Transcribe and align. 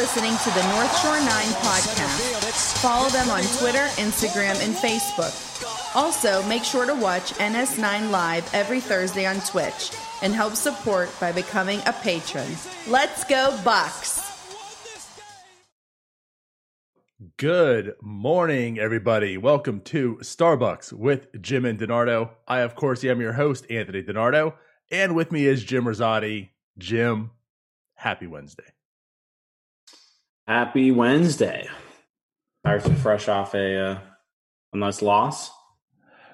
listening 0.00 0.34
to 0.38 0.50
the 0.58 0.66
North 0.72 0.98
Shore 1.02 1.20
9 1.20 1.26
podcast. 1.60 2.80
Follow 2.80 3.10
them 3.10 3.28
on 3.28 3.42
Twitter, 3.58 3.86
Instagram, 4.00 4.58
and 4.64 4.74
Facebook. 4.74 5.94
Also, 5.94 6.42
make 6.48 6.64
sure 6.64 6.86
to 6.86 6.94
watch 6.94 7.34
NS9 7.34 8.10
Live 8.10 8.48
every 8.54 8.80
Thursday 8.80 9.26
on 9.26 9.40
Twitch 9.40 9.92
and 10.22 10.32
help 10.32 10.54
support 10.54 11.10
by 11.20 11.32
becoming 11.32 11.80
a 11.84 11.92
patron. 11.92 12.46
Let's 12.88 13.24
go, 13.24 13.60
Bucks! 13.62 14.26
Good 17.36 17.94
morning, 18.00 18.78
everybody. 18.78 19.36
Welcome 19.36 19.82
to 19.82 20.16
Starbucs 20.22 20.94
with 20.94 21.42
Jim 21.42 21.66
and 21.66 21.78
Donardo. 21.78 22.30
I, 22.48 22.60
of 22.60 22.74
course, 22.74 23.04
am 23.04 23.20
your 23.20 23.34
host, 23.34 23.66
Anthony 23.70 24.02
Donardo, 24.02 24.54
and 24.90 25.14
with 25.14 25.30
me 25.30 25.44
is 25.44 25.62
Jim 25.62 25.84
Rosati. 25.84 26.48
Jim, 26.78 27.32
happy 27.96 28.26
Wednesday. 28.26 28.72
Happy 30.50 30.90
Wednesday. 30.90 31.68
Pirates 32.64 32.88
are 32.88 32.94
fresh 32.96 33.28
off 33.28 33.54
a 33.54 33.78
uh, 33.78 33.98
a 34.72 34.76
nice 34.76 35.00
loss. 35.00 35.48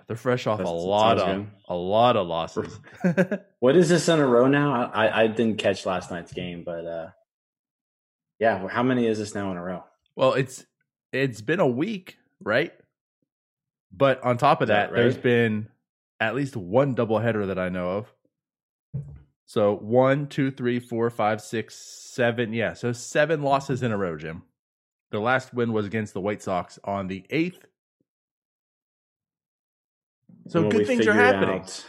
They're 0.06 0.16
fresh 0.16 0.46
off 0.46 0.58
a 0.58 0.62
That's- 0.62 0.74
that 0.74 0.88
lot 0.88 1.18
of 1.18 1.36
good. 1.36 1.50
a 1.68 1.74
lot 1.74 2.16
of 2.16 2.26
losses. 2.26 2.80
What 3.60 3.76
is 3.76 3.90
this 3.90 4.08
in 4.08 4.18
a 4.18 4.26
row 4.26 4.46
now? 4.46 4.90
I, 4.94 5.24
I, 5.24 5.26
didn't 5.26 5.58
catch 5.58 5.84
last 5.84 6.10
night's 6.10 6.32
game, 6.32 6.62
but 6.64 6.86
uh, 6.86 7.08
yeah, 8.38 8.66
how 8.68 8.82
many 8.82 9.06
is 9.06 9.18
this 9.18 9.34
now 9.34 9.50
in 9.50 9.58
a 9.58 9.62
row? 9.62 9.84
well, 10.16 10.32
it's 10.32 10.64
it's 11.12 11.42
been 11.42 11.60
a 11.60 11.66
week, 11.66 12.16
right? 12.40 12.72
But 13.92 14.22
on 14.24 14.38
top 14.38 14.62
of 14.62 14.68
that 14.68 14.92
that, 14.92 14.96
there's 14.96 15.16
right? 15.16 15.22
been 15.22 15.68
at 16.20 16.34
least 16.34 16.56
one 16.56 16.94
doubleheader 16.94 17.48
that 17.48 17.58
I 17.58 17.68
know 17.68 17.90
of. 17.90 18.14
So 19.46 19.76
one, 19.76 20.26
two, 20.26 20.50
three, 20.50 20.80
four, 20.80 21.08
five, 21.08 21.40
six, 21.40 21.76
seven. 21.76 22.52
Yeah, 22.52 22.72
so 22.72 22.92
seven 22.92 23.42
losses 23.42 23.82
in 23.82 23.92
a 23.92 23.96
row, 23.96 24.16
Jim. 24.16 24.42
The 25.12 25.20
last 25.20 25.54
win 25.54 25.72
was 25.72 25.86
against 25.86 26.14
the 26.14 26.20
White 26.20 26.42
Sox 26.42 26.78
on 26.84 27.06
the 27.06 27.24
eighth. 27.30 27.64
So 30.48 30.62
Well, 30.62 30.70
good 30.70 30.86
things 30.86 31.06
are 31.06 31.12
happening. 31.12 31.60
out- 31.60 31.86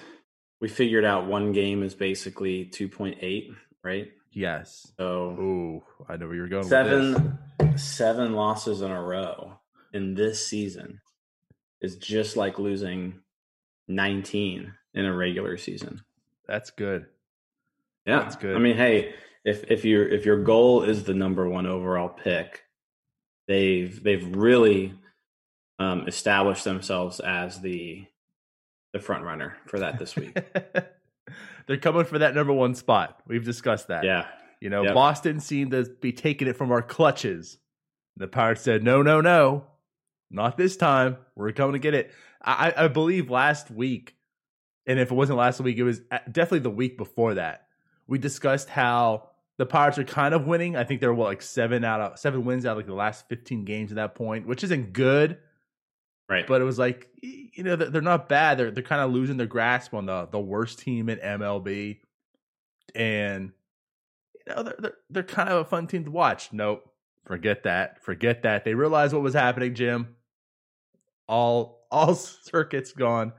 we 0.60 0.68
figured 0.68 1.06
out 1.06 1.28
one 1.28 1.52
game 1.52 1.84
is 1.84 1.94
basically 1.94 2.66
two 2.66 2.90
point 2.90 3.18
eight, 3.22 3.50
right? 3.84 4.12
Yes. 4.32 4.92
So 4.98 5.32
Ooh, 5.32 5.84
I 6.08 6.18
know 6.18 6.28
where 6.28 6.36
you're 6.36 6.48
going. 6.48 6.64
Seven 6.64 7.38
seven 7.76 8.34
losses 8.34 8.82
in 8.82 8.90
a 8.92 9.02
row 9.02 9.60
in 9.94 10.16
this 10.16 10.46
season 10.48 11.02
is 11.82 11.96
just 11.98 12.38
like 12.38 12.58
losing 12.58 13.22
nineteen 13.88 14.74
in 14.94 15.06
a 15.06 15.14
regular 15.16 15.58
season. 15.58 16.02
That's 16.48 16.72
good. 16.72 17.06
Yeah, 18.08 18.20
That's 18.20 18.38
good. 18.38 18.56
I 18.56 18.60
mean, 18.60 18.78
hey, 18.78 19.14
if 19.46 19.70
if 19.70 19.86
your 19.86 20.08
if 20.08 20.26
your 20.26 20.42
goal 20.42 20.84
is 20.84 21.04
the 21.04 21.14
number 21.14 21.48
one 21.48 21.68
overall 21.68 22.10
pick, 22.10 22.64
they've 23.48 24.02
they've 24.02 24.36
really 24.36 24.94
um, 25.78 26.08
established 26.08 26.64
themselves 26.64 27.20
as 27.20 27.60
the 27.62 28.06
the 28.94 29.00
front 29.00 29.24
runner 29.24 29.58
for 29.68 29.80
that 29.80 30.00
this 30.00 30.16
week. 30.16 30.36
They're 31.68 31.78
coming 31.78 32.06
for 32.06 32.20
that 32.20 32.34
number 32.34 32.54
one 32.54 32.76
spot. 32.76 33.20
We've 33.28 33.44
discussed 33.44 33.90
that. 33.90 34.06
yeah, 34.06 34.28
You 34.62 34.70
know, 34.70 34.84
Yep. 34.84 34.94
Boston 34.94 35.40
seemed 35.42 35.72
to 35.72 35.84
be 35.84 36.14
taking 36.14 36.48
it 36.48 36.56
from 36.56 36.72
our 36.72 36.82
clutches. 36.82 37.58
The 38.16 38.28
Pirates 38.28 38.62
said, 38.62 38.84
no, 38.84 39.02
no, 39.02 39.20
no, 39.20 39.66
not 40.32 40.58
this 40.58 40.78
time. 40.78 41.18
We're 41.36 41.52
coming 41.52 41.74
to 41.74 41.80
get 41.80 41.94
it. 41.94 42.12
I, 42.42 42.74
I 42.76 42.88
believe 42.88 43.30
last 43.30 43.70
week, 43.70 44.16
and 44.86 44.98
if 44.98 45.12
it 45.12 45.14
wasn't 45.14 45.38
last 45.40 45.60
week, 45.60 45.78
it 45.78 45.84
was 45.84 46.02
uh, 46.10 46.20
definitely 46.32 46.60
the 46.60 46.70
week 46.70 46.98
before 46.98 47.34
that. 47.34 47.67
We 48.08 48.18
discussed 48.18 48.70
how 48.70 49.30
the 49.58 49.66
Pirates 49.66 49.98
are 49.98 50.04
kind 50.04 50.34
of 50.34 50.46
winning. 50.46 50.76
I 50.76 50.84
think 50.84 51.02
they're 51.02 51.14
what, 51.14 51.26
like 51.26 51.42
seven 51.42 51.84
out 51.84 52.02
of 52.02 52.20
seven 52.20 52.46
wins 52.46 52.66
out 52.66 52.72
of 52.72 52.78
like 52.78 52.86
the 52.86 52.94
last 52.94 53.28
15 53.30 53.66
games 53.66 53.92
at 53.92 53.96
that 53.96 54.16
point, 54.16 54.48
which 54.48 54.64
isn't 54.64 54.94
good 54.94 55.38
right. 56.30 56.48
but 56.48 56.62
it 56.62 56.66
was 56.66 56.80
like 56.80 57.10
you 57.22 57.64
know 57.64 57.76
they're 57.76 57.90
they're 57.90 58.02
not 58.02 58.30
bad. 58.30 58.58
They're 58.58 58.72
they're 58.72 58.84
kind 58.84 59.02
of 59.02 59.12
losing 59.12 59.38
their 59.38 59.48
grasp 59.48 59.94
on 59.94 60.06
the 60.06 60.28
the 60.32 60.40
worst 60.40 60.80
team 60.80 61.10
in 61.10 61.20
MLB, 61.20 62.00
and 62.96 63.52
you 64.48 64.56
know 64.56 64.64
they're 64.64 64.76
they're, 64.80 64.98
they're 65.10 65.24
kind 65.24 65.50
of 65.50 65.58
a 65.58 65.66
fun 65.66 65.88
team 65.88 66.06
to 66.06 66.12
watch. 66.12 66.54
Nope, 66.54 66.90
forget 67.26 67.64
that, 67.64 68.04
forget 68.04 68.44
that. 68.44 68.64
They 68.64 68.74
realized 68.74 69.14
what 69.14 69.24
was 69.24 69.34
happening, 69.34 69.74
Jim. 69.74 70.16
All 71.28 71.86
all 71.92 72.16
circuits 72.16 72.92
gone. 72.92 73.34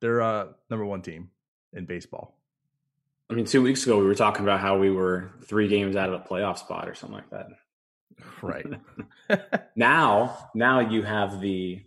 They're 0.00 0.22
uh 0.22 0.48
number 0.70 0.84
one 0.84 1.02
team 1.02 1.30
in 1.72 1.86
baseball. 1.86 2.33
I 3.30 3.34
mean, 3.34 3.46
two 3.46 3.62
weeks 3.62 3.84
ago 3.84 3.98
we 3.98 4.04
were 4.04 4.14
talking 4.14 4.44
about 4.44 4.60
how 4.60 4.78
we 4.78 4.90
were 4.90 5.32
three 5.46 5.68
games 5.68 5.96
out 5.96 6.08
of 6.12 6.20
a 6.20 6.24
playoff 6.24 6.58
spot 6.58 6.88
or 6.88 6.94
something 6.94 7.16
like 7.16 7.30
that. 7.30 7.46
Right. 8.42 8.66
Now, 9.76 10.50
now 10.54 10.80
you 10.80 11.02
have 11.02 11.40
the 11.40 11.82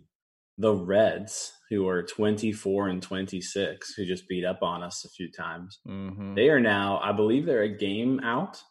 the 0.58 0.74
Reds 0.74 1.52
who 1.70 1.88
are 1.88 2.02
twenty 2.02 2.52
four 2.52 2.88
and 2.88 3.02
twenty 3.02 3.40
six 3.40 3.94
who 3.94 4.04
just 4.04 4.28
beat 4.28 4.44
up 4.44 4.62
on 4.62 4.82
us 4.82 5.04
a 5.04 5.08
few 5.08 5.30
times. 5.30 5.78
hmm 5.86 6.34
They 6.34 6.50
are 6.50 6.60
now, 6.60 6.98
I 7.02 7.12
believe, 7.12 7.46
they're 7.46 7.62
a 7.62 7.68
game 7.78 8.20
out. 8.20 8.62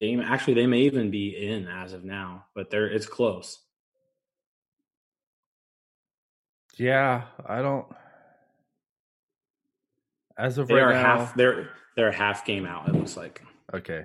Game 0.00 0.20
actually, 0.20 0.54
they 0.54 0.66
may 0.66 0.80
even 0.82 1.10
be 1.10 1.30
in 1.48 1.66
as 1.68 1.92
of 1.92 2.04
now, 2.04 2.46
but 2.54 2.70
they're 2.70 2.86
it's 2.88 3.06
close. 3.06 3.62
Yeah, 6.76 7.24
I 7.46 7.62
don't. 7.62 7.86
As 10.36 10.58
of 10.58 10.68
They 10.68 10.74
right 10.74 10.82
are 10.82 10.92
now, 10.92 11.02
half. 11.18 11.34
They're 11.34 11.68
they're 11.96 12.08
a 12.08 12.14
half 12.14 12.44
game 12.44 12.66
out. 12.66 12.88
It 12.88 12.94
looks 12.94 13.16
like. 13.16 13.42
okay. 13.72 14.04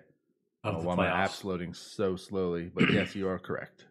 Oh, 0.63 0.81
the 0.81 0.87
why 0.87 0.95
my 0.95 1.05
playoffs. 1.07 1.23
app's 1.23 1.43
loading 1.45 1.73
so 1.73 2.15
slowly, 2.15 2.69
but 2.73 2.89
yes, 2.93 3.15
you 3.15 3.27
are 3.29 3.39
correct. 3.39 3.85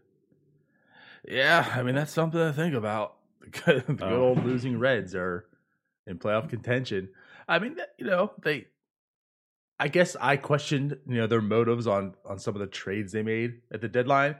Yeah, 1.26 1.66
I 1.74 1.82
mean 1.82 1.94
that's 1.94 2.12
something 2.12 2.40
to 2.40 2.52
think 2.52 2.74
about. 2.74 3.14
The 3.40 3.50
good, 3.60 3.86
the 3.86 3.94
good 3.94 4.02
Oh. 4.12 4.22
old 4.28 4.44
losing 4.44 4.78
Reds 4.78 5.14
are 5.14 5.46
in 6.06 6.18
playoff 6.18 6.50
contention. 6.50 7.08
I 7.48 7.58
mean, 7.60 7.76
you 7.98 8.04
know, 8.06 8.32
they. 8.42 8.66
I 9.80 9.88
guess 9.88 10.16
I 10.20 10.36
questioned, 10.36 10.96
you 11.06 11.14
know, 11.18 11.26
their 11.28 11.40
motives 11.40 11.86
on 11.86 12.14
on 12.26 12.38
some 12.38 12.54
of 12.54 12.60
the 12.60 12.66
trades 12.66 13.12
they 13.12 13.22
made 13.22 13.60
at 13.72 13.80
the 13.80 13.88
deadline, 13.88 14.34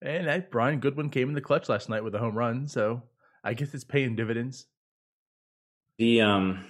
and 0.00 0.28
uh, 0.30 0.38
Brian 0.50 0.78
Goodwin 0.80 1.10
came 1.10 1.28
in 1.28 1.34
the 1.34 1.40
clutch 1.42 1.68
last 1.68 1.88
night 1.90 2.04
with 2.04 2.14
a 2.14 2.18
home 2.18 2.38
run, 2.38 2.66
so 2.68 3.02
I 3.42 3.52
guess 3.54 3.74
it's 3.74 3.84
paying 3.84 4.16
dividends. 4.16 4.66
The 5.98 6.22
um, 6.22 6.64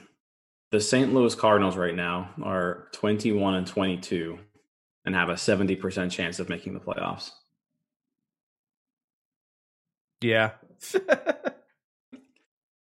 the 0.75 0.81
St. 0.81 1.15
Louis 1.15 1.33
Cardinals 1.37 1.77
right 1.77 1.95
now 1.95 2.31
are 2.43 2.89
twenty 2.93 3.31
one 3.31 3.55
and 3.55 3.65
twenty 3.65 3.97
two, 3.97 4.41
and 5.05 5.15
have 5.15 5.29
a 5.29 5.37
seventy 5.37 5.77
percent 5.77 6.11
chance 6.11 6.41
of 6.41 6.49
making 6.49 6.75
the 6.75 6.81
playoffs. 6.81 7.31
Yeah, 10.21 10.51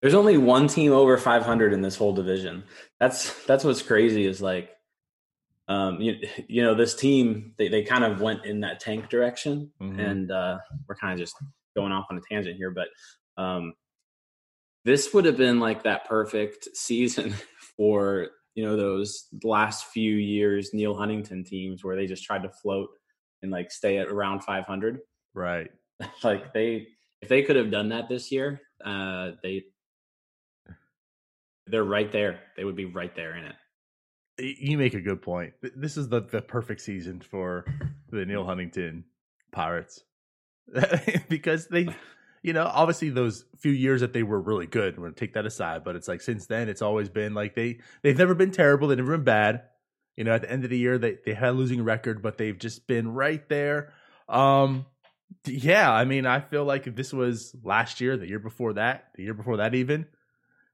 There's 0.00 0.14
only 0.14 0.38
one 0.38 0.68
team 0.68 0.92
over 0.92 1.16
500 1.18 1.72
in 1.72 1.82
this 1.82 1.96
whole 1.96 2.12
division. 2.14 2.64
That's 2.98 3.44
that's 3.44 3.62
what's 3.62 3.82
crazy 3.82 4.26
is 4.26 4.40
like, 4.40 4.70
um, 5.68 6.00
you, 6.00 6.16
you 6.48 6.62
know, 6.62 6.74
this 6.74 6.94
team 6.94 7.52
they, 7.58 7.68
they 7.68 7.82
kind 7.82 8.04
of 8.04 8.22
went 8.22 8.46
in 8.46 8.60
that 8.60 8.80
tank 8.80 9.10
direction, 9.10 9.70
Mhm. 9.82 9.98
and 10.00 10.30
uh, 10.32 10.58
we're 10.88 10.94
kind 10.96 11.12
of 11.12 11.18
just 11.18 11.36
going 11.76 11.92
off 11.92 12.06
on 12.10 12.16
a 12.16 12.20
tangent 12.26 12.56
here, 12.56 12.70
but 12.70 12.88
um, 13.36 13.74
this 14.86 15.12
would 15.12 15.26
have 15.26 15.36
been 15.36 15.60
like 15.60 15.82
that 15.82 16.06
perfect 16.08 16.68
season 16.74 17.34
for 17.82 18.28
you 18.54 18.64
know 18.64 18.76
those 18.76 19.26
last 19.42 19.86
few 19.86 20.14
years 20.14 20.72
Neal 20.72 20.94
Huntington 20.94 21.42
teams 21.42 21.82
where 21.82 21.96
they 21.96 22.06
just 22.06 22.22
tried 22.22 22.44
to 22.44 22.48
float 22.48 22.90
and 23.42 23.50
like 23.50 23.72
stay 23.72 23.98
at 23.98 24.06
around 24.06 24.44
500. 24.44 25.00
right. 25.34 25.68
like 26.22 26.52
they 26.52 26.86
if 27.22 27.28
they 27.28 27.42
could 27.42 27.56
have 27.56 27.72
done 27.72 27.88
that 27.88 28.08
this 28.08 28.30
year, 28.30 28.60
uh, 28.84 29.32
they 29.42 29.64
they're 31.66 31.82
right 31.82 32.12
there. 32.12 32.38
They 32.56 32.62
would 32.62 32.76
be 32.76 32.84
right 32.84 33.14
there 33.16 33.34
in 33.36 33.46
it. 33.46 34.60
You 34.60 34.78
make 34.78 34.94
a 34.94 35.00
good 35.00 35.20
point. 35.20 35.52
This 35.74 35.96
is 35.96 36.08
the, 36.08 36.20
the 36.20 36.40
perfect 36.40 36.82
season 36.82 37.20
for 37.20 37.64
the 38.10 38.24
Neal 38.24 38.44
Huntington 38.44 39.04
Pirates 39.50 40.04
because 41.28 41.66
they, 41.66 41.88
you 42.42 42.52
know, 42.52 42.64
obviously 42.64 43.10
those 43.10 43.44
few 43.58 43.72
years 43.72 44.00
that 44.00 44.12
they 44.12 44.24
were 44.24 44.40
really 44.40 44.66
good. 44.66 44.98
We're 44.98 45.06
gonna 45.06 45.14
take 45.14 45.34
that 45.34 45.46
aside, 45.46 45.84
but 45.84 45.96
it's 45.96 46.08
like 46.08 46.20
since 46.20 46.46
then 46.46 46.68
it's 46.68 46.82
always 46.82 47.08
been 47.08 47.34
like 47.34 47.54
they 47.54 47.78
they've 48.02 48.18
never 48.18 48.34
been 48.34 48.50
terrible. 48.50 48.88
They've 48.88 48.98
never 48.98 49.16
been 49.16 49.24
bad. 49.24 49.62
You 50.16 50.24
know, 50.24 50.34
at 50.34 50.42
the 50.42 50.50
end 50.50 50.64
of 50.64 50.70
the 50.70 50.78
year 50.78 50.98
they 50.98 51.18
they 51.24 51.34
had 51.34 51.50
a 51.50 51.52
losing 51.52 51.84
record, 51.84 52.20
but 52.20 52.38
they've 52.38 52.58
just 52.58 52.86
been 52.86 53.12
right 53.12 53.48
there. 53.48 53.92
Um, 54.28 54.86
yeah, 55.46 55.90
I 55.90 56.04
mean, 56.04 56.26
I 56.26 56.40
feel 56.40 56.64
like 56.64 56.86
if 56.86 56.96
this 56.96 57.12
was 57.12 57.54
last 57.62 58.00
year, 58.00 58.16
the 58.16 58.28
year 58.28 58.38
before 58.38 58.74
that, 58.74 59.08
the 59.14 59.22
year 59.22 59.34
before 59.34 59.58
that, 59.58 59.74
even, 59.74 60.06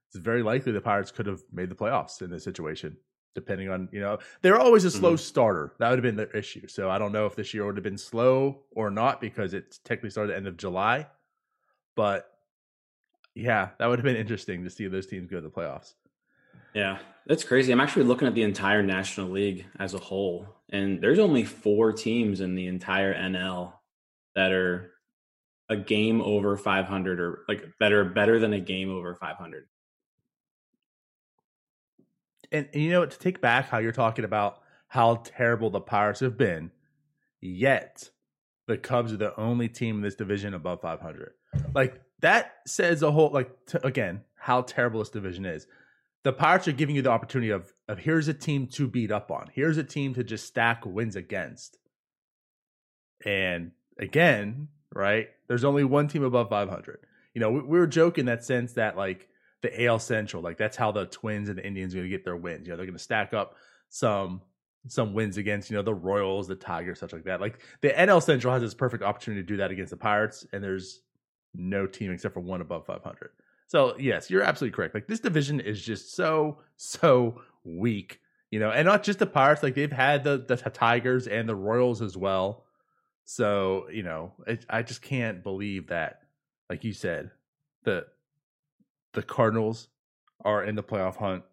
it's 0.07 0.17
very 0.17 0.43
likely 0.43 0.71
the 0.71 0.81
Pirates 0.81 1.11
could 1.11 1.27
have 1.27 1.41
made 1.51 1.69
the 1.69 1.75
playoffs 1.75 2.21
in 2.21 2.29
this 2.29 2.43
situation. 2.43 2.97
Depending 3.35 3.69
on 3.69 3.89
you 3.91 3.99
know, 4.01 4.17
they're 4.41 4.59
always 4.59 4.85
a 4.85 4.91
slow 4.91 5.15
starter. 5.15 5.73
That 5.77 5.91
would 5.91 5.99
have 5.99 6.03
been 6.03 6.15
the 6.15 6.35
issue. 6.35 6.67
So 6.67 6.89
I 6.89 6.97
don't 6.97 7.11
know 7.11 7.27
if 7.27 7.35
this 7.35 7.53
year 7.53 7.65
would 7.65 7.77
have 7.77 7.83
been 7.83 7.97
slow 7.97 8.63
or 8.71 8.89
not 8.89 9.21
because 9.21 9.53
it 9.53 9.77
technically 9.85 10.09
started 10.09 10.31
at 10.31 10.33
the 10.33 10.37
end 10.37 10.47
of 10.47 10.57
July. 10.57 11.05
But 11.99 12.31
yeah, 13.35 13.71
that 13.77 13.87
would 13.87 13.99
have 13.99 14.05
been 14.05 14.15
interesting 14.15 14.63
to 14.63 14.69
see 14.69 14.87
those 14.87 15.05
teams 15.05 15.29
go 15.29 15.35
to 15.35 15.41
the 15.41 15.49
playoffs. 15.49 15.95
Yeah, 16.73 16.99
that's 17.27 17.43
crazy. 17.43 17.73
I'm 17.73 17.81
actually 17.81 18.05
looking 18.05 18.25
at 18.25 18.33
the 18.33 18.43
entire 18.43 18.81
National 18.81 19.27
League 19.27 19.65
as 19.79 19.93
a 19.93 19.97
whole, 19.97 20.47
and 20.69 21.01
there's 21.01 21.19
only 21.19 21.43
four 21.43 21.91
teams 21.91 22.39
in 22.39 22.55
the 22.55 22.67
entire 22.67 23.13
NL 23.13 23.73
that 24.33 24.53
are 24.53 24.93
a 25.67 25.75
game 25.75 26.21
over 26.21 26.55
500 26.55 27.19
or 27.19 27.39
like 27.49 27.65
are 27.81 28.05
better 28.05 28.39
than 28.39 28.53
a 28.53 28.61
game 28.61 28.89
over 28.89 29.13
500. 29.13 29.65
And, 32.49 32.69
and 32.73 32.81
you 32.81 32.91
know 32.91 33.05
to 33.05 33.19
take 33.19 33.41
back 33.41 33.67
how 33.67 33.79
you're 33.79 33.91
talking 33.91 34.23
about 34.23 34.61
how 34.87 35.15
terrible 35.25 35.69
the 35.69 35.81
Pirates 35.81 36.21
have 36.21 36.37
been, 36.37 36.71
yet 37.41 38.09
the 38.67 38.77
Cubs 38.77 39.11
are 39.11 39.17
the 39.17 39.37
only 39.37 39.67
team 39.67 39.97
in 39.97 40.01
this 40.01 40.15
division 40.15 40.53
above 40.53 40.79
500. 40.79 41.33
Like 41.73 42.01
that 42.21 42.55
says 42.65 43.01
a 43.01 43.11
whole 43.11 43.31
like 43.31 43.65
t- 43.65 43.79
again 43.83 44.21
how 44.35 44.61
terrible 44.61 44.99
this 44.99 45.09
division 45.09 45.45
is. 45.45 45.67
The 46.23 46.33
Pirates 46.33 46.67
are 46.67 46.73
giving 46.73 46.95
you 46.95 47.01
the 47.01 47.11
opportunity 47.11 47.51
of 47.51 47.73
of 47.87 47.99
here's 47.99 48.27
a 48.27 48.33
team 48.33 48.67
to 48.67 48.87
beat 48.87 49.11
up 49.11 49.31
on. 49.31 49.49
Here's 49.53 49.77
a 49.77 49.83
team 49.83 50.13
to 50.15 50.23
just 50.23 50.45
stack 50.45 50.85
wins 50.85 51.15
against. 51.15 51.77
And 53.25 53.71
again, 53.97 54.69
right? 54.93 55.27
There's 55.47 55.63
only 55.63 55.83
one 55.83 56.07
team 56.07 56.23
above 56.23 56.49
500. 56.49 56.99
You 57.33 57.41
know, 57.41 57.51
we, 57.51 57.61
we 57.61 57.79
were 57.79 57.87
joking 57.87 58.25
that 58.25 58.43
sense 58.43 58.73
that 58.73 58.97
like 58.97 59.27
the 59.61 59.85
AL 59.85 59.99
Central, 59.99 60.41
like 60.41 60.57
that's 60.57 60.77
how 60.77 60.91
the 60.91 61.05
Twins 61.05 61.49
and 61.49 61.57
the 61.57 61.65
Indians 61.65 61.93
are 61.93 61.97
going 61.97 62.09
to 62.09 62.15
get 62.15 62.23
their 62.23 62.37
wins. 62.37 62.67
You 62.67 62.73
know, 62.73 62.77
they're 62.77 62.85
going 62.85 62.97
to 62.97 63.03
stack 63.03 63.33
up 63.33 63.55
some 63.89 64.41
some 64.87 65.13
wins 65.13 65.37
against 65.37 65.69
you 65.69 65.75
know 65.75 65.83
the 65.83 65.93
Royals, 65.93 66.47
the 66.47 66.55
Tigers, 66.55 66.99
such 66.99 67.13
like 67.13 67.25
that. 67.25 67.41
Like 67.41 67.59
the 67.81 67.89
NL 67.89 68.23
Central 68.23 68.53
has 68.53 68.61
this 68.61 68.73
perfect 68.73 69.03
opportunity 69.03 69.41
to 69.41 69.47
do 69.47 69.57
that 69.57 69.71
against 69.71 69.91
the 69.91 69.97
Pirates, 69.97 70.45
and 70.53 70.63
there's 70.63 71.01
no 71.53 71.87
team 71.87 72.11
except 72.11 72.33
for 72.33 72.39
one 72.39 72.61
above 72.61 72.85
500. 72.85 73.31
So 73.67 73.95
yes, 73.99 74.29
you're 74.29 74.41
absolutely 74.41 74.75
correct. 74.75 74.95
Like 74.95 75.07
this 75.07 75.19
division 75.19 75.59
is 75.59 75.81
just 75.81 76.15
so 76.15 76.57
so 76.75 77.41
weak, 77.63 78.19
you 78.49 78.59
know, 78.59 78.71
and 78.71 78.85
not 78.85 79.03
just 79.03 79.19
the 79.19 79.27
Pirates. 79.27 79.61
Like 79.61 79.75
they've 79.75 79.91
had 79.91 80.23
the 80.23 80.43
the 80.47 80.55
Tigers 80.57 81.27
and 81.27 81.47
the 81.47 81.55
Royals 81.55 82.01
as 82.01 82.17
well. 82.17 82.65
So 83.25 83.87
you 83.91 84.01
know, 84.01 84.33
it, 84.47 84.65
I 84.69 84.81
just 84.81 85.03
can't 85.03 85.43
believe 85.43 85.87
that, 85.87 86.21
like 86.67 86.83
you 86.83 86.93
said, 86.93 87.29
the 87.83 88.07
the 89.13 89.21
Cardinals 89.21 89.87
are 90.43 90.63
in 90.63 90.73
the 90.73 90.83
playoff 90.83 91.17
hunt, 91.17 91.43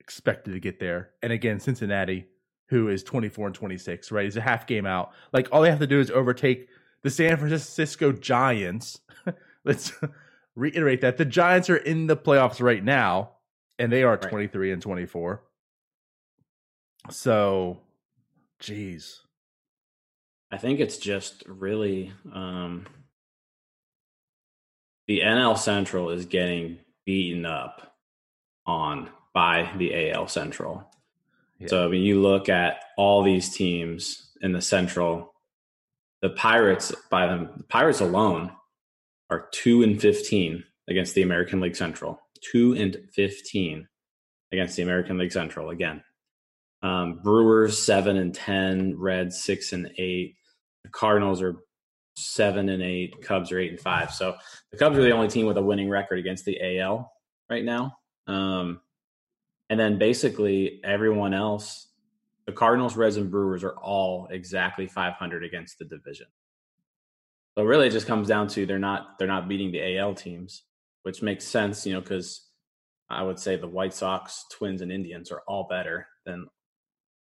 expected 0.00 0.52
to 0.52 0.60
get 0.60 0.80
there, 0.80 1.12
and 1.22 1.32
again 1.32 1.60
Cincinnati, 1.60 2.26
who 2.68 2.88
is 2.88 3.02
24 3.02 3.46
and 3.46 3.54
26, 3.54 4.12
right, 4.12 4.26
is 4.26 4.36
a 4.36 4.42
half 4.42 4.66
game 4.66 4.84
out. 4.84 5.12
Like 5.32 5.48
all 5.50 5.62
they 5.62 5.70
have 5.70 5.78
to 5.78 5.86
do 5.86 5.98
is 5.98 6.10
overtake 6.10 6.68
the 7.02 7.10
San 7.10 7.36
Francisco 7.36 8.12
Giants. 8.12 9.00
Let's 9.64 9.92
reiterate 10.54 11.00
that 11.02 11.16
the 11.16 11.24
Giants 11.24 11.70
are 11.70 11.76
in 11.76 12.06
the 12.06 12.16
playoffs 12.16 12.60
right 12.60 12.82
now, 12.82 13.32
and 13.78 13.92
they 13.92 14.02
are 14.02 14.12
right. 14.12 14.22
23 14.22 14.72
and 14.72 14.82
24. 14.82 15.42
So, 17.10 17.80
geez. 18.58 19.20
I 20.52 20.58
think 20.58 20.80
it's 20.80 20.98
just 20.98 21.44
really 21.46 22.12
um, 22.32 22.86
the 25.06 25.20
NL 25.20 25.56
Central 25.56 26.10
is 26.10 26.26
getting 26.26 26.78
beaten 27.06 27.46
up 27.46 27.96
on 28.66 29.10
by 29.32 29.70
the 29.76 30.10
AL 30.10 30.28
Central. 30.28 30.88
Yeah. 31.58 31.68
So 31.68 31.84
I 31.84 31.88
mean, 31.88 32.02
you 32.02 32.20
look 32.20 32.48
at 32.48 32.82
all 32.96 33.22
these 33.22 33.54
teams 33.54 34.30
in 34.40 34.52
the 34.52 34.62
Central. 34.62 35.32
The 36.22 36.30
Pirates, 36.30 36.92
by 37.10 37.26
them, 37.26 37.50
the 37.56 37.64
Pirates 37.64 38.00
alone, 38.00 38.52
are 39.30 39.48
two 39.52 39.82
and 39.82 40.00
fifteen 40.00 40.64
against 40.88 41.14
the 41.14 41.22
American 41.22 41.60
League 41.60 41.76
Central. 41.76 42.20
Two 42.52 42.74
and 42.74 42.96
fifteen 43.14 43.88
against 44.52 44.76
the 44.76 44.82
American 44.82 45.18
League 45.18 45.32
Central 45.32 45.70
again. 45.70 46.02
Um, 46.82 47.20
Brewers 47.22 47.82
seven 47.82 48.16
and 48.16 48.34
ten, 48.34 48.98
Reds 48.98 49.42
six 49.42 49.72
and 49.72 49.90
eight, 49.98 50.36
the 50.84 50.90
Cardinals 50.90 51.42
are 51.42 51.56
seven 52.16 52.68
and 52.68 52.82
eight. 52.82 53.22
Cubs 53.22 53.52
are 53.52 53.58
eight 53.58 53.70
and 53.70 53.80
five. 53.80 54.12
So 54.12 54.36
the 54.72 54.78
Cubs 54.78 54.98
are 54.98 55.02
the 55.02 55.12
only 55.12 55.28
team 55.28 55.46
with 55.46 55.56
a 55.56 55.62
winning 55.62 55.88
record 55.88 56.18
against 56.18 56.44
the 56.44 56.78
AL 56.78 57.12
right 57.48 57.64
now. 57.64 57.96
Um, 58.26 58.80
and 59.68 59.78
then 59.78 59.98
basically 59.98 60.80
everyone 60.84 61.34
else, 61.34 61.86
the 62.50 62.56
Cardinals, 62.56 62.96
Reds, 62.96 63.16
and 63.16 63.30
Brewers 63.30 63.62
are 63.62 63.76
all 63.76 64.26
exactly 64.28 64.88
500 64.88 65.44
against 65.44 65.78
the 65.78 65.84
division. 65.84 66.26
So 67.56 67.62
really, 67.62 67.86
it 67.86 67.92
just 67.92 68.08
comes 68.08 68.26
down 68.26 68.48
to 68.48 68.66
they're 68.66 68.78
not 68.80 69.18
they're 69.18 69.28
not 69.28 69.48
beating 69.48 69.70
the 69.70 69.98
AL 69.98 70.14
teams, 70.14 70.64
which 71.04 71.22
makes 71.22 71.44
sense, 71.44 71.86
you 71.86 71.92
know, 71.92 72.00
because 72.00 72.48
I 73.08 73.22
would 73.22 73.38
say 73.38 73.54
the 73.54 73.68
White 73.68 73.94
Sox, 73.94 74.46
Twins, 74.50 74.82
and 74.82 74.90
Indians 74.90 75.30
are 75.30 75.42
all 75.46 75.68
better 75.70 76.08
than 76.26 76.48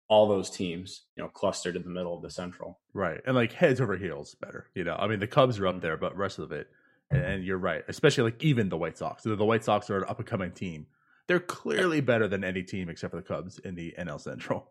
all 0.07 0.27
those 0.27 0.51
teams, 0.51 1.05
you 1.15 1.23
know, 1.23 1.29
clustered 1.29 1.75
in 1.75 1.81
the 1.81 1.89
middle 1.89 2.15
of 2.15 2.21
the 2.21 2.29
Central. 2.29 2.79
Right. 2.93 3.21
And 3.25 3.35
like 3.35 3.51
heads 3.51 3.81
over 3.81 3.97
heels 3.97 4.35
better, 4.39 4.67
you 4.75 4.83
know. 4.83 4.95
I 4.95 5.07
mean, 5.07 5.19
the 5.19 5.27
Cubs 5.27 5.57
are 5.57 5.65
up 5.65 5.75
mm-hmm. 5.75 5.81
there, 5.81 5.97
but 5.97 6.15
rest 6.15 6.37
of 6.37 6.51
it, 6.51 6.67
and 7.09 7.43
you're 7.43 7.57
right, 7.57 7.83
especially 7.87 8.25
like 8.25 8.43
even 8.43 8.69
the 8.69 8.77
White 8.77 8.99
Sox. 8.99 9.23
The 9.23 9.35
White 9.35 9.63
Sox 9.63 9.89
are 9.89 9.97
an 9.97 10.05
up 10.07 10.19
and 10.19 10.27
coming 10.27 10.51
team. 10.51 10.85
They're 11.27 11.39
clearly 11.39 12.01
better 12.01 12.27
than 12.27 12.43
any 12.43 12.61
team 12.61 12.89
except 12.89 13.09
for 13.09 13.17
the 13.17 13.23
Cubs 13.23 13.57
in 13.57 13.73
the 13.73 13.95
NL 13.97 14.21
Central. 14.21 14.69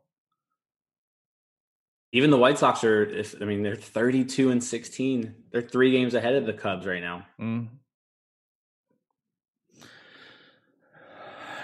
Even 2.15 2.31
the 2.31 2.39
White 2.39 2.59
Sox 2.59 2.83
are, 2.85 3.03
if 3.03 3.35
I 3.43 3.45
mean, 3.45 3.63
they're 3.63 3.77
32 3.77 4.51
and 4.51 4.63
16. 4.63 5.35
They're 5.51 5.61
three 5.61 5.91
games 5.91 6.15
ahead 6.15 6.37
of 6.37 6.47
the 6.47 6.53
Cubs 6.53 6.87
right 6.87 7.03
now. 7.03 7.27
Mm. 7.39 7.69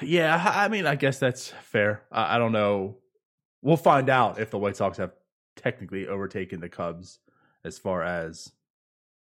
Yeah, 0.03 0.53
I 0.55 0.69
mean, 0.69 0.87
I 0.87 0.97
guess 0.97 1.19
that's 1.19 1.49
fair. 1.63 2.03
I, 2.11 2.37
I 2.37 2.39
don't 2.39 2.53
know 2.53 2.97
we'll 3.63 3.77
find 3.77 4.09
out 4.09 4.39
if 4.41 4.51
the 4.51 4.59
White 4.59 4.77
Sox 4.77 4.99
have 4.99 5.13
technically 5.57 6.07
overtaken 6.07 6.61
the 6.61 6.69
Cubs 6.69 7.19
as 7.65 7.79
far 7.79 8.03
as 8.03 8.51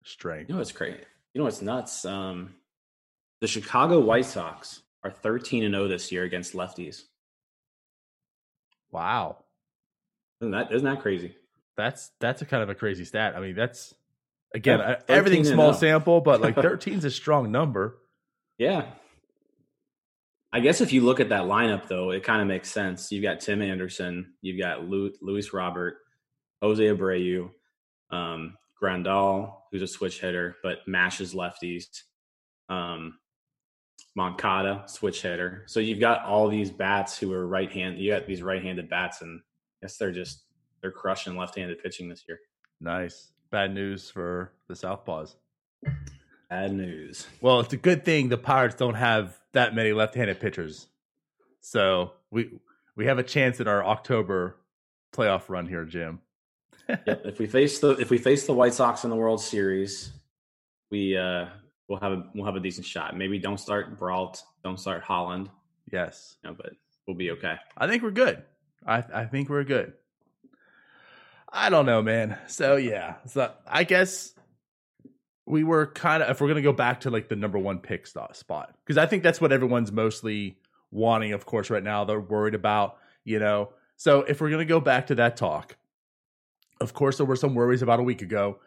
strength. 0.04 0.48
You 0.48 0.54
know 0.54 0.60
what's 0.60 0.72
crazy? 0.72 0.98
You 1.34 1.40
know 1.40 1.44
what's 1.44 1.62
nuts? 1.62 2.04
Um, 2.04 2.54
the 3.40 3.46
Chicago 3.46 4.00
White 4.00 4.24
Sox 4.26 4.82
are 5.04 5.10
13 5.10 5.64
and 5.64 5.74
0 5.74 5.88
this 5.88 6.10
year 6.10 6.24
against 6.24 6.54
lefties. 6.54 7.02
Wow. 8.90 9.44
Isn't 10.40 10.52
that 10.52 10.72
isn't 10.72 10.86
that 10.86 11.00
crazy? 11.00 11.36
That's 11.76 12.10
that's 12.20 12.42
a 12.42 12.46
kind 12.46 12.62
of 12.62 12.68
a 12.68 12.74
crazy 12.74 13.04
stat. 13.04 13.34
I 13.36 13.40
mean, 13.40 13.54
that's 13.54 13.94
again 14.54 14.80
yeah, 14.80 15.00
everything 15.08 15.44
small 15.44 15.74
sample, 15.74 16.20
but 16.20 16.40
like 16.40 16.54
13 16.56 16.94
is 16.94 17.04
a 17.04 17.10
strong 17.10 17.50
number. 17.50 17.98
Yeah. 18.58 18.86
I 20.52 20.60
guess 20.60 20.80
if 20.80 20.92
you 20.92 21.02
look 21.02 21.20
at 21.20 21.28
that 21.28 21.44
lineup, 21.44 21.86
though, 21.86 22.10
it 22.10 22.24
kind 22.24 22.42
of 22.42 22.48
makes 22.48 22.70
sense. 22.70 23.12
You've 23.12 23.22
got 23.22 23.38
Tim 23.38 23.62
Anderson, 23.62 24.34
you've 24.42 24.58
got 24.58 24.84
Luis 24.84 25.52
Robert, 25.52 25.98
Jose 26.60 26.82
Abreu, 26.82 27.50
um, 28.10 28.56
Grandal, 28.80 29.54
who's 29.70 29.82
a 29.82 29.86
switch 29.86 30.20
hitter 30.20 30.56
but 30.62 30.78
mashes 30.88 31.34
lefties, 31.34 31.84
um, 32.68 33.18
Moncada, 34.16 34.84
switch 34.86 35.22
hitter. 35.22 35.64
So 35.66 35.78
you've 35.78 36.00
got 36.00 36.24
all 36.24 36.48
these 36.48 36.70
bats 36.70 37.16
who 37.16 37.32
are 37.32 37.46
right 37.46 37.70
hand. 37.70 37.98
You 37.98 38.12
got 38.12 38.26
these 38.26 38.42
right-handed 38.42 38.88
bats, 38.90 39.22
and 39.22 39.40
guess 39.80 39.96
they're 39.96 40.12
just 40.12 40.44
they're 40.80 40.90
crushing 40.90 41.36
left-handed 41.36 41.82
pitching 41.82 42.08
this 42.08 42.24
year. 42.28 42.40
Nice. 42.80 43.32
Bad 43.50 43.74
news 43.74 44.10
for 44.10 44.52
the 44.68 44.74
Southpaws. 44.74 45.34
Bad 46.48 46.72
news. 46.72 47.26
Well, 47.40 47.60
it's 47.60 47.72
a 47.72 47.76
good 47.76 48.04
thing 48.04 48.28
the 48.28 48.38
Pirates 48.38 48.76
don't 48.76 48.94
have 48.94 49.38
that 49.52 49.74
many 49.74 49.92
left-handed 49.92 50.40
pitchers, 50.40 50.86
so 51.60 52.12
we 52.30 52.50
we 52.96 53.06
have 53.06 53.18
a 53.18 53.22
chance 53.22 53.60
at 53.60 53.68
our 53.68 53.84
October 53.84 54.56
playoff 55.12 55.48
run 55.48 55.66
here, 55.66 55.84
Jim. 55.84 56.20
yep. 56.88 57.22
If 57.24 57.38
we 57.38 57.46
face 57.46 57.78
the 57.78 57.90
if 57.92 58.10
we 58.10 58.18
face 58.18 58.46
the 58.46 58.52
White 58.52 58.74
Sox 58.74 59.04
in 59.04 59.10
the 59.10 59.16
World 59.16 59.40
Series, 59.40 60.12
we 60.90 61.16
uh 61.16 61.46
we'll 61.88 62.00
have 62.00 62.12
a 62.12 62.24
we'll 62.34 62.46
have 62.46 62.56
a 62.56 62.60
decent 62.60 62.86
shot. 62.86 63.16
Maybe 63.16 63.38
don't 63.38 63.60
start 63.60 63.98
Brault, 63.98 64.42
don't 64.64 64.78
start 64.78 65.02
Holland. 65.02 65.50
Yes. 65.92 66.36
Know, 66.44 66.54
but 66.54 66.72
we'll 67.06 67.16
be 67.16 67.30
okay. 67.32 67.56
I 67.76 67.86
think 67.86 68.02
we're 68.02 68.10
good. 68.10 68.42
I 68.86 69.04
I 69.12 69.24
think 69.26 69.48
we're 69.48 69.64
good. 69.64 69.94
I 71.52 71.70
don't 71.70 71.86
know, 71.86 72.02
man. 72.02 72.38
So 72.46 72.76
yeah, 72.76 73.16
so 73.26 73.52
I 73.66 73.84
guess 73.84 74.32
we 75.46 75.64
were 75.64 75.86
kind 75.86 76.22
of 76.22 76.30
if 76.30 76.40
we're 76.40 76.48
gonna 76.48 76.62
go 76.62 76.72
back 76.72 77.00
to 77.00 77.10
like 77.10 77.28
the 77.28 77.36
number 77.36 77.58
one 77.58 77.78
pick 77.78 78.06
spot 78.06 78.74
because 78.84 78.98
I 78.98 79.06
think 79.06 79.22
that's 79.22 79.40
what 79.40 79.52
everyone's 79.52 79.90
mostly 79.90 80.58
wanting. 80.90 81.32
Of 81.32 81.46
course, 81.46 81.70
right 81.70 81.82
now 81.82 82.04
they're 82.04 82.20
worried 82.20 82.54
about 82.54 82.98
you 83.24 83.38
know. 83.38 83.70
So 83.96 84.22
if 84.22 84.40
we're 84.40 84.50
gonna 84.50 84.64
go 84.64 84.80
back 84.80 85.08
to 85.08 85.16
that 85.16 85.36
talk, 85.36 85.76
of 86.80 86.94
course 86.94 87.16
there 87.16 87.26
were 87.26 87.36
some 87.36 87.54
worries 87.54 87.82
about 87.82 88.00
a 88.00 88.04
week 88.04 88.22
ago. 88.22 88.60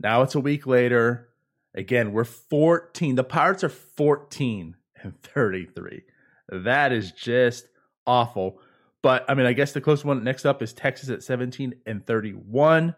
Now 0.00 0.22
it's 0.22 0.34
a 0.34 0.40
week 0.40 0.66
later. 0.66 1.28
Again, 1.74 2.12
we're 2.12 2.24
14. 2.24 3.16
The 3.16 3.24
Pirates 3.24 3.62
are 3.62 3.68
14 3.68 4.76
and 5.02 5.22
33. 5.22 6.02
That 6.48 6.92
is 6.92 7.12
just 7.12 7.68
awful. 8.06 8.60
But 9.06 9.24
I 9.28 9.34
mean, 9.34 9.46
I 9.46 9.52
guess 9.52 9.70
the 9.70 9.80
close 9.80 10.04
one 10.04 10.24
next 10.24 10.44
up 10.44 10.60
is 10.62 10.72
Texas 10.72 11.10
at 11.10 11.22
17 11.22 11.76
and 11.86 12.04
31. 12.04 12.92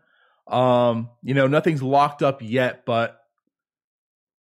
Um, 0.47 1.11
you 1.23 1.35
know, 1.35 1.47
nothing's 1.47 1.83
locked 1.83 2.23
up 2.23 2.41
yet, 2.41 2.87
but 2.87 3.21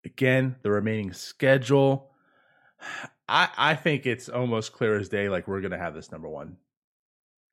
again, 0.02 0.56
the 0.62 0.70
remaining 0.70 1.12
schedule. 1.12 2.10
I 3.28 3.50
I 3.54 3.74
think 3.74 4.06
it's 4.06 4.30
almost 4.30 4.72
clear 4.72 4.98
as 4.98 5.10
day. 5.10 5.28
Like 5.28 5.46
we're 5.46 5.60
gonna 5.60 5.76
have 5.76 5.92
this 5.92 6.10
number 6.10 6.26
one. 6.26 6.56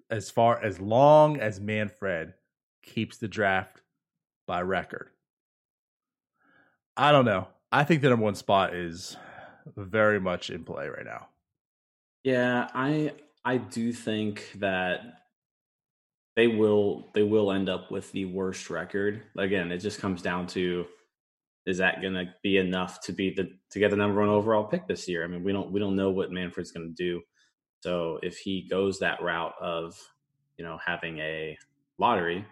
As 0.10 0.30
far 0.32 0.64
as 0.64 0.80
long 0.80 1.38
as 1.38 1.60
Manfred 1.60 2.36
keeps 2.84 3.18
the 3.18 3.28
draft 3.28 3.82
by 4.48 4.62
record, 4.62 5.10
I 6.96 7.12
don't 7.12 7.26
know. 7.26 7.50
I 7.70 7.84
think 7.84 8.02
the 8.02 8.12
number 8.12 8.24
one 8.24 8.36
spot 8.36 8.74
is 8.74 9.18
very 9.76 10.22
much 10.22 10.50
in 10.50 10.64
play 10.64 10.88
right 10.88 11.04
now. 11.04 11.28
Yeah, 12.24 12.70
I 12.74 13.12
I 13.46 13.58
do 13.58 13.94
think 13.94 14.52
that 14.56 15.02
they 16.36 16.48
will 16.48 17.12
they 17.14 17.24
will 17.24 17.52
end 17.52 17.70
up 17.70 17.92
with 17.92 18.12
the 18.12 18.26
worst 18.26 18.70
record. 18.70 19.22
Again, 19.38 19.72
it 19.72 19.78
just 19.78 20.02
comes 20.02 20.22
down 20.22 20.48
to 20.48 20.86
is 21.66 21.78
that 21.78 22.02
going 22.02 22.14
to 22.14 22.26
be 22.44 22.58
enough 22.58 23.02
to 23.02 23.12
be 23.12 23.32
the 23.34 23.52
to 23.72 23.80
get 23.80 23.92
the 23.92 23.98
number 23.98 24.20
one 24.20 24.30
overall 24.30 24.64
pick 24.64 24.88
this 24.88 25.08
year? 25.08 25.24
I 25.24 25.28
mean, 25.28 25.44
we 25.44 25.52
don't 25.54 25.72
we 25.72 25.80
don't 25.80 25.96
know 25.96 26.10
what 26.10 26.32
Manfred's 26.32 26.72
going 26.72 26.88
to 26.88 26.94
do. 26.94 27.22
So 27.82 28.20
if 28.24 28.38
he 28.38 28.68
goes 28.68 29.00
that 29.00 29.22
route 29.22 29.54
of 29.62 29.96
you 30.58 30.66
know 30.66 30.80
having 30.84 31.20
a 31.20 31.58
lottery, 31.98 32.46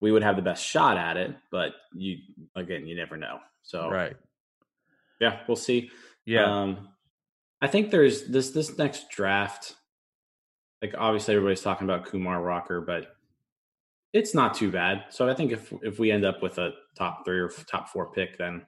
we 0.00 0.12
would 0.12 0.22
have 0.22 0.36
the 0.36 0.42
best 0.42 0.64
shot 0.64 0.96
at 0.96 1.16
it. 1.16 1.34
But 1.50 1.72
you 1.92 2.18
again, 2.54 2.86
you 2.86 2.94
never 2.96 3.16
know. 3.16 3.38
So 3.62 3.90
right, 3.90 4.16
yeah, 5.20 5.40
we'll 5.48 5.56
see. 5.56 5.90
yeah, 6.24 6.44
Um, 6.44 6.88
I 7.60 7.66
think 7.66 7.90
there's 7.90 8.24
this 8.26 8.50
this 8.50 8.78
next 8.78 9.10
draft. 9.10 9.74
Like 10.84 10.94
obviously 10.98 11.34
everybody's 11.34 11.62
talking 11.62 11.88
about 11.88 12.04
Kumar 12.04 12.42
Rocker, 12.42 12.82
but 12.82 13.16
it's 14.12 14.34
not 14.34 14.52
too 14.52 14.70
bad. 14.70 15.04
So 15.08 15.26
I 15.26 15.32
think 15.32 15.50
if 15.50 15.72
if 15.82 15.98
we 15.98 16.10
end 16.10 16.26
up 16.26 16.42
with 16.42 16.58
a 16.58 16.72
top 16.94 17.24
three 17.24 17.38
or 17.40 17.48
top 17.48 17.88
four 17.88 18.12
pick, 18.12 18.36
then 18.36 18.66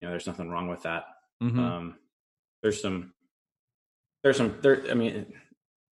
you 0.00 0.08
know 0.08 0.10
there's 0.12 0.26
nothing 0.26 0.48
wrong 0.48 0.66
with 0.68 0.82
that. 0.84 1.04
Mhm. 1.42 1.58
Um, 1.58 1.98
there's 2.62 2.80
some 2.80 3.12
there's 4.22 4.38
some 4.38 4.56
there. 4.62 4.82
I 4.90 4.94
mean, 4.94 5.26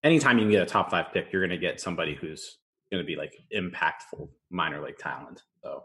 anytime 0.03 0.39
you 0.39 0.45
can 0.45 0.51
get 0.51 0.63
a 0.63 0.67
top 0.67 0.91
five 0.91 1.13
pick, 1.13 1.31
you're 1.31 1.43
going 1.43 1.51
to 1.51 1.59
get 1.59 1.79
somebody 1.79 2.15
who's 2.15 2.57
going 2.91 3.03
to 3.03 3.07
be 3.07 3.15
like 3.15 3.35
impactful 3.55 4.31
minor 4.49 4.83
league 4.83 4.97
talent. 4.97 5.43
So 5.63 5.85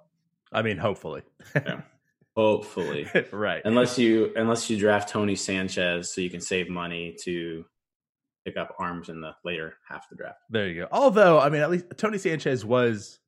I 0.54 0.62
mean, 0.62 0.78
hopefully, 0.78 1.24
yeah, 1.54 1.82
hopefully 2.38 3.08
right. 3.34 3.62
unless 3.66 4.00
you 4.00 4.32
unless 4.38 4.70
you 4.70 4.80
draft 4.80 5.10
Tony 5.10 5.36
Sanchez 5.36 6.16
so 6.16 6.22
you 6.22 6.30
can 6.30 6.40
save 6.40 6.70
money 6.70 7.18
to 7.24 7.66
pick 8.46 8.58
up 8.58 8.76
arms 8.80 9.10
in 9.10 9.22
the 9.22 9.32
later 9.44 9.76
half 9.88 10.04
of 10.04 10.10
the 10.12 10.16
draft. 10.16 10.40
There 10.50 10.68
you 10.68 10.82
go. 10.82 10.88
Although, 10.92 11.40
I 11.40 11.50
mean, 11.50 11.62
at 11.62 11.70
least 11.70 11.86
Tony 11.98 12.18
Sanchez 12.18 12.64
was 12.66 13.20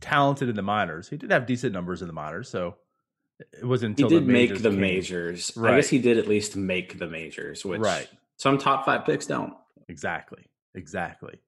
talented 0.00 0.48
in 0.48 0.56
the 0.56 0.62
minors. 0.62 1.08
He 1.08 1.16
did 1.16 1.30
have 1.30 1.46
decent 1.46 1.72
numbers 1.72 2.00
in 2.00 2.06
the 2.08 2.12
minors, 2.14 2.48
so 2.48 2.76
it 3.38 3.64
wasn't 3.64 3.98
He 3.98 4.04
did 4.06 4.26
the 4.26 4.32
make 4.32 4.62
the 4.62 4.70
came. 4.70 4.80
majors. 4.80 5.56
I 5.58 5.76
guess 5.76 5.88
he 5.88 5.98
did 5.98 6.18
at 6.18 6.26
least 6.28 6.56
make 6.56 6.98
the 6.98 7.06
majors, 7.06 7.64
which 7.64 7.80
Right. 7.80 8.08
some 8.36 8.58
top 8.58 8.84
five 8.84 9.04
picks 9.04 9.26
don't. 9.26 9.52
Exactly. 9.88 10.46
Exactly. 10.74 11.38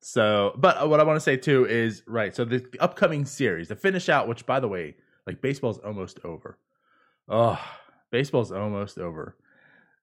So, 0.00 0.52
but 0.58 0.88
what 0.88 1.00
I 1.00 1.04
want 1.04 1.16
to 1.16 1.20
say 1.20 1.36
too 1.36 1.66
is 1.66 2.02
right. 2.06 2.34
So 2.34 2.44
the, 2.44 2.58
the 2.58 2.80
upcoming 2.80 3.24
series, 3.24 3.68
the 3.68 3.76
finish 3.76 4.08
out, 4.08 4.28
which 4.28 4.44
by 4.46 4.60
the 4.60 4.68
way, 4.68 4.96
like 5.26 5.40
baseball's 5.40 5.78
almost 5.78 6.20
over. 6.24 6.58
Oh, 7.28 7.58
baseball's 8.10 8.52
almost 8.52 8.98
over. 8.98 9.36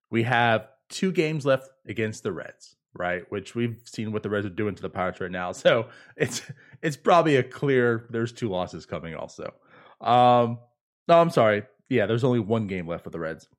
We 0.09 0.23
have 0.23 0.67
two 0.93 1.11
games 1.11 1.45
left 1.45 1.69
against 1.87 2.23
the 2.23 2.31
Reds, 2.31 2.75
right? 2.93 3.29
Which 3.31 3.55
we've 3.55 3.81
seen 3.83 4.11
what 4.11 4.23
the 4.23 4.29
Reds 4.29 4.45
are 4.45 4.49
doing 4.49 4.75
to 4.75 4.81
the 4.81 4.89
Pirates 4.89 5.19
right 5.19 5.31
now. 5.31 5.51
So 5.63 5.87
it's 6.15 6.41
it's 6.81 6.95
probably 6.95 7.35
a 7.35 7.43
clear. 7.43 8.05
There's 8.11 8.31
two 8.31 8.47
losses 8.47 8.85
coming 8.85 9.15
also. 9.15 9.53
Um, 9.99 10.59
no, 11.07 11.19
I'm 11.19 11.31
sorry. 11.31 11.63
Yeah, 11.89 12.05
there's 12.05 12.23
only 12.23 12.39
one 12.39 12.67
game 12.67 12.87
left 12.87 13.05
with 13.05 13.11
the 13.11 13.19
Reds, 13.19 13.49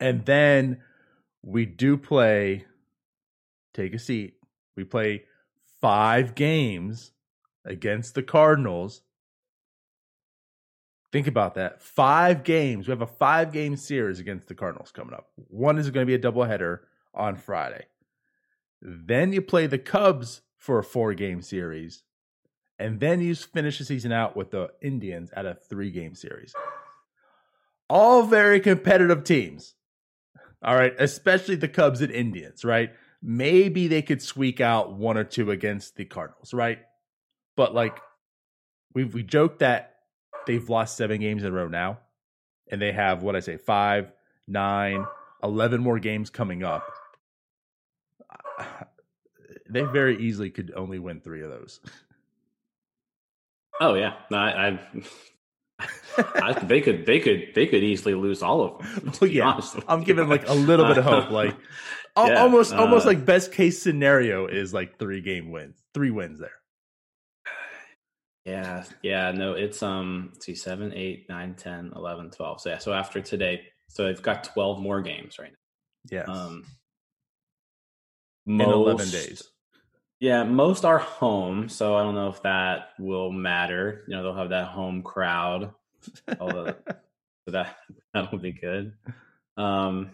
and 0.00 0.24
then 0.24 0.80
we 1.42 1.66
do 1.66 1.98
play 1.98 2.64
take 3.74 3.94
a 3.94 3.98
seat. 3.98 4.34
We 4.76 4.84
play 4.84 5.24
five 5.80 6.34
games 6.34 7.12
against 7.64 8.14
the 8.14 8.22
Cardinals. 8.22 9.02
Think 11.12 11.26
about 11.26 11.54
that. 11.54 11.82
Five 11.82 12.42
games. 12.42 12.88
We 12.88 12.92
have 12.92 13.02
a 13.02 13.06
five 13.06 13.52
game 13.52 13.76
series 13.76 14.18
against 14.18 14.48
the 14.48 14.54
Cardinals 14.54 14.90
coming 14.90 15.14
up. 15.14 15.28
One 15.36 15.78
is 15.78 15.90
going 15.90 16.06
to 16.06 16.10
be 16.10 16.14
a 16.14 16.32
doubleheader 16.32 16.80
on 17.14 17.36
Friday. 17.36 17.84
Then 18.80 19.32
you 19.32 19.42
play 19.42 19.66
the 19.66 19.78
Cubs 19.78 20.40
for 20.56 20.78
a 20.78 20.84
four 20.84 21.14
game 21.14 21.42
series. 21.42 22.04
And 22.78 22.98
then 22.98 23.20
you 23.20 23.34
finish 23.34 23.78
the 23.78 23.84
season 23.84 24.10
out 24.10 24.36
with 24.36 24.50
the 24.50 24.70
Indians 24.80 25.30
at 25.36 25.46
a 25.46 25.54
three 25.54 25.90
game 25.90 26.14
series. 26.14 26.54
All 27.88 28.22
very 28.24 28.58
competitive 28.58 29.22
teams. 29.22 29.74
All 30.64 30.74
right. 30.74 30.94
Especially 30.98 31.56
the 31.56 31.68
Cubs 31.68 32.00
and 32.00 32.10
Indians, 32.10 32.64
right? 32.64 32.90
maybe 33.22 33.86
they 33.86 34.02
could 34.02 34.20
squeak 34.20 34.60
out 34.60 34.94
one 34.94 35.16
or 35.16 35.24
two 35.24 35.50
against 35.50 35.96
the 35.96 36.04
Cardinals, 36.04 36.52
right? 36.52 36.80
But 37.56 37.74
like 37.74 38.00
we 38.94 39.04
we 39.04 39.22
joked 39.22 39.60
that 39.60 39.91
they've 40.46 40.68
lost 40.68 40.96
seven 40.96 41.20
games 41.20 41.42
in 41.42 41.48
a 41.48 41.52
row 41.52 41.68
now, 41.68 41.98
and 42.70 42.80
they 42.80 42.92
have 42.92 43.22
what 43.22 43.36
I 43.36 43.40
say 43.40 43.56
five, 43.56 44.12
nine, 44.46 45.06
eleven 45.42 45.80
more 45.80 45.98
games 45.98 46.30
coming 46.30 46.62
up. 46.62 46.86
They 49.70 49.84
very 49.84 50.18
easily 50.18 50.50
could 50.50 50.70
only 50.76 50.98
win 50.98 51.22
three 51.22 51.42
of 51.42 51.48
those. 51.48 51.80
Oh 53.80 53.94
yeah, 53.94 54.14
no, 54.30 54.36
I, 54.36 54.78
I, 55.78 55.82
I 56.34 56.52
they 56.64 56.80
could 56.80 57.06
they 57.06 57.18
could 57.20 57.48
they 57.54 57.66
could 57.66 57.82
easily 57.82 58.14
lose 58.14 58.42
all 58.42 58.62
of 58.62 58.78
them. 58.78 59.12
Well, 59.20 59.30
yeah, 59.30 59.60
I'm 59.88 60.02
giving 60.02 60.28
like 60.28 60.46
a 60.48 60.52
little 60.52 60.86
bit 60.86 60.98
of 60.98 61.04
hope, 61.04 61.30
like 61.30 61.56
Yeah, 62.16 62.42
almost 62.42 62.72
almost 62.74 63.06
uh, 63.06 63.10
like 63.10 63.24
best 63.24 63.52
case 63.52 63.80
scenario 63.82 64.46
is 64.46 64.74
like 64.74 64.98
three 64.98 65.20
game 65.20 65.50
wins, 65.50 65.82
three 65.94 66.10
wins 66.10 66.38
there. 66.38 66.61
Yeah, 68.44 68.84
yeah, 69.02 69.30
no, 69.30 69.52
it's 69.52 69.82
um 69.82 70.30
let's 70.32 70.46
see, 70.46 70.54
7, 70.54 70.92
8, 70.92 71.28
9, 71.28 71.54
10, 71.54 71.92
11, 71.94 72.30
12. 72.30 72.60
So 72.60 72.70
yeah, 72.70 72.78
so 72.78 72.92
after 72.92 73.20
today, 73.20 73.62
so 73.88 74.04
they've 74.04 74.22
got 74.22 74.44
12 74.44 74.80
more 74.80 75.00
games 75.00 75.38
right 75.38 75.52
Yes, 76.10 76.26
now. 76.26 76.34
Um 76.34 76.64
in 78.46 78.60
eleven 78.60 79.08
days. 79.08 79.44
Yeah, 80.18 80.44
most 80.44 80.84
are 80.84 80.98
home, 80.98 81.68
so 81.68 81.96
I 81.96 82.02
don't 82.02 82.14
know 82.14 82.28
if 82.28 82.42
that 82.42 82.90
will 82.98 83.30
matter. 83.30 84.04
You 84.08 84.16
know, 84.16 84.22
they'll 84.22 84.34
have 84.34 84.50
that 84.50 84.68
home 84.68 85.02
crowd. 85.02 85.72
Although 86.40 86.74
so 86.88 86.94
that 87.52 87.76
that'll 88.12 88.38
be 88.38 88.52
good. 88.52 88.94
Um 89.56 90.10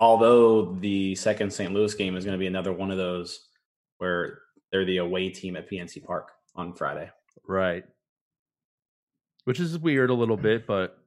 although 0.00 0.74
the 0.74 1.14
second 1.16 1.52
St. 1.52 1.72
Louis 1.72 1.94
game 1.94 2.16
is 2.16 2.24
going 2.24 2.34
to 2.34 2.38
be 2.38 2.46
another 2.46 2.72
one 2.72 2.92
of 2.92 2.98
those 2.98 3.48
where 3.98 4.38
they're 4.70 4.84
the 4.84 4.98
away 4.98 5.28
team 5.30 5.56
at 5.56 5.68
PNC 5.68 6.04
Park 6.04 6.30
on 6.58 6.74
Friday. 6.74 7.10
Right. 7.46 7.84
Which 9.44 9.60
is 9.60 9.78
weird 9.78 10.10
a 10.10 10.14
little 10.14 10.36
bit, 10.36 10.66
but 10.66 10.98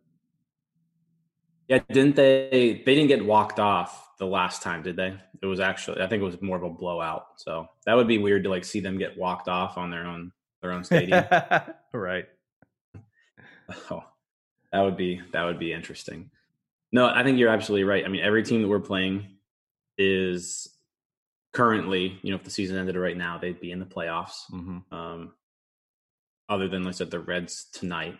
Yeah, 1.67 1.79
didn't 1.91 2.15
they? 2.15 2.81
They 2.83 2.95
didn't 2.95 3.09
get 3.09 3.23
walked 3.23 3.59
off 3.59 4.17
the 4.17 4.25
last 4.25 4.63
time, 4.63 4.81
did 4.81 4.95
they? 4.95 5.15
It 5.41 5.45
was 5.45 5.59
actually, 5.59 6.01
I 6.01 6.07
think 6.07 6.21
it 6.21 6.25
was 6.25 6.41
more 6.41 6.57
of 6.57 6.63
a 6.63 6.69
blowout. 6.69 7.25
So 7.37 7.67
that 7.85 7.93
would 7.93 8.07
be 8.07 8.17
weird 8.17 8.43
to 8.45 8.49
like 8.49 8.65
see 8.65 8.79
them 8.79 8.97
get 8.97 9.17
walked 9.17 9.47
off 9.47 9.77
on 9.77 9.91
their 9.91 10.05
own 10.07 10.31
their 10.61 10.71
own 10.71 10.83
stadium. 10.83 11.23
right. 11.93 12.25
oh, 13.91 14.03
that 14.71 14.81
would 14.81 14.97
be 14.97 15.21
that 15.33 15.43
would 15.43 15.59
be 15.59 15.73
interesting. 15.73 16.31
No, 16.91 17.07
I 17.07 17.23
think 17.23 17.37
you're 17.39 17.49
absolutely 17.49 17.83
right. 17.85 18.03
I 18.05 18.09
mean, 18.09 18.21
every 18.21 18.43
team 18.43 18.61
that 18.61 18.67
we're 18.67 18.79
playing 18.79 19.27
is 19.97 20.67
currently, 21.53 22.19
you 22.21 22.31
know, 22.31 22.37
if 22.37 22.43
the 22.43 22.49
season 22.51 22.77
ended 22.77 22.95
right 22.95 23.15
now, 23.17 23.37
they'd 23.37 23.59
be 23.61 23.71
in 23.71 23.79
the 23.79 23.85
playoffs. 23.85 24.45
hmm 24.49 24.79
Um, 24.91 25.33
other 26.51 26.67
than, 26.67 26.83
like 26.83 26.93
I 26.93 26.97
said, 26.97 27.09
the 27.11 27.19
Reds 27.19 27.65
tonight. 27.71 28.19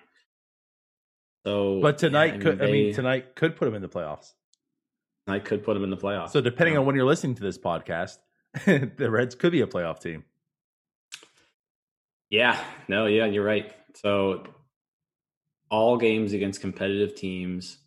So, 1.45 1.79
But 1.81 1.95
yeah, 2.01 2.09
tonight 2.09 2.41
could 2.41 2.61
I 2.61 2.71
mean 2.71 2.93
tonight 2.93 3.35
could 3.35 3.55
put 3.55 3.65
them 3.65 3.75
in 3.75 3.81
the 3.81 3.89
playoffs. 3.89 4.31
I 5.27 5.39
could 5.39 5.63
put 5.63 5.73
them 5.75 5.83
in 5.83 5.89
the 5.89 5.97
playoffs. 5.97 6.29
So 6.31 6.41
depending 6.41 6.77
on 6.77 6.85
when 6.85 6.95
you're 6.95 7.05
listening 7.05 7.35
to 7.35 7.43
this 7.43 7.57
podcast, 7.57 8.17
the 8.65 9.09
Reds 9.11 9.35
could 9.35 9.51
be 9.51 9.61
a 9.61 9.67
playoff 9.67 9.99
team. 9.99 10.23
Yeah, 12.29 12.57
no, 12.87 13.05
yeah, 13.07 13.25
you're 13.25 13.43
right. 13.43 13.73
So 13.95 14.43
all 15.69 15.97
games 15.97 16.33
against 16.33 16.61
competitive 16.61 17.15
teams. 17.15 17.77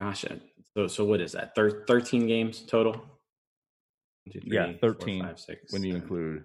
Gosh, 0.00 0.24
uh, 0.24 0.36
so 0.74 0.86
so 0.86 1.04
what 1.04 1.20
is 1.20 1.32
that? 1.32 1.54
Thir- 1.54 1.84
Thirteen 1.86 2.26
games 2.26 2.60
total. 2.62 2.92
One, 2.92 3.02
two, 4.32 4.40
Yeah, 4.44 4.72
13 4.80 5.22
five, 5.22 5.38
six, 5.40 5.72
When 5.72 5.82
you 5.82 5.92
seven, 5.92 6.02
include 6.02 6.44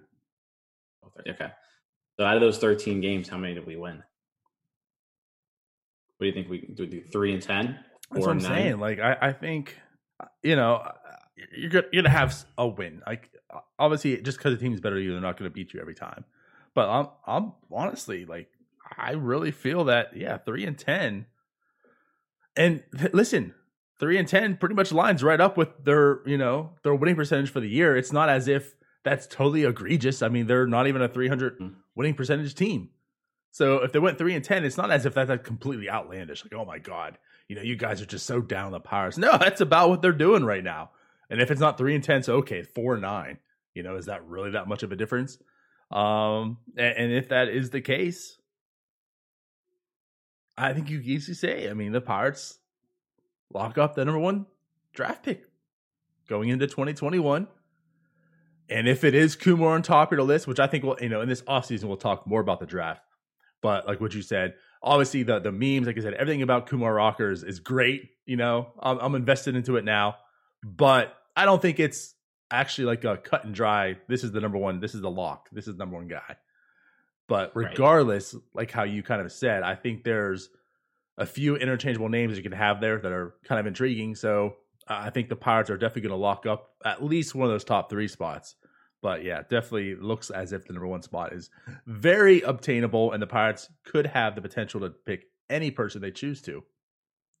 12, 1.00 1.14
13. 1.16 1.34
Okay. 1.34 1.52
So 2.20 2.26
out 2.26 2.34
of 2.34 2.42
those 2.42 2.58
thirteen 2.58 3.00
games, 3.00 3.30
how 3.30 3.38
many 3.38 3.54
did 3.54 3.64
we 3.66 3.76
win? 3.76 3.96
What 6.18 6.24
do 6.24 6.26
you 6.26 6.32
think 6.34 6.50
we 6.50 6.60
do? 6.60 6.82
We 6.82 6.86
do 6.86 7.02
three 7.10 7.32
and 7.32 7.42
ten? 7.42 7.78
That's 8.10 8.26
what 8.26 8.32
I'm 8.32 8.36
nine? 8.36 8.46
saying. 8.46 8.78
Like 8.78 9.00
I, 9.00 9.16
I 9.22 9.32
think, 9.32 9.74
uh, 10.22 10.26
you 10.42 10.54
know, 10.54 10.74
uh, 10.74 10.92
you're 11.56 11.70
gonna, 11.70 11.86
you're 11.90 12.02
gonna 12.02 12.14
have 12.14 12.44
a 12.58 12.68
win. 12.68 13.00
Like 13.06 13.30
uh, 13.48 13.60
obviously, 13.78 14.20
just 14.20 14.36
because 14.36 14.52
the 14.52 14.62
team's 14.62 14.82
better 14.82 14.96
than 14.96 15.04
you, 15.04 15.12
they're 15.12 15.22
not 15.22 15.38
gonna 15.38 15.48
beat 15.48 15.72
you 15.72 15.80
every 15.80 15.94
time. 15.94 16.26
But 16.74 16.90
I'm, 16.90 17.08
I'm 17.26 17.52
honestly 17.72 18.26
like, 18.26 18.50
I 18.98 19.12
really 19.12 19.50
feel 19.50 19.84
that 19.84 20.14
yeah, 20.14 20.36
three 20.36 20.66
and 20.66 20.76
ten. 20.76 21.24
And 22.54 22.82
th- 22.98 23.14
listen, 23.14 23.54
three 23.98 24.18
and 24.18 24.28
ten 24.28 24.58
pretty 24.58 24.74
much 24.74 24.92
lines 24.92 25.24
right 25.24 25.40
up 25.40 25.56
with 25.56 25.70
their 25.86 26.20
you 26.28 26.36
know 26.36 26.72
their 26.82 26.94
winning 26.94 27.16
percentage 27.16 27.50
for 27.50 27.60
the 27.60 27.70
year. 27.70 27.96
It's 27.96 28.12
not 28.12 28.28
as 28.28 28.46
if 28.46 28.74
that's 29.04 29.26
totally 29.26 29.64
egregious. 29.64 30.22
I 30.22 30.28
mean, 30.28 30.46
they're 30.46 30.66
not 30.66 30.86
even 30.86 31.02
a 31.02 31.08
300 31.08 31.58
Mm. 31.58 31.74
Winning 32.00 32.14
percentage 32.14 32.54
team. 32.54 32.88
So 33.50 33.82
if 33.82 33.92
they 33.92 33.98
went 33.98 34.16
three 34.16 34.34
and 34.34 34.42
ten, 34.42 34.64
it's 34.64 34.78
not 34.78 34.90
as 34.90 35.04
if 35.04 35.12
that's 35.12 35.28
like 35.28 35.44
completely 35.44 35.90
outlandish. 35.90 36.42
Like, 36.42 36.54
oh 36.54 36.64
my 36.64 36.78
god, 36.78 37.18
you 37.46 37.54
know, 37.54 37.60
you 37.60 37.76
guys 37.76 38.00
are 38.00 38.06
just 38.06 38.24
so 38.24 38.40
down 38.40 38.72
the 38.72 38.80
Pirates. 38.80 39.18
No, 39.18 39.36
that's 39.36 39.60
about 39.60 39.90
what 39.90 40.00
they're 40.00 40.12
doing 40.12 40.42
right 40.42 40.64
now. 40.64 40.92
And 41.28 41.42
if 41.42 41.50
it's 41.50 41.60
not 41.60 41.76
three 41.76 41.94
and 41.94 42.02
ten, 42.02 42.22
so 42.22 42.36
okay, 42.36 42.62
four 42.62 42.94
and 42.94 43.02
nine. 43.02 43.36
You 43.74 43.82
know, 43.82 43.96
is 43.96 44.06
that 44.06 44.26
really 44.26 44.52
that 44.52 44.66
much 44.66 44.82
of 44.82 44.92
a 44.92 44.96
difference? 44.96 45.36
Um, 45.90 46.56
and, 46.74 46.96
and 46.96 47.12
if 47.12 47.28
that 47.28 47.48
is 47.48 47.68
the 47.68 47.82
case, 47.82 48.38
I 50.56 50.72
think 50.72 50.88
you 50.88 51.00
can 51.00 51.10
easily 51.10 51.34
say, 51.34 51.68
I 51.68 51.74
mean, 51.74 51.92
the 51.92 52.00
Pirates 52.00 52.60
lock 53.52 53.76
up 53.76 53.94
the 53.94 54.06
number 54.06 54.20
one 54.20 54.46
draft 54.94 55.22
pick 55.22 55.44
going 56.30 56.48
into 56.48 56.66
2021. 56.66 57.46
And 58.70 58.86
if 58.88 59.04
it 59.04 59.14
is 59.14 59.34
Kumar 59.36 59.74
on 59.74 59.82
top 59.82 60.12
of 60.12 60.18
the 60.18 60.24
list, 60.24 60.46
which 60.46 60.60
I 60.60 60.66
think 60.66 60.84
will, 60.84 60.96
you 61.00 61.08
know, 61.08 61.20
in 61.20 61.28
this 61.28 61.42
offseason, 61.42 61.84
we'll 61.84 61.96
talk 61.96 62.26
more 62.26 62.40
about 62.40 62.60
the 62.60 62.66
draft. 62.66 63.02
But 63.62 63.86
like 63.86 64.00
what 64.00 64.14
you 64.14 64.22
said, 64.22 64.54
obviously 64.82 65.22
the 65.24 65.38
the 65.40 65.52
memes, 65.52 65.86
like 65.86 65.98
I 65.98 66.00
said, 66.00 66.14
everything 66.14 66.42
about 66.42 66.66
Kumar 66.66 66.94
Rockers 66.94 67.42
is 67.42 67.60
great. 67.60 68.10
You 68.26 68.36
know, 68.36 68.68
I'm, 68.80 68.98
I'm 68.98 69.14
invested 69.14 69.56
into 69.56 69.76
it 69.76 69.84
now, 69.84 70.16
but 70.62 71.14
I 71.36 71.44
don't 71.44 71.60
think 71.60 71.80
it's 71.80 72.14
actually 72.50 72.86
like 72.86 73.04
a 73.04 73.16
cut 73.16 73.44
and 73.44 73.54
dry. 73.54 73.96
This 74.08 74.24
is 74.24 74.32
the 74.32 74.40
number 74.40 74.58
one. 74.58 74.80
This 74.80 74.94
is 74.94 75.00
the 75.02 75.10
lock. 75.10 75.48
This 75.52 75.68
is 75.68 75.74
the 75.74 75.78
number 75.78 75.96
one 75.96 76.08
guy. 76.08 76.36
But 77.28 77.54
Right. 77.54 77.70
regardless, 77.70 78.34
like 78.54 78.70
how 78.70 78.82
you 78.84 79.02
kind 79.02 79.20
of 79.20 79.30
said, 79.30 79.62
I 79.62 79.74
think 79.74 80.02
there's 80.04 80.48
a 81.16 81.26
few 81.26 81.56
interchangeable 81.56 82.08
names 82.08 82.36
you 82.36 82.42
can 82.42 82.52
have 82.52 82.80
there 82.80 82.98
that 82.98 83.12
are 83.12 83.34
kind 83.44 83.60
of 83.60 83.66
intriguing. 83.66 84.14
So 84.14 84.56
I 84.88 85.10
think 85.10 85.28
the 85.28 85.36
Pirates 85.36 85.70
are 85.70 85.76
definitely 85.76 86.02
going 86.02 86.18
to 86.18 86.24
lock 86.24 86.46
up 86.46 86.70
at 86.84 87.02
least 87.02 87.34
one 87.34 87.46
of 87.46 87.52
those 87.52 87.64
top 87.64 87.90
three 87.90 88.08
spots. 88.08 88.56
But 89.02 89.24
yeah, 89.24 89.42
definitely 89.42 89.94
looks 89.94 90.30
as 90.30 90.52
if 90.52 90.66
the 90.66 90.74
number 90.74 90.86
one 90.86 91.02
spot 91.02 91.32
is 91.32 91.48
very 91.86 92.42
obtainable, 92.42 93.12
and 93.12 93.22
the 93.22 93.26
Pirates 93.26 93.70
could 93.84 94.06
have 94.06 94.34
the 94.34 94.42
potential 94.42 94.80
to 94.80 94.90
pick 94.90 95.24
any 95.48 95.70
person 95.70 96.02
they 96.02 96.10
choose 96.10 96.42
to 96.42 96.62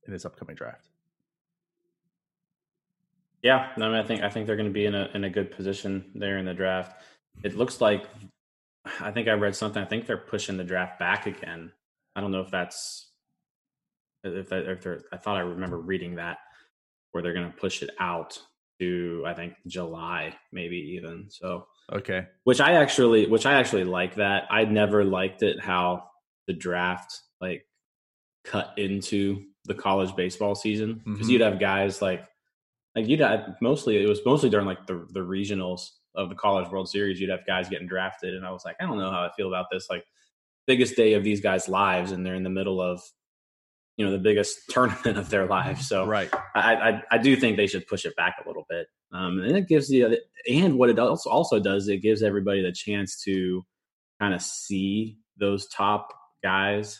in 0.06 0.12
this 0.12 0.24
upcoming 0.24 0.56
draft. 0.56 0.88
Yeah, 3.42 3.70
no, 3.76 3.86
I, 3.86 3.88
mean, 3.88 3.98
I 3.98 4.02
think 4.02 4.22
I 4.22 4.30
think 4.30 4.46
they're 4.46 4.56
going 4.56 4.68
to 4.68 4.72
be 4.72 4.86
in 4.86 4.94
a 4.94 5.10
in 5.14 5.24
a 5.24 5.30
good 5.30 5.50
position 5.50 6.10
there 6.14 6.38
in 6.38 6.44
the 6.44 6.54
draft. 6.54 7.02
It 7.42 7.56
looks 7.56 7.80
like 7.80 8.06
I 9.00 9.10
think 9.10 9.28
I 9.28 9.32
read 9.32 9.54
something. 9.54 9.82
I 9.82 9.86
think 9.86 10.06
they're 10.06 10.16
pushing 10.16 10.56
the 10.56 10.64
draft 10.64 10.98
back 10.98 11.26
again. 11.26 11.72
I 12.16 12.20
don't 12.20 12.32
know 12.32 12.40
if 12.40 12.50
that's 12.50 13.10
if 14.24 14.48
that 14.48 14.66
if 14.66 14.82
they're. 14.82 15.02
I 15.12 15.16
thought 15.16 15.36
I 15.36 15.40
remember 15.40 15.78
reading 15.78 16.16
that 16.16 16.38
where 17.12 17.22
they're 17.22 17.34
going 17.34 17.50
to 17.50 17.58
push 17.58 17.82
it 17.82 17.90
out 18.00 18.38
to 18.80 19.24
I 19.26 19.34
think 19.34 19.54
July, 19.66 20.34
maybe 20.52 20.76
even. 20.76 21.26
So, 21.28 21.66
Okay. 21.92 22.26
which 22.44 22.60
I 22.60 22.74
actually 22.74 23.26
which 23.26 23.46
I 23.46 23.54
actually 23.54 23.84
like 23.84 24.14
that. 24.16 24.46
I 24.50 24.64
never 24.64 25.04
liked 25.04 25.42
it 25.42 25.60
how 25.60 26.04
the 26.46 26.52
draft 26.54 27.20
like 27.40 27.66
cut 28.44 28.72
into 28.78 29.44
the 29.66 29.74
college 29.74 30.14
baseball 30.16 30.54
season 30.54 31.02
because 31.04 31.28
Mhm. 31.28 31.30
you'd 31.32 31.40
have 31.42 31.58
guys 31.60 32.00
like 32.00 32.24
like 32.96 33.06
you'd 33.06 33.20
have 33.20 33.56
mostly 33.60 34.02
it 34.02 34.08
was 34.08 34.24
mostly 34.24 34.48
during 34.48 34.66
like 34.66 34.86
the 34.86 35.06
the 35.10 35.20
regionals 35.20 35.90
of 36.14 36.28
the 36.30 36.34
college 36.34 36.68
world 36.70 36.88
series 36.88 37.20
you'd 37.20 37.30
have 37.30 37.46
guys 37.46 37.68
getting 37.68 37.86
drafted 37.86 38.34
and 38.34 38.44
i 38.44 38.50
was 38.50 38.64
like 38.64 38.74
i 38.80 38.84
don't 38.86 38.98
know 38.98 39.10
how 39.10 39.20
i 39.22 39.30
feel 39.36 39.46
about 39.48 39.66
this 39.70 39.88
like 39.90 40.04
biggest 40.66 40.96
day 40.96 41.12
of 41.12 41.22
these 41.22 41.40
guys 41.40 41.68
lives 41.68 42.10
and 42.12 42.24
they're 42.24 42.34
in 42.34 42.42
the 42.42 42.50
middle 42.50 42.80
of 42.80 43.00
you 44.00 44.06
know 44.06 44.12
the 44.12 44.18
biggest 44.18 44.60
tournament 44.70 45.18
of 45.18 45.28
their 45.28 45.46
life. 45.46 45.82
so 45.82 46.06
Right. 46.06 46.30
I, 46.54 46.74
I 46.74 47.02
I 47.10 47.18
do 47.18 47.36
think 47.36 47.58
they 47.58 47.66
should 47.66 47.86
push 47.86 48.06
it 48.06 48.16
back 48.16 48.36
a 48.42 48.48
little 48.48 48.64
bit, 48.68 48.86
um, 49.12 49.40
and 49.40 49.54
it 49.58 49.68
gives 49.68 49.88
the 49.90 50.18
and 50.48 50.78
what 50.78 50.88
it 50.88 50.98
also 50.98 51.28
also 51.28 51.60
does 51.60 51.86
it 51.86 51.98
gives 51.98 52.22
everybody 52.22 52.62
the 52.62 52.72
chance 52.72 53.22
to 53.24 53.62
kind 54.18 54.32
of 54.32 54.40
see 54.40 55.18
those 55.36 55.68
top 55.68 56.14
guys 56.42 56.98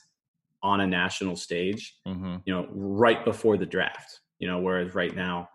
on 0.62 0.82
a 0.82 0.86
national 0.86 1.36
stage, 1.36 1.96
hmm 2.06 2.36
you 2.44 2.52
know, 2.52 2.68
right 2.70 3.24
before 3.24 3.56
the 3.56 3.64
draft. 3.64 4.20
You 4.38 4.48
know, 4.48 4.58
whereas 4.58 4.94
right 4.94 5.14
now, 5.14 5.48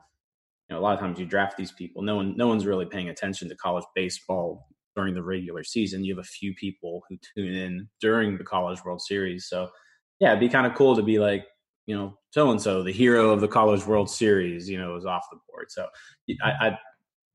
you 0.67 0.73
know, 0.73 0.79
a 0.79 0.81
lot 0.81 0.95
of 0.95 0.99
times 0.99 1.19
you 1.19 1.27
draft 1.27 1.57
these 1.57 1.71
people, 1.71 2.01
no 2.01 2.15
one 2.15 2.35
no 2.35 2.47
one's 2.47 2.65
really 2.65 2.87
paying 2.87 3.09
attention 3.09 3.49
to 3.49 3.55
college 3.55 3.85
baseball 3.93 4.67
during 4.95 5.13
the 5.13 5.21
regular 5.21 5.63
season. 5.63 6.03
You 6.03 6.15
have 6.15 6.25
a 6.25 6.27
few 6.27 6.55
people 6.55 7.03
who 7.07 7.17
tune 7.35 7.53
in 7.53 7.87
during 8.01 8.39
the 8.39 8.43
College 8.43 8.83
World 8.83 9.01
Series, 9.01 9.47
so 9.47 9.69
yeah, 10.19 10.29
it'd 10.29 10.39
be 10.39 10.49
kind 10.49 10.65
of 10.67 10.75
cool 10.75 10.95
to 10.95 11.03
be 11.03 11.19
like, 11.19 11.45
you 11.85 11.95
know, 11.95 12.17
so 12.31 12.51
and 12.51 12.61
so, 12.61 12.83
the 12.83 12.91
hero 12.91 13.29
of 13.31 13.41
the 13.41 13.47
College 13.47 13.85
World 13.85 14.09
Series, 14.09 14.69
you 14.69 14.77
know, 14.77 14.95
is 14.95 15.05
off 15.05 15.25
the 15.31 15.37
board. 15.49 15.67
So 15.69 15.87
I, 16.43 16.51
I 16.67 16.79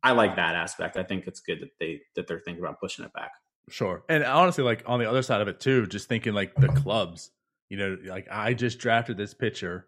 I 0.02 0.12
like 0.12 0.36
that 0.36 0.54
aspect. 0.54 0.96
I 0.96 1.02
think 1.02 1.26
it's 1.26 1.40
good 1.40 1.60
that 1.60 1.70
they 1.78 2.00
that 2.16 2.26
they're 2.26 2.40
thinking 2.40 2.62
about 2.64 2.80
pushing 2.80 3.04
it 3.04 3.12
back. 3.12 3.30
Sure. 3.68 4.02
And 4.08 4.24
honestly, 4.24 4.64
like 4.64 4.82
on 4.86 4.98
the 4.98 5.08
other 5.08 5.22
side 5.22 5.40
of 5.40 5.48
it 5.48 5.60
too, 5.60 5.86
just 5.86 6.08
thinking 6.08 6.32
like 6.34 6.54
the 6.56 6.68
clubs, 6.68 7.30
you 7.68 7.76
know, 7.76 7.96
like 8.04 8.26
I 8.30 8.54
just 8.54 8.78
drafted 8.80 9.16
this 9.16 9.32
pitcher, 9.34 9.86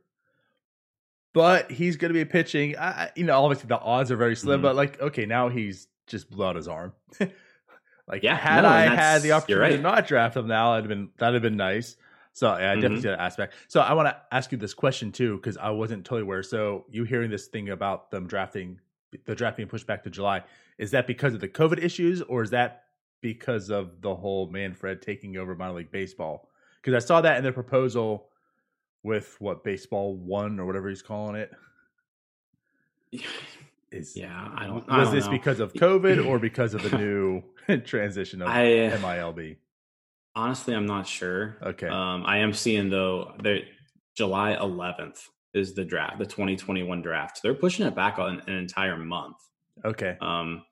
but 1.35 1.71
he's 1.71 1.97
going 1.97 2.13
to 2.13 2.19
be 2.19 2.25
pitching. 2.25 2.77
I, 2.79 3.11
you 3.17 3.25
know, 3.25 3.43
obviously 3.43 3.69
the 3.69 3.81
odds 3.81 4.11
are 4.11 4.17
very 4.17 4.37
slim, 4.37 4.61
Mhm. 4.61 4.63
but 4.63 4.77
like, 4.77 5.01
okay, 5.01 5.27
now 5.27 5.49
he's 5.49 5.89
just 6.07 6.31
blew 6.31 6.45
out 6.45 6.57
his 6.57 6.69
arm. 6.69 6.93
like, 8.07 8.23
Yeah, 8.23 8.37
had 8.37 8.63
no, 8.63 8.69
I 8.69 8.83
had 8.83 9.23
the 9.23 9.33
opportunity 9.33 9.77
to 9.77 9.83
not 9.83 10.07
draft 10.07 10.37
him 10.37 10.47
now, 10.47 10.73
that'd 10.75 10.85
have 10.85 10.97
been 10.97 11.11
that'd 11.19 11.35
have 11.35 11.43
been 11.43 11.57
nice. 11.57 11.97
So 12.35 12.57
yeah, 12.57 12.73
I 12.73 12.75
definitely 12.77 12.99
Mhm. 12.99 13.03
see 13.03 13.09
that 13.09 13.21
aspect. 13.21 13.55
So 13.69 13.81
I 13.81 13.93
want 13.93 14.09
to 14.09 14.17
ask 14.35 14.51
you 14.53 14.59
this 14.59 14.73
question 14.75 15.13
too, 15.13 15.37
because 15.37 15.57
I 15.59 15.71
wasn't 15.71 16.05
totally 16.05 16.23
aware. 16.23 16.43
So 16.43 16.87
you 16.91 17.05
hearing 17.05 17.31
this 17.31 17.47
thing 17.49 17.69
about 17.71 18.11
them 18.11 18.27
drafting 18.27 18.81
the 19.27 19.35
draft 19.35 19.59
being 19.59 19.69
pushed 19.69 19.87
back 19.87 20.03
to 20.05 20.11
July, 20.11 20.43
is 20.79 20.91
that 20.93 21.07
because 21.07 21.35
of 21.35 21.41
the 21.41 21.49
COVID 21.49 21.79
issues, 21.85 22.23
or 22.23 22.43
is 22.43 22.51
that 22.51 22.85
because 23.21 23.69
of 23.71 24.01
the 24.01 24.15
whole 24.15 24.49
Manfred 24.51 25.03
taking 25.03 25.37
over 25.37 25.55
minor 25.55 25.75
league 25.75 25.91
baseball? 25.93 26.49
Because 26.81 26.95
I 27.05 27.07
saw 27.07 27.21
that 27.21 27.37
in 27.37 27.43
their 27.43 27.53
proposal 27.53 28.31
with 29.03 29.39
what 29.41 29.63
baseball 29.65 30.17
one 30.17 30.59
or 30.59 30.65
whatever 30.65 30.89
he's 30.89 31.03
calling 31.03 31.37
it. 31.37 31.53
Is 33.93 34.17
Yeah, 34.17 34.49
I 34.57 34.67
don't. 34.67 34.89
I 34.89 35.01
was 35.01 35.09
don't 35.09 35.17
this 35.17 35.27
know. 35.27 35.31
because 35.33 35.61
of 35.61 35.75
COVID 35.75 36.27
or 36.27 36.39
because 36.49 36.73
of 36.73 36.83
the 36.83 36.97
new 36.97 37.43
transition 37.85 38.41
of 38.41 38.49
I 38.49 38.63
MILB? 38.99 39.57
Honestly, 40.35 40.75
I'm 40.75 40.87
not 40.87 41.07
sure. 41.07 41.59
Okay. 41.63 41.89
Um, 41.89 42.25
I 42.27 42.39
am 42.39 42.53
seeing 42.53 42.91
though 42.91 43.35
that 43.43 43.63
July 44.17 44.57
11th 44.61 45.29
is 45.55 45.75
the 45.75 45.85
draft, 45.85 46.19
the 46.19 46.27
2021 46.27 47.03
draft. 47.03 47.41
They're 47.43 47.55
pushing 47.55 47.87
it 47.87 47.95
back 47.95 48.19
on 48.19 48.41
an 48.47 48.55
entire 48.55 48.97
month. 48.97 49.37
Okay. 49.85 50.17
Um, 50.21 50.65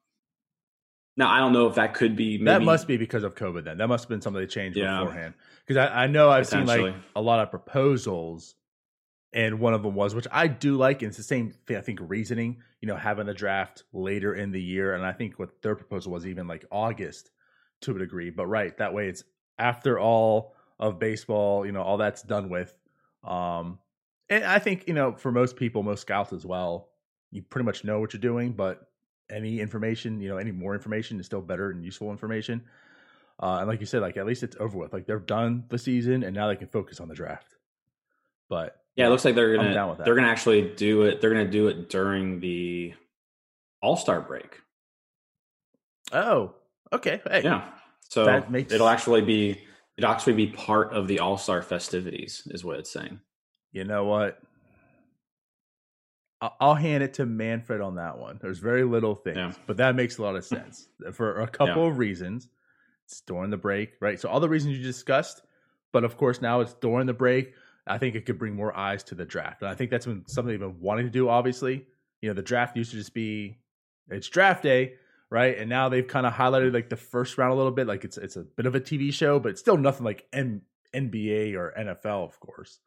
now 1.16 1.30
I 1.30 1.38
don't 1.38 1.52
know 1.52 1.66
if 1.66 1.74
that 1.74 1.94
could 1.94 2.16
be. 2.16 2.38
Maybe, 2.38 2.44
that 2.46 2.62
must 2.62 2.86
be 2.86 2.96
because 2.96 3.24
of 3.24 3.34
COVID. 3.34 3.64
Then 3.64 3.78
that 3.78 3.88
must 3.88 4.04
have 4.04 4.08
been 4.08 4.22
something 4.22 4.40
they 4.40 4.46
changed 4.46 4.78
Yeah. 4.78 5.00
beforehand. 5.00 5.34
Because 5.66 5.88
I, 5.88 6.04
I 6.04 6.06
know 6.06 6.30
I've 6.30 6.46
seen 6.46 6.66
like 6.66 6.94
a 7.14 7.20
lot 7.20 7.40
of 7.40 7.50
proposals, 7.50 8.54
and 9.32 9.60
one 9.60 9.74
of 9.74 9.82
them 9.82 9.94
was, 9.94 10.14
which 10.14 10.26
I 10.32 10.46
do 10.46 10.76
like, 10.76 11.02
and 11.02 11.08
it's 11.08 11.16
the 11.16 11.22
same 11.22 11.50
thing. 11.66 11.76
I 11.76 11.82
think 11.82 11.98
reasoning, 12.02 12.62
you 12.80 12.88
know, 12.88 12.96
having 12.96 13.26
the 13.26 13.34
draft 13.34 13.84
later 13.92 14.34
in 14.34 14.50
the 14.50 14.62
year, 14.62 14.94
and 14.94 15.04
I 15.04 15.12
think 15.12 15.38
what 15.38 15.60
their 15.62 15.76
proposal 15.76 16.12
was 16.12 16.26
even 16.26 16.46
like 16.48 16.64
August 16.70 17.30
to 17.82 17.94
a 17.94 17.98
degree. 17.98 18.30
But 18.30 18.46
right, 18.46 18.76
that 18.78 18.94
way 18.94 19.08
it's 19.08 19.24
after 19.60 19.98
all 20.00 20.54
of 20.78 20.98
baseball, 20.98 21.64
you 21.66 21.72
know, 21.72 21.82
all 21.82 21.98
that's 21.98 22.22
done 22.22 22.48
with. 22.48 22.74
Um, 23.22 23.78
and 24.28 24.44
I 24.44 24.58
think 24.58 24.88
you 24.88 24.94
know, 24.94 25.12
for 25.12 25.30
most 25.30 25.56
people, 25.56 25.82
most 25.82 26.00
scouts 26.00 26.32
as 26.32 26.46
well, 26.46 26.88
you 27.30 27.42
pretty 27.42 27.66
much 27.66 27.84
know 27.84 28.00
what 28.00 28.12
you're 28.12 28.20
doing, 28.20 28.52
but 28.52 28.88
any 29.30 29.60
information, 29.60 30.20
you 30.20 30.28
know, 30.28 30.38
any 30.38 30.50
more 30.52 30.74
information 30.74 31.20
is 31.20 31.26
still 31.26 31.40
better 31.42 31.70
and 31.70 31.84
useful 31.84 32.10
information. 32.10 32.62
Uh, 33.42 33.58
and 33.60 33.68
like 33.68 33.80
you 33.80 33.86
said, 33.86 34.02
like 34.02 34.16
at 34.16 34.26
least 34.26 34.42
it's 34.42 34.56
over 34.58 34.76
with. 34.78 34.92
Like 34.92 35.06
they're 35.06 35.18
done 35.18 35.64
the 35.68 35.78
season, 35.78 36.22
and 36.24 36.34
now 36.34 36.48
they 36.48 36.56
can 36.56 36.68
focus 36.68 36.98
on 37.00 37.08
the 37.08 37.14
draft. 37.14 37.56
But 38.48 38.82
Yeah, 38.96 39.06
it 39.06 39.10
looks 39.10 39.24
like 39.24 39.34
they're 39.34 39.54
gonna 39.56 39.72
down 39.74 39.88
with 39.90 39.98
that. 39.98 40.04
they're 40.04 40.14
gonna 40.14 40.28
actually 40.28 40.74
do 40.74 41.02
it. 41.02 41.20
They're 41.20 41.30
gonna 41.30 41.50
do 41.50 41.68
it 41.68 41.88
during 41.88 42.40
the 42.40 42.94
All 43.82 43.96
Star 43.96 44.20
break. 44.20 44.60
oh, 46.12 46.54
okay, 46.92 47.20
hey, 47.30 47.42
Yeah, 47.44 47.68
so 48.10 48.44
makes- 48.50 48.72
it'll 48.72 48.88
actually 48.88 49.22
be 49.22 49.60
it'll 49.96 50.10
actually 50.10 50.32
be 50.34 50.46
part 50.48 50.92
of 50.92 51.08
the 51.08 51.18
All 51.20 51.36
Star 51.38 51.62
festivities, 51.62 52.42
is 52.50 52.64
what 52.64 52.78
it's 52.78 52.90
saying. 52.90 53.20
you 53.72 53.84
know 53.84 54.04
what? 54.04 54.40
I'll 56.58 56.74
hand 56.74 57.02
it 57.02 57.14
to 57.14 57.26
Manfred 57.26 57.82
on 57.82 57.96
that 57.96 58.16
one. 58.18 58.38
There's 58.40 58.58
very 58.60 58.82
little 58.84 59.14
things, 59.14 59.36
Yeah. 59.36 59.52
but 59.66 59.76
that 59.76 59.94
makes 59.94 60.16
a 60.18 60.22
lot 60.22 60.36
of 60.36 60.44
sense 60.44 60.88
for 61.12 61.40
a 61.40 61.46
couple 61.46 61.84
Yeah. 61.84 61.90
of 61.90 61.98
reasons. 61.98 62.48
It's 63.04 63.20
during 63.20 63.50
the 63.50 63.58
break, 63.58 63.92
right? 64.00 64.18
So 64.18 64.28
all 64.30 64.40
the 64.40 64.48
reasons 64.48 64.76
you 64.78 64.82
discussed, 64.82 65.42
but 65.92 66.02
of 66.02 66.16
course 66.16 66.40
now 66.40 66.60
it's 66.60 66.72
during 66.74 67.06
the 67.06 67.12
break. 67.12 67.52
I 67.86 67.98
think 67.98 68.14
it 68.14 68.24
could 68.24 68.38
bring 68.38 68.54
more 68.54 68.74
eyes 68.76 69.02
to 69.04 69.14
the 69.14 69.24
draft, 69.26 69.60
and 69.62 69.70
I 69.70 69.74
think 69.74 69.90
that's 69.90 70.06
been 70.06 70.26
something 70.26 70.50
they've 70.52 70.60
been 70.60 70.80
wanting 70.80 71.04
to 71.06 71.10
do. 71.10 71.28
Obviously, 71.28 71.86
you 72.22 72.30
know, 72.30 72.34
the 72.34 72.42
draft 72.42 72.74
used 72.76 72.92
to 72.92 72.96
just 72.96 73.12
be 73.14 73.58
it's 74.08 74.28
draft 74.28 74.62
day, 74.62 74.94
right? 75.30 75.56
And 75.56 75.70
now 75.70 75.88
they've 75.88 76.06
kind 76.06 76.26
of 76.26 76.32
highlighted 76.32 76.74
like 76.74 76.90
the 76.90 76.96
first 76.96 77.38
round 77.38 77.52
a 77.52 77.56
little 77.56 77.72
bit, 77.72 77.86
like 77.86 78.04
it's 78.04 78.18
it's 78.18 78.36
a 78.36 78.42
bit 78.42 78.66
of 78.66 78.74
a 78.74 78.80
TV 78.80 79.12
show, 79.12 79.38
but 79.38 79.50
it's 79.50 79.60
still 79.60 79.76
nothing 79.76 80.04
like 80.04 80.26
NBA 80.32 81.54
or 81.54 81.72
NFL, 81.78 82.24
of 82.26 82.38
course. 82.40 82.80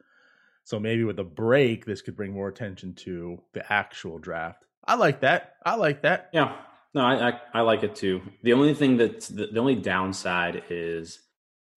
So 0.64 0.80
maybe 0.80 1.04
with 1.04 1.18
a 1.18 1.24
break, 1.24 1.84
this 1.84 2.00
could 2.00 2.16
bring 2.16 2.32
more 2.32 2.48
attention 2.48 2.94
to 2.94 3.40
the 3.52 3.70
actual 3.70 4.18
draft. 4.18 4.64
I 4.84 4.94
like 4.94 5.20
that. 5.20 5.54
I 5.64 5.76
like 5.76 6.02
that. 6.02 6.30
Yeah. 6.32 6.56
No, 6.94 7.02
I, 7.02 7.28
I, 7.28 7.40
I 7.54 7.60
like 7.62 7.82
it 7.82 7.96
too. 7.96 8.22
The 8.42 8.52
only 8.52 8.74
thing 8.74 8.96
that's 8.96 9.28
the, 9.28 9.48
the 9.48 9.58
only 9.58 9.74
downside 9.74 10.64
is 10.70 11.18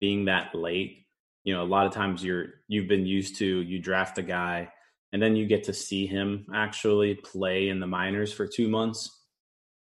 being 0.00 0.26
that 0.26 0.54
late. 0.54 1.06
You 1.44 1.54
know, 1.54 1.62
a 1.62 1.66
lot 1.66 1.86
of 1.86 1.92
times 1.92 2.22
you're 2.22 2.46
you've 2.68 2.88
been 2.88 3.06
used 3.06 3.36
to 3.36 3.46
you 3.46 3.78
draft 3.78 4.18
a 4.18 4.22
guy 4.22 4.70
and 5.12 5.22
then 5.22 5.36
you 5.36 5.46
get 5.46 5.64
to 5.64 5.72
see 5.72 6.06
him 6.06 6.46
actually 6.54 7.14
play 7.14 7.68
in 7.68 7.80
the 7.80 7.86
minors 7.86 8.32
for 8.32 8.46
two 8.46 8.68
months. 8.68 9.17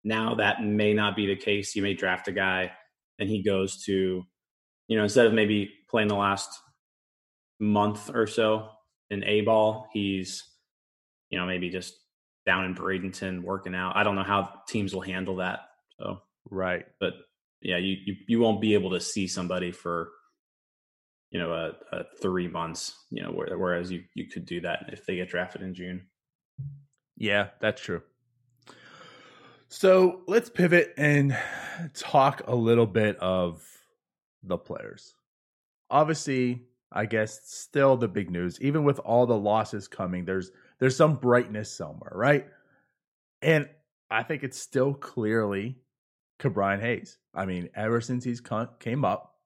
Now 0.04 0.34
that 0.36 0.62
may 0.62 0.94
not 0.94 1.16
be 1.16 1.26
the 1.26 1.36
case. 1.36 1.76
You 1.76 1.82
may 1.82 1.94
draft 1.94 2.28
a 2.28 2.32
guy 2.32 2.72
and 3.18 3.28
he 3.28 3.42
goes 3.42 3.84
to, 3.84 4.24
you 4.88 4.96
know, 4.96 5.02
instead 5.02 5.26
of 5.26 5.32
maybe 5.32 5.72
playing 5.88 6.08
the 6.08 6.16
last 6.16 6.50
month 7.60 8.10
or 8.12 8.26
so 8.26 8.68
in 9.10 9.22
A 9.24 9.42
ball, 9.42 9.88
he's, 9.92 10.44
you 11.30 11.38
know, 11.38 11.46
maybe 11.46 11.70
just 11.70 11.94
down 12.44 12.64
in 12.64 12.74
Bradenton 12.74 13.42
working 13.42 13.74
out. 13.74 13.96
I 13.96 14.02
don't 14.02 14.16
know 14.16 14.22
how 14.22 14.52
teams 14.68 14.94
will 14.94 15.02
handle 15.02 15.36
that. 15.36 15.60
So 15.98 16.20
right, 16.50 16.84
but 16.98 17.14
yeah, 17.60 17.76
you 17.76 17.96
you, 18.04 18.16
you 18.26 18.40
won't 18.40 18.60
be 18.60 18.74
able 18.74 18.90
to 18.90 19.00
see 19.00 19.26
somebody 19.28 19.70
for 19.70 20.10
you 21.30 21.38
know 21.38 21.52
a, 21.52 21.96
a 21.96 22.04
three 22.20 22.48
months. 22.48 23.06
You 23.10 23.22
know, 23.22 23.30
whereas 23.30 23.90
you 23.90 24.04
you 24.14 24.26
could 24.26 24.46
do 24.46 24.60
that 24.62 24.86
if 24.92 25.06
they 25.06 25.16
get 25.16 25.28
drafted 25.28 25.62
in 25.62 25.74
June. 25.74 26.06
Yeah, 27.16 27.48
that's 27.60 27.80
true. 27.80 28.02
So 29.72 30.20
let's 30.26 30.50
pivot 30.50 30.92
and 30.98 31.34
talk 31.94 32.42
a 32.46 32.54
little 32.54 32.84
bit 32.84 33.16
of 33.16 33.66
the 34.42 34.58
players. 34.58 35.14
Obviously, 35.88 36.64
I 36.92 37.06
guess 37.06 37.40
still 37.44 37.96
the 37.96 38.06
big 38.06 38.30
news, 38.30 38.60
even 38.60 38.84
with 38.84 38.98
all 38.98 39.24
the 39.24 39.36
losses 39.36 39.88
coming, 39.88 40.26
there's 40.26 40.50
there's 40.78 40.94
some 40.94 41.14
brightness 41.14 41.72
somewhere, 41.72 42.12
right? 42.14 42.46
And 43.40 43.66
I 44.10 44.24
think 44.24 44.42
it's 44.44 44.58
still 44.58 44.92
clearly 44.92 45.78
Ke'Bryan 46.38 46.82
Hayes. 46.82 47.16
I 47.34 47.46
mean, 47.46 47.70
ever 47.74 48.02
since 48.02 48.24
he's 48.24 48.42
come, 48.42 48.68
came 48.78 49.06
up, 49.06 49.36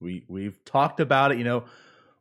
we 0.00 0.24
we've 0.26 0.64
talked 0.64 0.98
about 0.98 1.30
it. 1.30 1.38
You 1.38 1.44
know, 1.44 1.64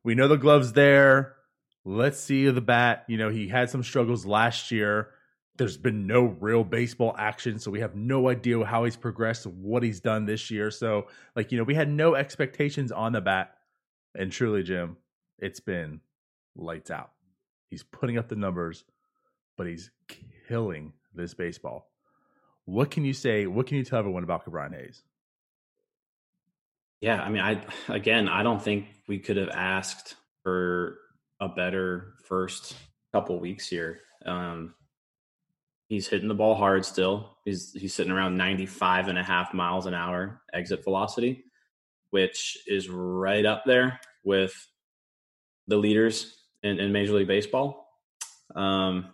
we 0.03 0.13
know 0.13 0.27
the 0.27 0.37
gloves 0.37 0.73
there. 0.73 1.35
Let's 1.83 2.19
see 2.19 2.47
the 2.47 2.61
bat. 2.61 3.05
You 3.07 3.17
know, 3.17 3.29
he 3.29 3.47
had 3.47 3.71
some 3.71 3.81
struggles 3.81 4.23
last 4.23 4.69
year. 4.69 5.14
There's 5.57 5.77
been 5.77 6.05
no 6.05 6.35
real 6.39 6.63
baseball 6.63 7.15
action, 7.17 7.59
so 7.59 7.71
we 7.71 7.79
have 7.79 7.95
no 7.95 8.29
idea 8.29 8.65
how 8.65 8.83
he's 8.83 8.97
progressed, 8.97 9.47
what 9.47 9.83
he's 9.83 10.01
done 10.01 10.25
this 10.25 10.51
year. 10.51 10.69
So, 10.69 11.07
like, 11.35 11.51
you 11.51 11.57
know, 11.57 11.63
we 11.63 11.75
had 11.75 11.89
no 11.89 12.15
expectations 12.15 12.91
on 12.91 13.13
the 13.13 13.21
bat. 13.21 13.55
And 14.13 14.31
truly, 14.31 14.63
Jim, 14.63 14.97
it's 15.39 15.59
been 15.61 16.01
lights 16.55 16.91
out. 16.91 17.11
He's 17.69 17.83
putting 17.83 18.17
up 18.17 18.27
the 18.27 18.35
numbers, 18.35 18.83
but 19.57 19.67
he's 19.67 19.91
killing 20.47 20.93
this 21.13 21.33
baseball. 21.33 21.89
What 22.65 22.91
can 22.91 23.05
you 23.05 23.13
say? 23.13 23.45
What 23.45 23.67
can 23.67 23.77
you 23.77 23.83
tell 23.83 23.99
everyone 23.99 24.23
about 24.23 24.45
Ke'Bryan 24.45 24.75
Hayes? 24.75 25.03
Yeah, 27.01 27.21
I 27.21 27.29
mean, 27.29 27.41
I 27.41 27.61
again, 27.87 28.27
I 28.27 28.43
don't 28.43 28.61
think 28.61 28.87
we 29.07 29.19
could 29.19 29.37
have 29.37 29.49
asked 29.49 30.15
for 30.43 30.97
a 31.39 31.49
better 31.49 32.13
first 32.27 32.75
couple 33.11 33.39
weeks 33.39 33.67
here. 33.67 33.99
Um, 34.25 34.73
he's 35.87 36.07
hitting 36.07 36.27
the 36.27 36.33
ball 36.33 36.55
hard 36.55 36.85
still. 36.85 37.37
He's 37.45 37.73
he's 37.73 37.93
sitting 37.93 38.11
around 38.11 38.37
95 38.37 39.07
and 39.07 39.17
a 39.17 39.23
half 39.23 39.53
miles 39.53 39.85
an 39.85 39.93
hour 39.93 40.41
exit 40.53 40.83
velocity, 40.83 41.45
which 42.09 42.57
is 42.67 42.89
right 42.89 43.45
up 43.45 43.63
there 43.65 43.99
with 44.23 44.53
the 45.67 45.77
leaders 45.77 46.43
in, 46.63 46.79
in 46.79 46.91
Major 46.91 47.13
League 47.13 47.27
Baseball. 47.27 47.87
Um, 48.55 49.09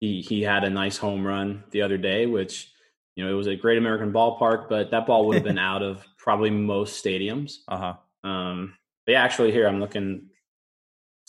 he 0.00 0.20
he 0.20 0.42
had 0.42 0.64
a 0.64 0.70
nice 0.70 0.96
home 0.96 1.26
run 1.26 1.64
the 1.70 1.82
other 1.82 1.98
day, 1.98 2.26
which 2.26 2.72
you 3.14 3.24
know 3.24 3.30
it 3.30 3.36
was 3.36 3.46
a 3.46 3.56
Great 3.56 3.78
American 3.78 4.12
Ballpark, 4.12 4.68
but 4.68 4.90
that 4.90 5.06
ball 5.06 5.26
would 5.26 5.36
have 5.36 5.44
been 5.44 5.58
out 5.72 5.82
of 5.82 6.04
probably 6.16 6.50
most 6.50 7.02
stadiums. 7.04 7.58
Uh 7.66 7.94
huh. 8.24 8.28
Um, 8.28 8.74
but 9.06 9.12
yeah, 9.12 9.22
actually, 9.22 9.52
here 9.52 9.66
I'm 9.66 9.80
looking. 9.80 10.28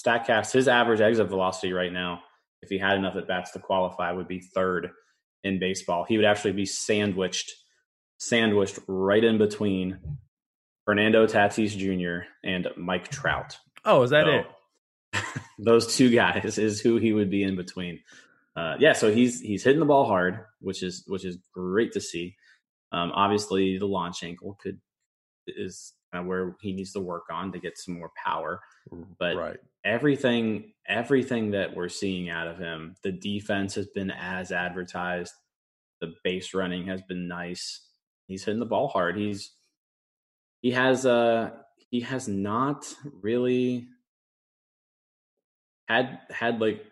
Statcast 0.03 0.53
his 0.53 0.69
average 0.69 1.01
exit 1.01 1.27
velocity 1.27 1.73
right 1.73 1.91
now, 1.91 2.21
if 2.61 2.69
he 2.69 2.77
had 2.77 2.97
enough 2.97 3.15
at 3.15 3.27
bats 3.27 3.51
to 3.51 3.59
qualify, 3.59 4.11
would 4.11 4.27
be 4.27 4.39
third 4.39 4.89
in 5.43 5.59
baseball. 5.59 6.03
He 6.03 6.17
would 6.17 6.25
actually 6.25 6.53
be 6.53 6.65
sandwiched, 6.65 7.51
sandwiched 8.17 8.79
right 8.87 9.23
in 9.23 9.37
between 9.37 9.99
Fernando 10.85 11.25
Tatis 11.25 11.77
Jr. 11.77 12.25
and 12.43 12.67
Mike 12.75 13.09
Trout. 13.09 13.57
Oh, 13.85 14.03
is 14.03 14.09
that 14.09 14.25
so, 14.25 15.19
it? 15.19 15.23
those 15.59 15.95
two 15.95 16.09
guys 16.09 16.57
is 16.57 16.81
who 16.81 16.97
he 16.97 17.13
would 17.13 17.29
be 17.29 17.43
in 17.43 17.55
between. 17.55 17.99
Uh, 18.55 18.75
yeah, 18.79 18.93
so 18.93 19.11
he's 19.11 19.39
he's 19.39 19.63
hitting 19.63 19.79
the 19.79 19.85
ball 19.85 20.05
hard, 20.05 20.39
which 20.59 20.83
is 20.83 21.03
which 21.07 21.23
is 21.23 21.37
great 21.53 21.93
to 21.93 22.01
see. 22.01 22.35
Um, 22.91 23.11
obviously, 23.13 23.77
the 23.77 23.85
launch 23.85 24.23
angle 24.23 24.57
could 24.61 24.79
is 25.47 25.93
of 26.13 26.25
where 26.25 26.55
he 26.61 26.73
needs 26.73 26.93
to 26.93 26.99
work 26.99 27.25
on 27.31 27.51
to 27.51 27.59
get 27.59 27.77
some 27.77 27.95
more 27.95 28.11
power. 28.23 28.61
But 29.19 29.35
right. 29.35 29.57
everything 29.83 30.73
everything 30.87 31.51
that 31.51 31.75
we're 31.75 31.89
seeing 31.89 32.29
out 32.29 32.47
of 32.47 32.57
him, 32.57 32.95
the 33.03 33.11
defense 33.11 33.75
has 33.75 33.87
been 33.87 34.11
as 34.11 34.51
advertised. 34.51 35.33
The 36.01 36.13
base 36.23 36.53
running 36.53 36.87
has 36.87 37.01
been 37.01 37.27
nice. 37.27 37.81
He's 38.27 38.43
hitting 38.43 38.59
the 38.59 38.65
ball 38.65 38.87
hard. 38.87 39.17
He's 39.17 39.51
he 40.61 40.71
has 40.71 41.05
uh 41.05 41.51
he 41.91 42.01
has 42.01 42.27
not 42.27 42.93
really 43.21 43.87
had 45.87 46.19
had 46.29 46.61
like 46.61 46.83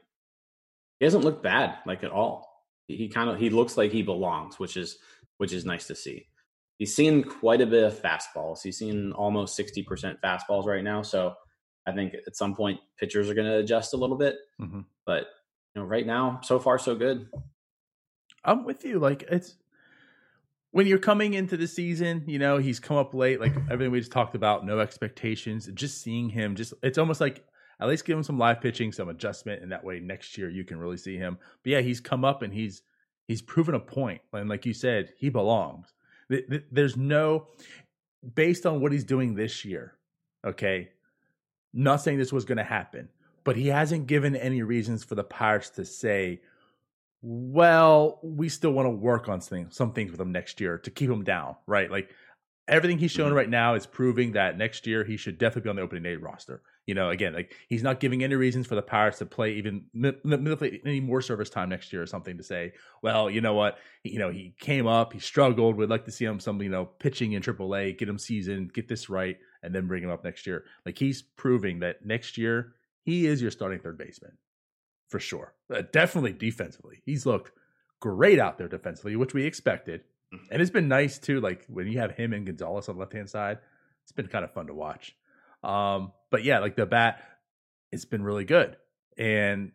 he 1.00 1.06
hasn't 1.06 1.24
looked 1.24 1.44
bad 1.44 1.76
like 1.86 2.04
at 2.04 2.12
all. 2.12 2.48
He, 2.88 2.98
he 2.98 3.10
kind 3.10 3.30
of 3.30 3.40
he 3.40 3.50
looks 3.50 3.78
like 3.78 3.92
he 3.92 4.04
belongs, 4.04 4.60
which 4.60 4.78
is 4.78 4.98
which 5.38 5.54
is 5.54 5.66
nice 5.66 5.88
to 5.88 5.96
see. 5.96 6.28
He's 6.78 6.96
seen 6.96 7.24
quite 7.24 7.62
a 7.62 7.66
bit 7.66 7.84
of 7.84 8.00
fastballs. 8.00 8.62
He's 8.63 8.78
seen 8.78 9.12
almost 9.13 9.56
sixty 9.56 9.84
percent 9.84 10.20
fastballs 10.24 10.66
right 10.66 10.84
now. 10.84 11.02
So 11.02 11.34
I 11.86 11.92
think 11.92 12.13
at 12.26 12.36
some 12.36 12.56
point 12.56 12.80
pitchers 13.00 13.30
are 13.30 13.34
going 13.34 13.48
to 13.48 13.58
adjust 13.58 13.94
a 13.94 13.98
little 13.98 14.18
bit. 14.18 14.36
Mm-hmm. 14.62 14.82
But 15.06 15.26
you 15.74 15.82
know, 15.82 15.88
right 15.88 16.06
now, 16.06 16.40
so 16.44 16.60
far 16.60 16.78
so 16.78 16.96
good. 16.96 17.28
I'm 18.44 18.63
with 18.63 18.86
you. 18.86 19.00
Like 19.00 19.24
it's 19.24 19.56
when 20.72 20.86
you're 20.86 21.00
coming 21.00 21.34
into 21.34 21.58
the 21.58 21.68
season, 21.68 22.24
you 22.28 22.38
know, 22.38 22.58
he's 22.58 22.80
come 22.80 22.98
up 22.98 23.13
late, 23.13 23.40
like 23.40 23.56
everything 23.72 23.92
we 23.92 24.00
just 24.00 24.12
talked 24.12 24.36
about, 24.36 24.66
no 24.66 24.80
expectations. 24.80 25.68
Just 25.74 26.02
seeing 26.02 26.30
him, 26.30 26.56
just 26.56 26.74
it's 26.84 26.98
almost 26.98 27.22
like 27.22 27.44
at 27.80 27.88
least 27.88 28.06
give 28.06 28.18
him 28.18 28.24
some 28.24 28.38
live 28.38 28.62
pitching, 28.62 28.92
some 28.92 29.10
adjustment, 29.10 29.63
and 29.63 29.72
that 29.72 29.84
way 29.84 30.00
next 30.00 30.38
year 30.38 30.50
you 30.50 30.63
can 30.63 30.78
really 30.78 30.98
see 30.98 31.18
him. 31.18 31.38
But 31.63 31.72
yeah, 31.72 31.82
he's 31.82 32.00
come 32.00 32.24
up 32.26 32.42
and 32.42 32.54
he's 32.54 32.84
he's 33.28 33.42
proven 33.42 33.76
a 33.76 33.80
point, 33.80 34.22
and 34.34 34.50
like 34.50 34.66
you 34.66 34.74
said, 34.74 35.13
he 35.18 35.30
belongs. 35.30 35.94
There's 36.30 36.98
no 36.98 37.48
based 38.36 38.66
on 38.66 38.82
what 38.82 38.92
he's 38.92 39.04
doing 39.04 39.36
this 39.36 39.63
year. 39.63 39.94
Okay, 40.46 40.90
not 41.74 41.98
saying 41.98 42.18
this 42.18 42.34
was 42.34 42.46
going 42.46 42.58
to 42.58 42.63
happen, 42.63 43.10
but 43.44 43.56
he 43.56 43.68
hasn't 43.68 44.08
given 44.08 44.36
any 44.36 44.62
reasons 44.62 45.04
for 45.04 45.16
the 45.16 45.24
Pirates 45.24 45.70
to 45.72 45.86
say, 45.86 46.42
"Well, 47.22 48.20
we 48.24 48.50
still 48.50 48.72
want 48.72 48.88
to 48.88 48.92
work 48.92 49.30
on 49.30 49.42
some 49.42 49.72
some 49.72 49.94
things 49.94 50.12
with 50.12 50.20
him 50.20 50.32
next 50.32 50.60
year 50.60 50.78
to 50.80 50.92
keep 50.92 51.10
him 51.10 51.24
down." 51.24 51.56
Right? 51.66 51.90
Like 51.90 52.10
everything 52.68 52.98
he's 52.98 53.12
shown 53.12 53.28
mm-hmm. 53.28 53.38
right 53.38 53.50
now 53.50 53.76
is 53.76 53.86
proving 53.86 54.34
that 54.34 54.58
next 54.58 54.86
year 54.88 55.04
he 55.04 55.18
should 55.18 55.38
definitely 55.38 55.63
be 55.63 55.70
on 55.70 55.76
the 55.78 55.82
opening 55.82 56.04
day 56.04 56.16
roster 56.16 56.62
you 56.88 56.95
know, 56.95 57.10
again, 57.10 57.34
like 57.34 57.54
he's 57.67 57.84
not 57.84 58.00
giving 58.00 58.23
any 58.23 58.36
reasons 58.36 58.65
for 58.65 58.76
the 58.76 58.82
Pirates 58.82 59.19
to 59.19 59.26
play 59.26 59.52
even 59.54 59.86
any 60.86 61.02
more 61.02 61.21
service 61.21 61.50
time 61.50 61.69
next 61.69 61.91
year 61.91 62.02
or 62.02 62.08
something 62.08 62.38
to 62.38 62.43
say, 62.43 62.71
well, 63.04 63.30
you 63.30 63.41
know 63.41 63.54
what, 63.54 63.78
you 64.04 64.17
know, 64.17 64.32
he 64.32 64.56
came 64.58 64.88
up, 64.88 65.12
he 65.12 65.19
struggled. 65.19 65.76
We'd 65.76 65.89
like 65.89 66.06
to 66.06 66.12
see 66.12 66.23
him 66.23 66.39
some, 66.39 66.62
you 66.62 66.69
know, 66.69 66.86
pitching 66.86 67.34
in 67.34 67.43
AAA, 67.43 67.97
get 67.97 68.08
him 68.08 68.17
seasoned, 68.17 68.73
get 68.73 68.88
this 68.88 69.10
right, 69.10 69.38
and 69.62 69.76
then 69.76 69.86
bring 69.86 70.02
him 70.02 70.10
up 70.10 70.23
next 70.23 70.47
year. 70.47 70.63
Like 70.86 70.97
he's 70.97 71.21
proving 71.21 71.80
that 71.80 72.06
next 72.06 72.38
year 72.38 72.73
he 73.04 73.28
is 73.28 73.41
your 73.41 73.52
starting 73.52 73.80
third 73.80 73.97
baseman 73.97 74.38
for 75.10 75.19
sure. 75.19 75.54
Uh, 75.73 75.84
definitely 75.91 76.34
defensively, 76.34 77.02
he's 77.06 77.26
looked 77.26 77.52
great 78.00 78.39
out 78.39 78.58
there 78.58 78.69
defensively, 78.69 79.17
which 79.17 79.34
we 79.34 79.45
expected. 79.45 80.02
Mm-hmm. 80.34 80.45
And 80.52 80.62
it's 80.62 80.71
been 80.71 80.88
nice 80.88 81.19
too. 81.19 81.41
Like 81.41 81.65
when 81.67 81.88
you 81.88 82.00
have 82.00 82.12
him 82.12 82.32
and 82.32 82.45
Gonzalez 82.45 82.88
on 82.88 82.95
the 82.95 83.00
left 83.00 83.13
hand 83.13 83.30
side, 83.30 83.60
it's 84.04 84.13
been 84.13 84.28
kind 84.28 84.45
of 84.45 84.54
fun 84.54 84.67
to 84.67 84.73
watch. 84.73 85.15
Um, 85.68 86.14
but 86.32 86.44
yeah, 86.44 86.60
like 86.60 86.76
the 86.76 86.86
bat, 86.86 87.22
it's 87.92 88.06
been 88.06 88.24
really 88.24 88.46
good. 88.46 88.78
And 89.18 89.72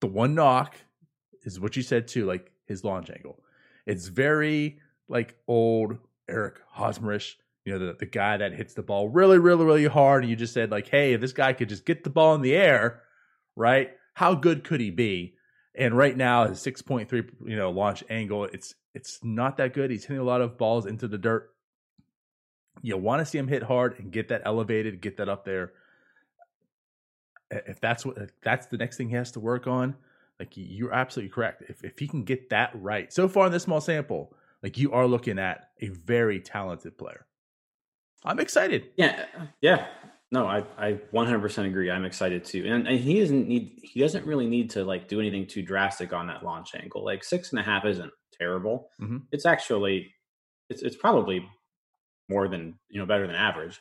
the 0.00 0.06
one 0.06 0.34
knock 0.34 0.74
is 1.42 1.60
what 1.60 1.76
you 1.76 1.82
said 1.82 2.08
too, 2.08 2.24
like 2.24 2.50
his 2.66 2.82
launch 2.82 3.10
angle. 3.10 3.42
It's 3.86 4.08
very 4.08 4.80
like 5.08 5.36
old 5.46 5.98
Eric 6.28 6.60
Hosmerish, 6.76 7.34
you 7.64 7.72
know, 7.72 7.86
the, 7.86 7.96
the 7.98 8.06
guy 8.06 8.38
that 8.38 8.54
hits 8.54 8.74
the 8.74 8.82
ball 8.82 9.08
really, 9.08 9.38
really, 9.38 9.64
really 9.64 9.86
hard. 9.86 10.22
And 10.22 10.30
you 10.30 10.36
just 10.36 10.54
said, 10.54 10.70
like, 10.70 10.88
hey, 10.88 11.12
if 11.12 11.20
this 11.20 11.32
guy 11.32 11.52
could 11.52 11.68
just 11.68 11.84
get 11.84 12.04
the 12.04 12.10
ball 12.10 12.34
in 12.34 12.40
the 12.40 12.54
air, 12.54 13.02
right? 13.54 13.90
How 14.14 14.34
good 14.34 14.64
could 14.64 14.80
he 14.80 14.90
be? 14.90 15.34
And 15.74 15.96
right 15.96 16.16
now, 16.16 16.48
his 16.48 16.58
6.3, 16.58 17.10
you 17.46 17.56
know, 17.56 17.70
launch 17.70 18.04
angle, 18.10 18.44
it's 18.44 18.74
it's 18.94 19.20
not 19.22 19.56
that 19.56 19.72
good. 19.72 19.90
He's 19.90 20.04
hitting 20.04 20.20
a 20.20 20.24
lot 20.24 20.42
of 20.42 20.58
balls 20.58 20.84
into 20.84 21.08
the 21.08 21.16
dirt 21.16 21.51
you 22.80 22.96
want 22.96 23.20
to 23.20 23.26
see 23.26 23.38
him 23.38 23.48
hit 23.48 23.62
hard 23.62 23.98
and 23.98 24.10
get 24.10 24.28
that 24.28 24.42
elevated, 24.44 25.00
get 25.00 25.18
that 25.18 25.28
up 25.28 25.44
there. 25.44 25.72
if 27.50 27.80
that's 27.80 28.06
what 28.06 28.16
if 28.18 28.30
that's 28.42 28.66
the 28.66 28.78
next 28.78 28.96
thing 28.96 29.08
he 29.08 29.14
has 29.16 29.32
to 29.32 29.40
work 29.40 29.66
on, 29.66 29.94
like 30.40 30.52
you're 30.54 30.92
absolutely 30.92 31.30
correct. 31.30 31.64
If 31.68 31.84
if 31.84 31.98
he 31.98 32.08
can 32.08 32.24
get 32.24 32.50
that 32.50 32.70
right, 32.74 33.12
so 33.12 33.28
far 33.28 33.46
in 33.46 33.52
this 33.52 33.64
small 33.64 33.80
sample, 33.80 34.34
like 34.62 34.78
you 34.78 34.92
are 34.92 35.06
looking 35.06 35.38
at 35.38 35.70
a 35.80 35.88
very 35.88 36.40
talented 36.40 36.96
player. 36.96 37.26
I'm 38.24 38.40
excited. 38.40 38.90
Yeah, 38.96 39.26
yeah. 39.60 39.86
No, 40.30 40.46
I 40.46 40.64
I 40.78 40.92
100% 41.12 41.66
agree. 41.66 41.90
I'm 41.90 42.06
excited 42.06 42.44
too, 42.44 42.64
and, 42.66 42.88
and 42.88 42.98
he 42.98 43.20
doesn't 43.20 43.46
need 43.46 43.80
he 43.82 44.00
doesn't 44.00 44.26
really 44.26 44.46
need 44.46 44.70
to 44.70 44.84
like 44.84 45.08
do 45.08 45.20
anything 45.20 45.46
too 45.46 45.62
drastic 45.62 46.12
on 46.12 46.26
that 46.28 46.42
launch 46.42 46.74
angle. 46.74 47.04
Like 47.04 47.22
six 47.22 47.50
and 47.50 47.60
a 47.60 47.62
half 47.62 47.84
isn't 47.84 48.12
terrible. 48.32 48.88
Mm-hmm. 49.00 49.18
It's 49.30 49.44
actually 49.44 50.12
it's 50.70 50.82
it's 50.82 50.96
probably 50.96 51.46
more 52.28 52.48
than 52.48 52.78
you 52.88 53.00
know 53.00 53.06
better 53.06 53.26
than 53.26 53.36
average. 53.36 53.80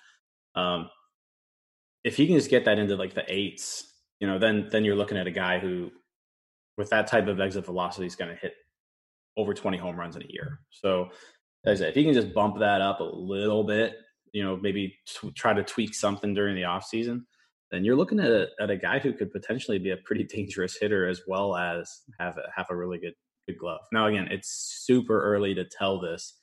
Um, 0.55 0.89
if 2.03 2.17
he 2.17 2.27
can 2.27 2.35
just 2.35 2.49
get 2.49 2.65
that 2.65 2.79
into 2.79 2.95
like 2.95 3.13
the 3.13 3.23
eights, 3.27 3.93
you 4.19 4.27
know, 4.27 4.39
then 4.39 4.67
then 4.71 4.83
you're 4.83 4.95
looking 4.95 5.17
at 5.17 5.27
a 5.27 5.31
guy 5.31 5.59
who, 5.59 5.91
with 6.77 6.89
that 6.89 7.07
type 7.07 7.27
of 7.27 7.39
exit 7.39 7.65
velocity, 7.65 8.07
is 8.07 8.15
going 8.15 8.31
to 8.31 8.41
hit 8.41 8.53
over 9.37 9.53
20 9.53 9.77
home 9.77 9.97
runs 9.97 10.15
in 10.15 10.23
a 10.23 10.29
year. 10.29 10.59
So, 10.69 11.09
as 11.65 11.81
I 11.81 11.85
said, 11.85 11.89
if 11.89 11.95
he 11.95 12.03
can 12.03 12.13
just 12.13 12.33
bump 12.33 12.59
that 12.59 12.81
up 12.81 12.99
a 12.99 13.03
little 13.03 13.63
bit, 13.63 13.95
you 14.33 14.43
know, 14.43 14.57
maybe 14.57 14.95
t- 15.07 15.31
try 15.31 15.53
to 15.53 15.63
tweak 15.63 15.93
something 15.93 16.33
during 16.33 16.55
the 16.55 16.65
off 16.65 16.85
season, 16.85 17.25
then 17.71 17.85
you're 17.85 17.95
looking 17.95 18.19
at 18.19 18.29
a, 18.29 18.47
at 18.59 18.69
a 18.69 18.77
guy 18.77 18.99
who 18.99 19.13
could 19.13 19.31
potentially 19.31 19.79
be 19.79 19.91
a 19.91 19.97
pretty 19.97 20.23
dangerous 20.35 20.77
hitter 20.79 21.07
as 21.07 21.21
well 21.27 21.55
as 21.55 22.01
have 22.19 22.37
a, 22.37 22.43
have 22.55 22.67
a 22.69 22.75
really 22.75 22.97
good 22.97 23.13
good 23.47 23.57
glove. 23.57 23.81
Now, 23.91 24.07
again, 24.07 24.27
it's 24.29 24.49
super 24.85 25.21
early 25.21 25.55
to 25.55 25.65
tell 25.65 25.99
this, 25.99 26.40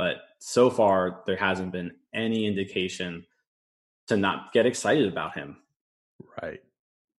but 0.00 0.22
so 0.38 0.70
far 0.70 1.20
there 1.26 1.36
hasn't 1.36 1.72
been 1.72 1.90
any 2.14 2.46
indication 2.46 3.26
to 4.08 4.16
not 4.16 4.50
get 4.50 4.64
excited 4.64 5.06
about 5.06 5.34
him. 5.36 5.58
Right. 6.42 6.62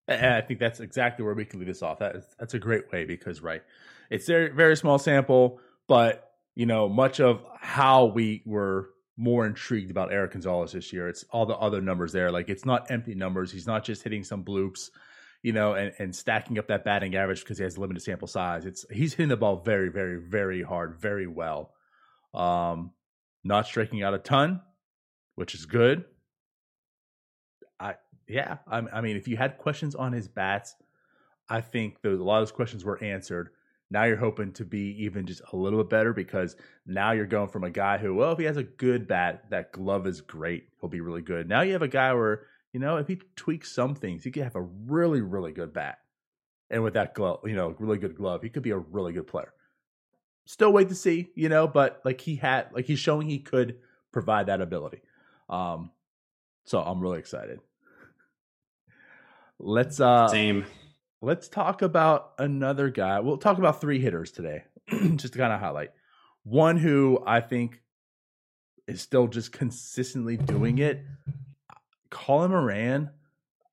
And 0.08 0.34
I 0.34 0.42
think 0.42 0.60
that's 0.60 0.80
exactly 0.80 1.24
where 1.24 1.36
we 1.36 1.46
can 1.46 1.60
leave 1.60 1.68
this 1.68 1.84
off. 1.84 2.00
That 2.00 2.16
is, 2.16 2.26
that's 2.40 2.56
a 2.56 2.60
great 2.60 2.92
way 2.92 3.06
because 3.06 3.40
right, 3.40 3.62
it's 4.10 4.26
very 4.26 4.50
very 4.50 4.76
small 4.76 4.98
sample, 4.98 5.60
but 5.88 6.32
you 6.56 6.66
know 6.66 6.90
much 6.90 7.20
of 7.20 7.46
how 7.60 8.06
we 8.06 8.42
were 8.48 8.90
more 9.16 9.46
intrigued 9.46 9.92
about 9.92 10.12
Erik 10.12 10.32
Gonzalez 10.32 10.72
this 10.72 10.92
year. 10.92 11.08
It's 11.08 11.24
all 11.30 11.46
the 11.46 11.56
other 11.56 11.82
numbers 11.82 12.12
there. 12.12 12.32
Like 12.32 12.50
it's 12.50 12.66
not 12.66 12.90
empty 12.90 13.14
numbers. 13.14 13.52
He's 13.52 13.68
not 13.68 13.84
just 13.84 14.02
hitting 14.02 14.24
some 14.24 14.44
bloops, 14.44 14.90
you 15.44 15.54
know, 15.54 15.76
and, 15.76 15.94
and 16.00 16.16
stacking 16.16 16.58
up 16.58 16.66
that 16.70 16.84
batting 16.84 17.16
average 17.16 17.42
because 17.42 17.60
he 17.60 17.64
has 17.64 17.78
limited 17.78 18.02
sample 18.02 18.28
size. 18.28 18.66
It's 18.66 18.88
he's 18.92 19.14
hitting 19.14 19.30
the 19.30 19.38
ball 19.38 19.58
very, 19.58 19.90
very, 19.90 20.18
very 20.18 20.64
hard, 20.64 21.00
very 21.00 21.28
well. 21.28 21.76
Um, 22.34 22.92
not 23.44 23.66
striking 23.66 24.04
out 24.04 24.14
a 24.14 24.20
ton, 24.20 24.62
which 25.36 25.56
is 25.56 25.66
good. 25.66 26.06
I 27.80 27.96
yeah, 28.28 28.58
I, 28.68 28.78
I 28.94 29.02
mean, 29.02 29.18
if 29.18 29.28
you 29.28 29.38
had 29.38 29.58
questions 29.58 29.96
on 29.96 30.14
his 30.14 30.28
bats, 30.28 30.76
I 31.50 31.62
think 31.62 32.02
those 32.02 32.20
a 32.20 32.24
lot 32.24 32.42
of 32.42 32.48
those 32.48 32.56
questions 32.56 32.86
were 32.86 33.04
answered. 33.04 33.50
Now 33.90 34.06
you're 34.06 34.16
hoping 34.16 34.54
to 34.54 34.64
be 34.64 35.04
even 35.04 35.26
just 35.26 35.42
a 35.52 35.58
little 35.58 35.80
bit 35.84 35.90
better 35.90 36.14
because 36.14 36.56
now 36.86 37.12
you're 37.12 37.26
going 37.26 37.50
from 37.50 37.66
a 37.66 37.70
guy 37.70 37.98
who, 37.98 38.16
well, 38.16 38.32
if 38.32 38.40
he 38.40 38.46
has 38.46 38.56
a 38.56 38.64
good 38.64 39.06
bat, 39.06 39.50
that 39.50 39.74
glove 39.74 40.08
is 40.08 40.22
great. 40.22 40.70
He'll 40.80 40.90
be 40.90 41.02
really 41.02 41.22
good. 41.22 41.50
Now 41.50 41.62
you 41.62 41.74
have 41.74 41.82
a 41.82 41.90
guy 41.90 42.14
where, 42.14 42.44
you 42.72 42.80
know, 42.80 42.96
if 42.96 43.10
he 43.10 43.20
tweaks 43.36 43.70
some 43.76 43.94
things, 43.94 44.24
he 44.24 44.32
could 44.32 44.44
have 44.44 44.56
a 44.56 44.62
really, 44.62 45.20
really 45.20 45.52
good 45.52 45.74
bat. 45.74 45.98
And 46.70 46.84
with 46.84 46.94
that 46.94 47.14
glove, 47.14 47.42
you 47.44 47.54
know, 47.54 47.76
really 47.80 47.98
good 47.98 48.16
glove, 48.16 48.44
he 48.44 48.50
could 48.50 48.64
be 48.64 48.72
a 48.72 48.78
really 48.78 49.12
good 49.12 49.28
player. 49.28 49.54
Still 50.46 50.74
wait 50.74 50.90
to 50.90 50.96
see, 50.96 51.30
you 51.36 51.50
know, 51.50 51.68
but 51.68 52.02
like 52.04 52.22
he 52.22 52.36
had, 52.36 52.68
like 52.74 52.86
he's 52.86 53.00
showing 53.00 53.30
he 53.30 53.40
could 53.40 53.78
provide 54.12 54.48
that 54.48 54.62
ability. 54.62 55.02
Um, 55.50 55.92
so 56.66 56.82
I'm 56.82 57.00
really 57.00 57.20
excited. 57.20 57.60
Let's 59.60 60.00
uh 60.00 60.28
same 60.28 60.66
let's 61.22 61.48
talk 61.48 61.82
about 61.82 62.34
another 62.40 62.90
guy. 62.90 63.20
We'll 63.20 63.38
talk 63.38 63.58
about 63.58 63.80
three 63.80 64.00
hitters 64.00 64.32
today, 64.32 64.64
just 65.16 65.34
to 65.34 65.40
kind 65.40 65.54
of 65.54 65.60
highlight. 65.60 65.92
One 66.44 66.78
who 66.78 67.24
I 67.26 67.42
think 67.42 67.82
is 68.88 69.02
still 69.02 69.28
just 69.28 69.52
consistently 69.52 70.38
doing 70.38 70.80
it. 70.80 71.04
Colin 72.10 72.52
Moran. 72.52 73.12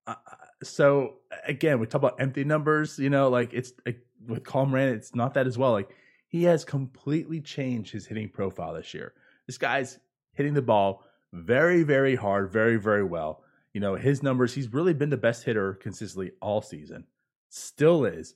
Uh, 0.07 0.14
so 0.62 1.16
again, 1.46 1.81
we 1.81 1.87
talk 1.87 2.00
about 2.00 2.20
empty 2.20 2.44
numbers. 2.44 2.98
You 2.98 3.11
know, 3.11 3.28
like 3.28 3.52
it's 3.52 3.72
like, 3.87 4.00
with 4.26 4.44
Colin 4.44 4.70
Moran, 4.70 4.94
it's 4.94 5.14
not 5.14 5.35
that 5.35 5.46
as 5.46 5.57
well. 5.57 5.72
Like 5.72 5.90
he 6.28 6.44
has 6.44 6.64
completely 6.64 7.40
changed 7.40 7.92
his 7.92 8.06
hitting 8.06 8.28
profile 8.28 8.74
this 8.74 8.94
year. 8.94 9.14
This 9.46 9.58
guy's 9.58 9.98
hitting 10.34 10.54
the 10.54 10.62
ball 10.62 11.04
very, 11.32 11.82
very 11.82 12.14
hard, 12.14 12.50
very, 12.52 12.76
very 12.76 13.04
well. 13.04 13.42
You 13.72 13.80
know, 13.80 13.96
his 13.96 14.22
numbers, 14.22 14.54
he's 14.54 14.72
really 14.72 14.94
been 14.94 15.10
the 15.10 15.16
best 15.16 15.44
hitter 15.44 15.74
consistently 15.74 16.32
all 16.40 16.62
season 16.62 17.04
still 17.48 18.04
is. 18.04 18.34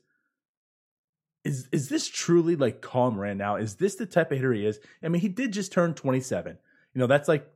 Is 1.45 1.69
is 1.73 1.89
this 1.89 2.09
truly 2.09 2.55
like 2.57 2.81
Colin 2.81 3.15
Moran 3.15 3.39
now? 3.39 3.57
Is 3.57 3.77
this 3.77 3.97
the 3.97 4.07
type 4.07 4.31
of 4.31 4.39
hitter 4.39 4.53
he 4.53 4.65
is? 4.65 4.79
I 5.03 5.09
mean, 5.09 5.21
he 5.21 5.29
did 5.29 5.53
just 5.53 5.73
turn 5.73 5.95
27. 5.95 6.57
You 6.95 6.99
know, 6.99 7.07
that's 7.07 7.29
like 7.29 7.51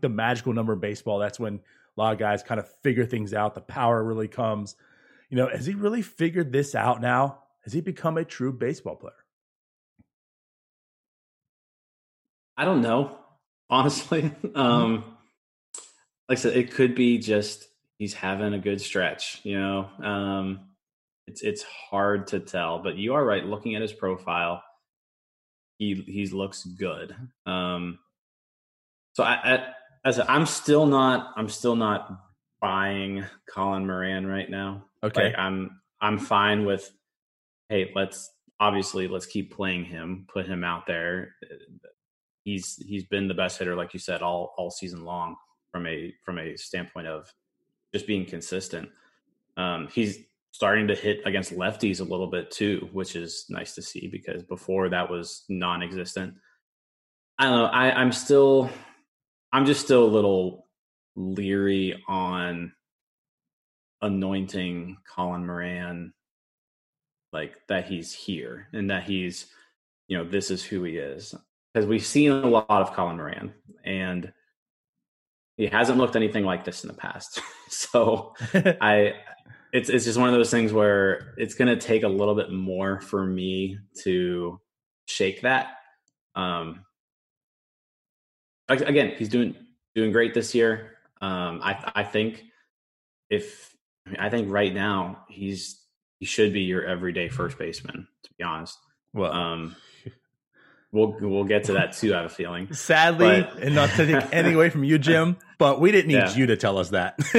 the 0.00 0.08
magical 0.08 0.52
number 0.52 0.72
in 0.72 0.80
baseball. 0.80 1.18
That's 1.18 1.38
when 1.38 1.54
a 1.96 2.00
lot 2.00 2.12
of 2.12 2.18
guys 2.18 2.42
kind 2.42 2.58
of 2.58 2.68
figure 2.82 3.06
things 3.06 3.32
out. 3.32 3.54
The 3.54 3.60
power 3.60 4.02
really 4.02 4.28
comes. 4.28 4.74
You 5.30 5.36
know, 5.36 5.48
has 5.48 5.66
he 5.66 5.74
really 5.74 6.02
figured 6.02 6.52
this 6.52 6.74
out 6.74 7.00
now? 7.00 7.38
Has 7.62 7.72
he 7.72 7.80
become 7.80 8.18
a 8.18 8.24
true 8.24 8.52
baseball 8.52 8.96
player? 8.96 9.14
I 12.56 12.64
don't 12.64 12.82
know, 12.82 13.18
honestly. 13.70 14.30
Um, 14.54 15.04
like 16.28 16.38
I 16.38 16.40
said, 16.40 16.56
it 16.56 16.72
could 16.72 16.94
be 16.94 17.18
just 17.18 17.66
he's 17.98 18.14
having 18.14 18.54
a 18.54 18.58
good 18.58 18.80
stretch. 18.80 19.40
You 19.42 19.60
know, 19.60 19.90
um, 20.02 20.60
it's 21.26 21.42
it's 21.42 21.62
hard 21.62 22.28
to 22.28 22.40
tell, 22.40 22.78
but 22.78 22.96
you 22.96 23.14
are 23.14 23.24
right. 23.24 23.44
Looking 23.44 23.74
at 23.74 23.82
his 23.82 23.92
profile, 23.92 24.62
he 25.78 25.94
he 26.06 26.26
looks 26.28 26.64
good. 26.64 27.14
Um, 27.46 27.98
so 29.14 29.24
I, 29.24 29.54
I 29.54 29.66
as 30.04 30.18
i 30.18 30.36
am 30.36 30.46
still 30.46 30.86
not 30.86 31.32
I'm 31.36 31.48
still 31.48 31.76
not 31.76 32.10
buying 32.60 33.24
Colin 33.52 33.86
Moran 33.86 34.26
right 34.26 34.48
now. 34.48 34.84
Okay, 35.02 35.24
like 35.24 35.38
I'm 35.38 35.80
I'm 36.00 36.18
fine 36.18 36.64
with. 36.64 36.90
Hey, 37.68 37.92
let's 37.94 38.30
obviously 38.60 39.08
let's 39.08 39.26
keep 39.26 39.54
playing 39.54 39.84
him, 39.84 40.26
put 40.32 40.46
him 40.46 40.64
out 40.64 40.86
there. 40.86 41.34
He's 42.44 42.76
he's 42.86 43.04
been 43.04 43.26
the 43.26 43.34
best 43.34 43.58
hitter, 43.58 43.74
like 43.74 43.94
you 43.94 44.00
said, 44.00 44.22
all 44.22 44.54
all 44.56 44.70
season 44.70 45.04
long 45.04 45.36
from 45.72 45.86
a 45.86 46.14
from 46.22 46.38
a 46.38 46.56
standpoint 46.56 47.08
of 47.08 47.32
just 47.92 48.06
being 48.06 48.26
consistent. 48.26 48.88
Um, 49.56 49.88
he's 49.92 50.18
starting 50.54 50.86
to 50.86 50.94
hit 50.94 51.20
against 51.24 51.52
lefties 51.52 52.00
a 52.00 52.04
little 52.04 52.28
bit 52.28 52.50
too, 52.50 52.88
which 52.92 53.16
is 53.16 53.46
nice 53.48 53.74
to 53.74 53.82
see 53.82 54.06
because 54.06 54.44
before 54.44 54.88
that 54.88 55.10
was 55.10 55.44
non-existent. 55.48 56.34
I 57.38 57.44
don't 57.44 57.56
know. 57.56 57.64
I, 57.64 57.90
I'm 57.90 58.12
still, 58.12 58.70
I'm 59.52 59.66
just 59.66 59.80
still 59.80 60.04
a 60.04 60.06
little 60.06 60.68
leery 61.16 62.00
on 62.06 62.72
anointing 64.00 64.98
Colin 65.12 65.44
Moran 65.44 66.12
like 67.32 67.56
that 67.66 67.86
he's 67.86 68.12
here 68.12 68.68
and 68.72 68.90
that 68.90 69.02
he's, 69.02 69.46
you 70.06 70.16
know, 70.16 70.24
this 70.24 70.52
is 70.52 70.62
who 70.62 70.84
he 70.84 70.98
is. 70.98 71.34
Because 71.74 71.88
we've 71.88 72.06
seen 72.06 72.30
a 72.30 72.46
lot 72.46 72.70
of 72.70 72.92
Colin 72.92 73.16
Moran 73.16 73.52
and 73.84 74.32
he 75.56 75.66
hasn't 75.66 75.98
looked 75.98 76.16
anything 76.16 76.44
like 76.44 76.64
this 76.64 76.84
in 76.84 76.88
the 76.88 76.94
past. 76.94 77.40
so 77.68 78.34
I 78.80 79.14
it's 79.72 79.88
it's 79.88 80.04
just 80.04 80.18
one 80.18 80.28
of 80.28 80.34
those 80.34 80.50
things 80.50 80.72
where 80.72 81.34
it's 81.36 81.54
going 81.54 81.68
to 81.68 81.76
take 81.76 82.04
a 82.04 82.08
little 82.08 82.36
bit 82.36 82.52
more 82.52 83.00
for 83.00 83.26
me 83.26 83.78
to 84.02 84.60
shake 85.06 85.42
that. 85.42 85.72
Um, 86.36 86.84
again, 88.68 89.14
he's 89.16 89.28
doing 89.28 89.56
doing 89.94 90.12
great 90.12 90.32
this 90.32 90.54
year. 90.54 90.92
Um, 91.20 91.60
I 91.62 91.92
I 91.96 92.04
think 92.04 92.44
if 93.30 93.74
I, 94.06 94.10
mean, 94.10 94.20
I 94.20 94.30
think 94.30 94.50
right 94.50 94.72
now 94.72 95.24
he's 95.28 95.80
he 96.20 96.26
should 96.26 96.52
be 96.52 96.62
your 96.62 96.84
everyday 96.84 97.28
first 97.28 97.58
baseman. 97.58 98.06
To 98.22 98.30
be 98.38 98.44
honest, 98.44 98.78
well, 99.12 99.32
um, 99.32 99.76
we'll 100.94 101.16
we'll 101.20 101.44
get 101.44 101.64
to 101.64 101.72
that 101.74 101.92
too. 101.92 102.14
I 102.14 102.18
have 102.18 102.26
a 102.26 102.34
feeling. 102.34 102.72
Sadly, 102.72 103.42
but, 103.42 103.62
and 103.62 103.74
not 103.74 103.90
to 103.90 104.06
take 104.06 104.32
any 104.32 104.54
away 104.54 104.70
from 104.70 104.84
you, 104.84 104.98
Jim, 104.98 105.36
but 105.58 105.80
we 105.80 105.92
didn't 105.92 106.08
need 106.08 106.14
yeah. 106.14 106.34
you 106.34 106.46
to 106.46 106.56
tell 106.56 106.78
us 106.78 106.90
that. 106.90 107.18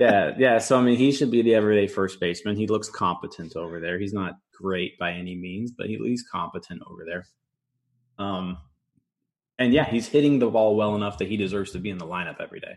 yeah, 0.00 0.34
yeah. 0.38 0.58
So 0.58 0.76
I 0.76 0.82
mean, 0.82 0.98
he 0.98 1.12
should 1.12 1.30
be 1.30 1.42
the 1.42 1.54
everyday 1.54 1.86
first 1.86 2.20
baseman. 2.20 2.56
He 2.56 2.66
looks 2.66 2.90
competent 2.90 3.56
over 3.56 3.80
there. 3.80 3.98
He's 3.98 4.12
not 4.12 4.34
great 4.52 4.98
by 4.98 5.12
any 5.12 5.36
means, 5.36 5.70
but 5.70 5.86
he, 5.86 5.96
he's 6.02 6.24
competent 6.30 6.82
over 6.90 7.04
there. 7.06 7.26
Um, 8.18 8.58
and 9.58 9.72
yeah, 9.72 9.88
he's 9.88 10.08
hitting 10.08 10.38
the 10.38 10.50
ball 10.50 10.76
well 10.76 10.94
enough 10.94 11.18
that 11.18 11.28
he 11.28 11.36
deserves 11.36 11.72
to 11.72 11.78
be 11.78 11.90
in 11.90 11.98
the 11.98 12.06
lineup 12.06 12.40
every 12.40 12.60
day. 12.60 12.76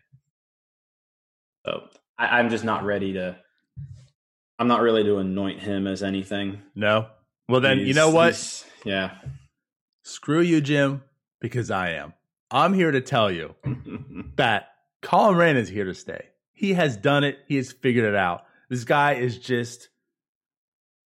So 1.65 1.87
I, 2.17 2.39
I'm 2.39 2.49
just 2.49 2.63
not 2.63 2.85
ready 2.85 3.13
to. 3.13 3.35
I'm 4.59 4.67
not 4.67 4.81
really 4.81 5.03
to 5.03 5.17
anoint 5.17 5.59
him 5.59 5.87
as 5.87 6.03
anything. 6.03 6.61
No. 6.75 7.07
Well, 7.49 7.59
then 7.59 7.79
he's, 7.79 7.87
you 7.89 7.93
know 7.95 8.11
what? 8.11 8.65
Yeah. 8.85 9.17
Screw 10.03 10.41
you, 10.41 10.61
Jim, 10.61 11.01
because 11.39 11.71
I 11.71 11.91
am. 11.91 12.13
I'm 12.51 12.73
here 12.73 12.91
to 12.91 13.01
tell 13.01 13.31
you 13.31 13.55
that 14.35 14.67
Colin 15.01 15.33
Moran 15.33 15.57
is 15.57 15.69
here 15.69 15.85
to 15.85 15.95
stay. 15.95 16.27
He 16.51 16.73
has 16.73 16.97
done 16.97 17.23
it. 17.23 17.39
He 17.47 17.55
has 17.55 17.71
figured 17.71 18.05
it 18.05 18.15
out. 18.15 18.45
This 18.69 18.83
guy 18.83 19.13
is 19.13 19.39
just 19.39 19.89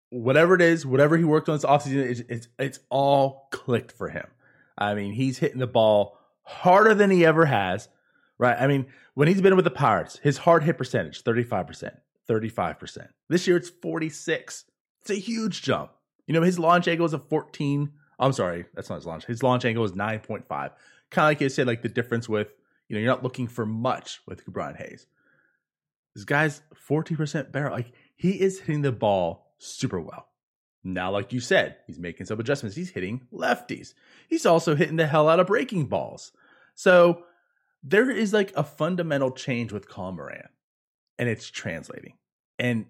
whatever 0.09 0.53
it 0.55 0.61
is, 0.61 0.85
whatever 0.85 1.17
he 1.17 1.23
worked 1.23 1.49
on 1.49 1.55
this 1.55 1.65
offseason, 1.65 2.09
it's, 2.09 2.19
it's 2.29 2.47
it's 2.59 2.79
all 2.89 3.47
clicked 3.51 3.91
for 3.91 4.09
him. 4.09 4.27
I 4.77 4.93
mean, 4.93 5.13
he's 5.13 5.39
hitting 5.39 5.59
the 5.59 5.67
ball 5.67 6.17
harder 6.43 6.93
than 6.93 7.09
he 7.09 7.25
ever 7.25 7.45
has. 7.45 7.89
Right. 8.37 8.57
I 8.59 8.67
mean, 8.67 8.87
when 9.15 9.27
he's 9.27 9.41
been 9.41 9.55
with 9.55 9.65
the 9.65 9.71
Pirates, 9.71 10.19
his 10.23 10.39
hard 10.39 10.63
hit 10.63 10.77
percentage, 10.77 11.23
35%, 11.23 11.91
35%. 12.29 13.07
This 13.29 13.47
year 13.47 13.57
it's 13.57 13.69
46. 13.69 14.65
It's 15.01 15.09
a 15.09 15.15
huge 15.15 15.61
jump. 15.61 15.91
You 16.27 16.33
know, 16.33 16.41
his 16.41 16.59
launch 16.59 16.87
angle 16.87 17.05
is 17.05 17.13
a 17.13 17.19
14. 17.19 17.91
I'm 18.19 18.33
sorry, 18.33 18.65
that's 18.73 18.89
not 18.89 18.97
his 18.97 19.05
launch. 19.05 19.25
His 19.25 19.43
launch 19.43 19.65
angle 19.65 19.83
is 19.83 19.93
9.5. 19.93 20.47
Kind 20.47 20.71
of 20.71 20.71
like 21.15 21.41
you 21.41 21.49
said, 21.49 21.67
like 21.67 21.81
the 21.81 21.89
difference 21.89 22.29
with, 22.29 22.53
you 22.87 22.95
know, 22.95 23.01
you're 23.01 23.11
not 23.11 23.23
looking 23.23 23.47
for 23.47 23.65
much 23.65 24.21
with 24.27 24.45
Ke'Bryan 24.45 24.77
Hayes. 24.77 25.07
This 26.15 26.25
guy's 26.25 26.61
40% 26.87 27.51
barrel. 27.51 27.73
Like 27.73 27.91
he 28.15 28.39
is 28.39 28.59
hitting 28.59 28.81
the 28.81 28.91
ball 28.91 29.53
super 29.57 29.99
well. 29.99 30.27
Now, 30.83 31.11
like 31.11 31.31
you 31.31 31.39
said, 31.39 31.77
he's 31.87 31.99
making 31.99 32.25
some 32.25 32.39
adjustments. 32.39 32.75
He's 32.75 32.89
hitting 32.89 33.21
lefties. 33.31 33.93
He's 34.27 34.45
also 34.45 34.75
hitting 34.75 34.97
the 34.97 35.07
hell 35.07 35.29
out 35.29 35.39
of 35.39 35.47
breaking 35.47 35.85
balls. 35.85 36.33
So 36.75 37.23
there 37.83 38.09
is 38.09 38.33
like 38.33 38.51
a 38.55 38.63
fundamental 38.63 39.31
change 39.31 39.71
with 39.71 39.87
Colin 39.87 40.15
Moran, 40.15 40.49
and 41.17 41.29
it's 41.29 41.49
translating. 41.49 42.13
And 42.59 42.87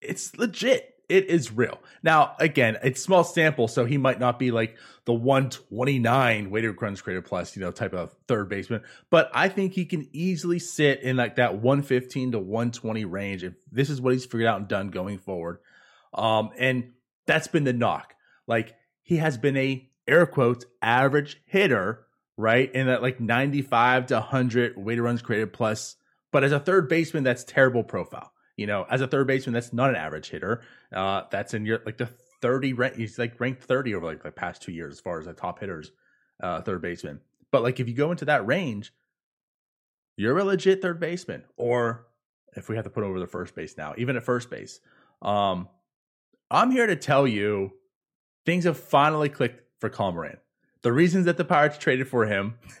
it's 0.00 0.36
legit. 0.36 0.94
It 1.08 1.26
is 1.26 1.52
real. 1.52 1.78
Now, 2.02 2.34
again, 2.40 2.78
it's 2.82 3.00
small 3.00 3.22
sample, 3.22 3.68
so 3.68 3.84
he 3.84 3.96
might 3.96 4.18
not 4.18 4.40
be 4.40 4.50
like 4.50 4.76
the 5.04 5.14
129 5.14 6.50
weighted 6.50 6.82
runs 6.82 7.00
created 7.00 7.24
plus, 7.24 7.54
you 7.54 7.62
know, 7.62 7.70
type 7.70 7.94
of 7.94 8.12
third 8.26 8.48
baseman. 8.48 8.82
But 9.08 9.30
I 9.32 9.48
think 9.48 9.72
he 9.72 9.84
can 9.84 10.08
easily 10.12 10.58
sit 10.58 11.02
in 11.02 11.16
like 11.16 11.36
that 11.36 11.58
115 11.58 12.32
to 12.32 12.38
120 12.40 13.04
range 13.04 13.44
if 13.44 13.54
this 13.70 13.88
is 13.88 14.00
what 14.00 14.14
he's 14.14 14.24
figured 14.24 14.48
out 14.48 14.58
and 14.58 14.68
done 14.68 14.88
going 14.88 15.18
forward. 15.18 15.58
Um, 16.12 16.50
and 16.58 16.92
that's 17.26 17.46
been 17.46 17.64
the 17.64 17.72
knock. 17.72 18.14
Like 18.48 18.74
he 19.02 19.18
has 19.18 19.38
been 19.38 19.56
a 19.56 19.88
air 20.08 20.26
quotes 20.26 20.66
average 20.82 21.40
hitter, 21.46 22.06
right? 22.36 22.72
In 22.72 22.88
that 22.88 23.02
like 23.02 23.20
95 23.20 24.06
to 24.06 24.14
100 24.14 24.76
weighted 24.76 25.04
runs 25.04 25.22
created 25.22 25.52
plus. 25.52 25.96
But 26.32 26.42
as 26.42 26.52
a 26.52 26.60
third 26.60 26.88
baseman, 26.88 27.22
that's 27.22 27.44
terrible 27.44 27.84
profile. 27.84 28.32
You 28.56 28.66
know, 28.66 28.86
as 28.90 29.00
a 29.00 29.06
third 29.06 29.26
baseman, 29.26 29.54
that's 29.54 29.72
not 29.72 29.90
an 29.90 29.96
average 29.96 30.30
hitter. 30.30 30.62
Uh, 30.92 31.22
that's 31.30 31.54
in 31.54 31.66
your 31.66 31.82
like 31.84 31.98
the 31.98 32.08
30 32.40 32.72
rank. 32.72 32.96
He's 32.96 33.18
like 33.18 33.38
ranked 33.40 33.62
30 33.62 33.94
over 33.94 34.06
like 34.06 34.22
the 34.22 34.30
past 34.30 34.62
two 34.62 34.72
years 34.72 34.94
as 34.94 35.00
far 35.00 35.18
as 35.18 35.26
the 35.26 35.32
top 35.34 35.60
hitters, 35.60 35.92
uh, 36.42 36.62
third 36.62 36.82
baseman. 36.82 37.20
But 37.52 37.62
like 37.62 37.80
if 37.80 37.88
you 37.88 37.94
go 37.94 38.10
into 38.10 38.24
that 38.26 38.46
range, 38.46 38.92
you're 40.16 40.38
a 40.38 40.44
legit 40.44 40.80
third 40.80 40.98
baseman. 40.98 41.44
Or 41.56 42.06
if 42.56 42.68
we 42.68 42.76
have 42.76 42.84
to 42.84 42.90
put 42.90 43.04
over 43.04 43.20
the 43.20 43.26
first 43.26 43.54
base 43.54 43.76
now, 43.76 43.94
even 43.98 44.16
at 44.16 44.22
first 44.22 44.50
base, 44.50 44.80
um, 45.22 45.68
I'm 46.50 46.70
here 46.70 46.86
to 46.86 46.96
tell 46.96 47.26
you 47.26 47.72
things 48.44 48.64
have 48.64 48.78
finally 48.78 49.28
clicked 49.28 49.62
for 49.80 49.90
Colin. 49.90 50.38
The 50.82 50.92
reasons 50.92 51.26
that 51.26 51.36
the 51.36 51.44
Pirates 51.44 51.78
traded 51.78 52.08
for 52.08 52.26
him, 52.26 52.54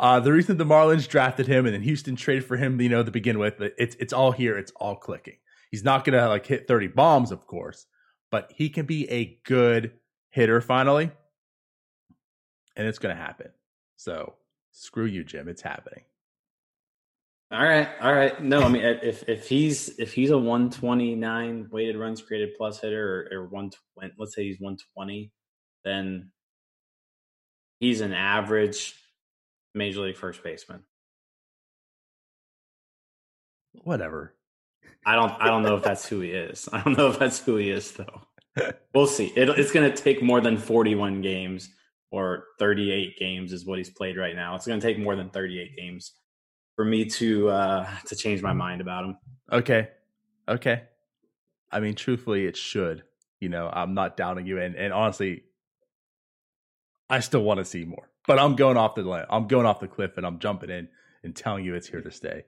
uh, 0.00 0.18
the 0.18 0.32
reason 0.32 0.56
the 0.56 0.64
Marlins 0.64 1.06
drafted 1.06 1.46
him 1.46 1.66
and 1.66 1.74
then 1.74 1.82
Houston 1.82 2.16
traded 2.16 2.46
for 2.46 2.56
him, 2.56 2.80
you 2.80 2.88
know, 2.88 3.02
to 3.02 3.10
begin 3.10 3.38
with, 3.38 3.60
it's 3.60 3.94
it's 3.96 4.14
all 4.14 4.32
here. 4.32 4.56
It's 4.56 4.72
all 4.76 4.96
clicking. 4.96 5.36
He's 5.70 5.84
not 5.84 6.06
gonna 6.06 6.26
like 6.26 6.46
hit 6.46 6.66
30 6.66 6.88
bombs, 6.88 7.30
of 7.30 7.46
course, 7.46 7.84
but 8.30 8.50
he 8.56 8.70
can 8.70 8.86
be 8.86 9.08
a 9.10 9.38
good 9.44 9.92
hitter 10.30 10.62
finally, 10.62 11.10
and 12.76 12.88
it's 12.88 12.98
gonna 12.98 13.14
happen. 13.14 13.50
So 13.96 14.36
screw 14.72 15.04
you, 15.04 15.22
Jim. 15.22 15.48
It's 15.48 15.60
happening. 15.60 16.04
All 17.52 17.62
right, 17.62 17.88
all 18.00 18.14
right. 18.14 18.42
No, 18.42 18.62
I 18.62 18.68
mean 18.68 18.82
if 18.82 19.28
if 19.28 19.46
he's 19.50 19.98
if 19.98 20.14
he's 20.14 20.30
a 20.30 20.38
129 20.38 21.68
weighted 21.70 21.96
runs 21.96 22.22
created 22.22 22.54
plus 22.56 22.80
hitter 22.80 23.28
or, 23.30 23.40
or 23.40 23.48
one 23.48 23.70
let's 24.16 24.34
say 24.34 24.44
he's 24.44 24.60
120, 24.60 25.30
then 25.84 26.30
he's 27.80 28.00
an 28.00 28.14
average 28.14 28.94
major 29.74 30.00
league 30.00 30.16
first 30.16 30.42
baseman. 30.42 30.82
Whatever. 33.82 34.34
I 35.06 35.14
don't 35.14 35.32
I 35.40 35.46
don't 35.46 35.62
know 35.62 35.76
if 35.76 35.82
that's 35.82 36.06
who 36.06 36.20
he 36.20 36.30
is. 36.30 36.68
I 36.72 36.82
don't 36.82 36.96
know 36.96 37.08
if 37.08 37.18
that's 37.18 37.38
who 37.40 37.56
he 37.56 37.70
is 37.70 37.92
though. 37.92 38.22
we'll 38.94 39.06
see. 39.06 39.26
It, 39.36 39.48
it's 39.50 39.70
going 39.70 39.90
to 39.90 39.96
take 39.96 40.22
more 40.22 40.40
than 40.40 40.56
41 40.56 41.22
games 41.22 41.70
or 42.10 42.44
38 42.58 43.16
games 43.18 43.52
is 43.52 43.64
what 43.64 43.78
he's 43.78 43.90
played 43.90 44.16
right 44.16 44.34
now. 44.34 44.56
It's 44.56 44.66
going 44.66 44.80
to 44.80 44.86
take 44.86 44.98
more 44.98 45.14
than 45.14 45.30
38 45.30 45.76
games 45.76 46.12
for 46.76 46.84
me 46.84 47.04
to 47.04 47.48
uh 47.50 47.88
to 48.06 48.16
change 48.16 48.42
my 48.42 48.52
mind 48.52 48.80
about 48.80 49.04
him. 49.04 49.16
Okay. 49.52 49.88
Okay. 50.48 50.82
I 51.70 51.80
mean, 51.80 51.94
truthfully, 51.94 52.46
it 52.46 52.56
should. 52.56 53.04
You 53.40 53.48
know, 53.48 53.70
I'm 53.72 53.94
not 53.94 54.16
doubting 54.16 54.46
you, 54.46 54.58
and 54.58 54.74
and 54.74 54.92
honestly, 54.92 55.44
I 57.08 57.20
still 57.20 57.42
want 57.42 57.58
to 57.58 57.64
see 57.64 57.84
more. 57.84 58.10
But 58.26 58.38
I'm 58.38 58.56
going 58.56 58.76
off 58.76 58.94
the 58.94 59.26
I'm 59.30 59.46
going 59.46 59.66
off 59.66 59.80
the 59.80 59.88
cliff, 59.88 60.16
and 60.16 60.26
I'm 60.26 60.38
jumping 60.38 60.70
in 60.70 60.88
and 61.22 61.34
telling 61.34 61.64
you 61.64 61.74
it's 61.74 61.88
here 61.88 62.02
to 62.02 62.10
stay. 62.10 62.44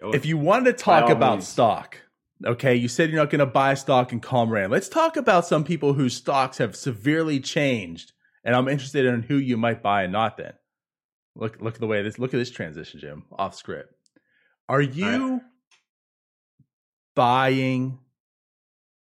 If 0.00 0.26
you 0.26 0.38
wanted 0.38 0.76
to 0.76 0.84
talk 0.84 1.10
about 1.10 1.38
means. 1.38 1.48
stock, 1.48 1.98
okay, 2.44 2.74
you 2.74 2.86
said 2.88 3.10
you're 3.10 3.20
not 3.20 3.30
going 3.30 3.40
to 3.40 3.46
buy 3.46 3.74
stock 3.74 4.12
in 4.12 4.20
Colin 4.20 4.70
Let's 4.70 4.88
talk 4.88 5.16
about 5.16 5.46
some 5.46 5.64
people 5.64 5.94
whose 5.94 6.14
stocks 6.14 6.58
have 6.58 6.76
severely 6.76 7.40
changed, 7.40 8.12
and 8.44 8.54
I'm 8.54 8.68
interested 8.68 9.04
in 9.04 9.22
who 9.22 9.36
you 9.36 9.56
might 9.56 9.82
buy 9.82 10.04
and 10.04 10.12
not. 10.12 10.36
Then 10.36 10.52
Look 11.38 11.60
look 11.60 11.74
at 11.74 11.80
the 11.80 11.86
way 11.86 12.02
this 12.02 12.18
look 12.18 12.34
at 12.34 12.38
this 12.38 12.50
transition, 12.50 12.98
Jim, 12.98 13.24
off 13.30 13.54
script. 13.54 13.94
Are 14.68 14.80
you 14.80 15.34
right. 15.34 15.42
buying 17.14 18.00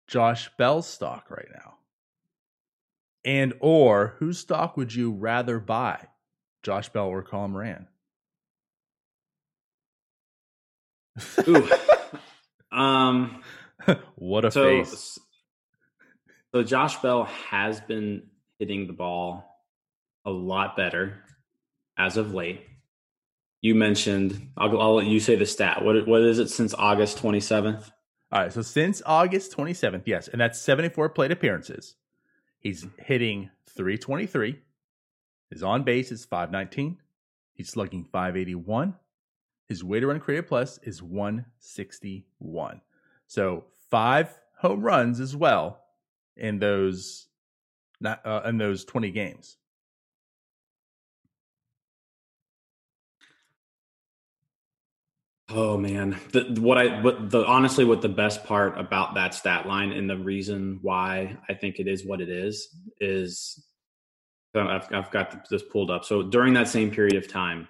Josh 0.07 0.49
Bell's 0.55 0.87
stock 0.87 1.31
right 1.31 1.47
now? 1.51 1.78
And 3.25 3.53
or 3.59 4.15
whose 4.19 4.39
stock 4.39 4.77
would 4.77 4.93
you 4.93 5.11
rather 5.11 5.59
buy? 5.59 6.07
Josh 6.63 6.89
Bell 6.89 7.07
or 7.07 7.21
Colin 7.21 7.51
Moran? 7.51 7.87
Ooh. 11.47 11.69
um 12.71 13.41
what 14.15 14.45
a 14.45 14.51
so, 14.51 14.63
face. 14.63 15.19
So 16.53 16.63
Josh 16.63 16.97
Bell 16.97 17.25
has 17.25 17.79
been 17.81 18.23
hitting 18.57 18.87
the 18.87 18.93
ball 18.93 19.45
a 20.25 20.31
lot 20.31 20.75
better 20.75 21.23
as 21.97 22.17
of 22.17 22.33
late. 22.33 22.65
You 23.61 23.75
mentioned, 23.75 24.51
I'll, 24.57 24.79
I'll 24.79 24.95
let 24.95 25.07
you 25.07 25.19
say 25.19 25.35
the 25.35 25.45
stat. 25.45 25.83
What, 25.83 26.07
what 26.07 26.21
is 26.21 26.39
it 26.39 26.49
since 26.49 26.73
August 26.73 27.21
27th? 27.21 27.91
All 28.31 28.41
right. 28.41 28.53
So 28.53 28.61
since 28.61 29.01
August 29.05 29.55
27th, 29.55 30.03
yes. 30.05 30.27
And 30.27 30.39
that's 30.39 30.61
74 30.61 31.09
plate 31.09 31.31
appearances. 31.31 31.95
He's 32.59 32.85
hitting 32.97 33.49
323. 33.67 34.59
His 35.49 35.63
on 35.63 35.83
base 35.83 36.11
is 36.11 36.25
519. 36.25 36.97
He's 37.53 37.69
slugging 37.69 38.05
581. 38.05 38.95
His 39.67 39.83
weighted 39.83 40.09
run 40.09 40.19
created 40.19 40.47
plus 40.47 40.79
is 40.83 41.01
161. 41.01 42.81
So 43.27 43.65
five 43.89 44.39
home 44.57 44.81
runs 44.81 45.19
as 45.19 45.35
well 45.35 45.81
in 46.35 46.59
those 46.59 47.27
uh, 48.03 48.41
in 48.45 48.57
those 48.57 48.85
20 48.85 49.11
games. 49.11 49.57
Oh 55.51 55.77
man, 55.77 56.19
the, 56.31 56.57
what 56.59 56.77
I 56.77 57.01
what 57.01 57.31
the 57.31 57.43
honestly 57.45 57.83
what 57.83 58.01
the 58.01 58.09
best 58.09 58.45
part 58.45 58.79
about 58.79 59.15
that 59.15 59.33
stat 59.33 59.65
line 59.65 59.91
and 59.91 60.07
the 60.07 60.17
reason 60.17 60.79
why 60.83 61.37
I 61.49 61.55
think 61.55 61.79
it 61.79 61.87
is 61.87 62.05
what 62.05 62.21
it 62.21 62.29
is 62.29 62.67
is 62.99 63.63
I've 64.55 64.87
I've 64.93 65.09
got 65.09 65.49
this 65.49 65.63
pulled 65.63 65.89
up. 65.89 66.05
So 66.05 66.21
during 66.21 66.53
that 66.53 66.67
same 66.67 66.91
period 66.91 67.15
of 67.15 67.27
time, 67.27 67.67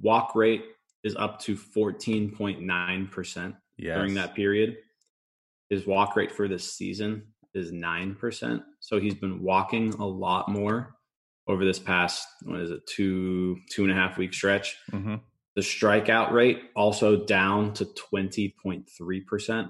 walk 0.00 0.34
rate 0.34 0.64
is 1.04 1.14
up 1.14 1.38
to 1.42 1.56
fourteen 1.56 2.34
point 2.34 2.60
nine 2.60 3.06
percent 3.06 3.54
during 3.78 4.14
that 4.14 4.34
period. 4.34 4.76
His 5.68 5.86
walk 5.86 6.16
rate 6.16 6.32
for 6.32 6.48
this 6.48 6.72
season 6.72 7.28
is 7.54 7.70
nine 7.70 8.16
percent. 8.16 8.62
So 8.80 8.98
he's 8.98 9.14
been 9.14 9.40
walking 9.40 9.94
a 9.94 10.06
lot 10.06 10.48
more 10.48 10.96
over 11.46 11.64
this 11.64 11.78
past 11.78 12.26
what 12.42 12.60
is 12.60 12.70
it 12.72 12.84
two 12.88 13.56
two 13.70 13.84
and 13.84 13.92
a 13.92 13.94
half 13.94 14.18
week 14.18 14.34
stretch. 14.34 14.76
Mm-hmm 14.90 15.14
the 15.60 15.66
strikeout 15.66 16.32
rate 16.32 16.70
also 16.74 17.22
down 17.26 17.74
to 17.74 17.84
20.3% 17.84 19.68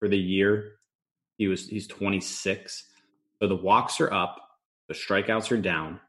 for 0.00 0.08
the 0.08 0.18
year. 0.18 0.72
He 1.38 1.46
was 1.46 1.68
he's 1.68 1.86
26. 1.86 2.86
So 3.38 3.46
the 3.46 3.54
walks 3.54 4.00
are 4.00 4.12
up, 4.12 4.40
the 4.88 4.94
strikeouts 4.94 5.52
are 5.52 5.60
down. 5.60 6.00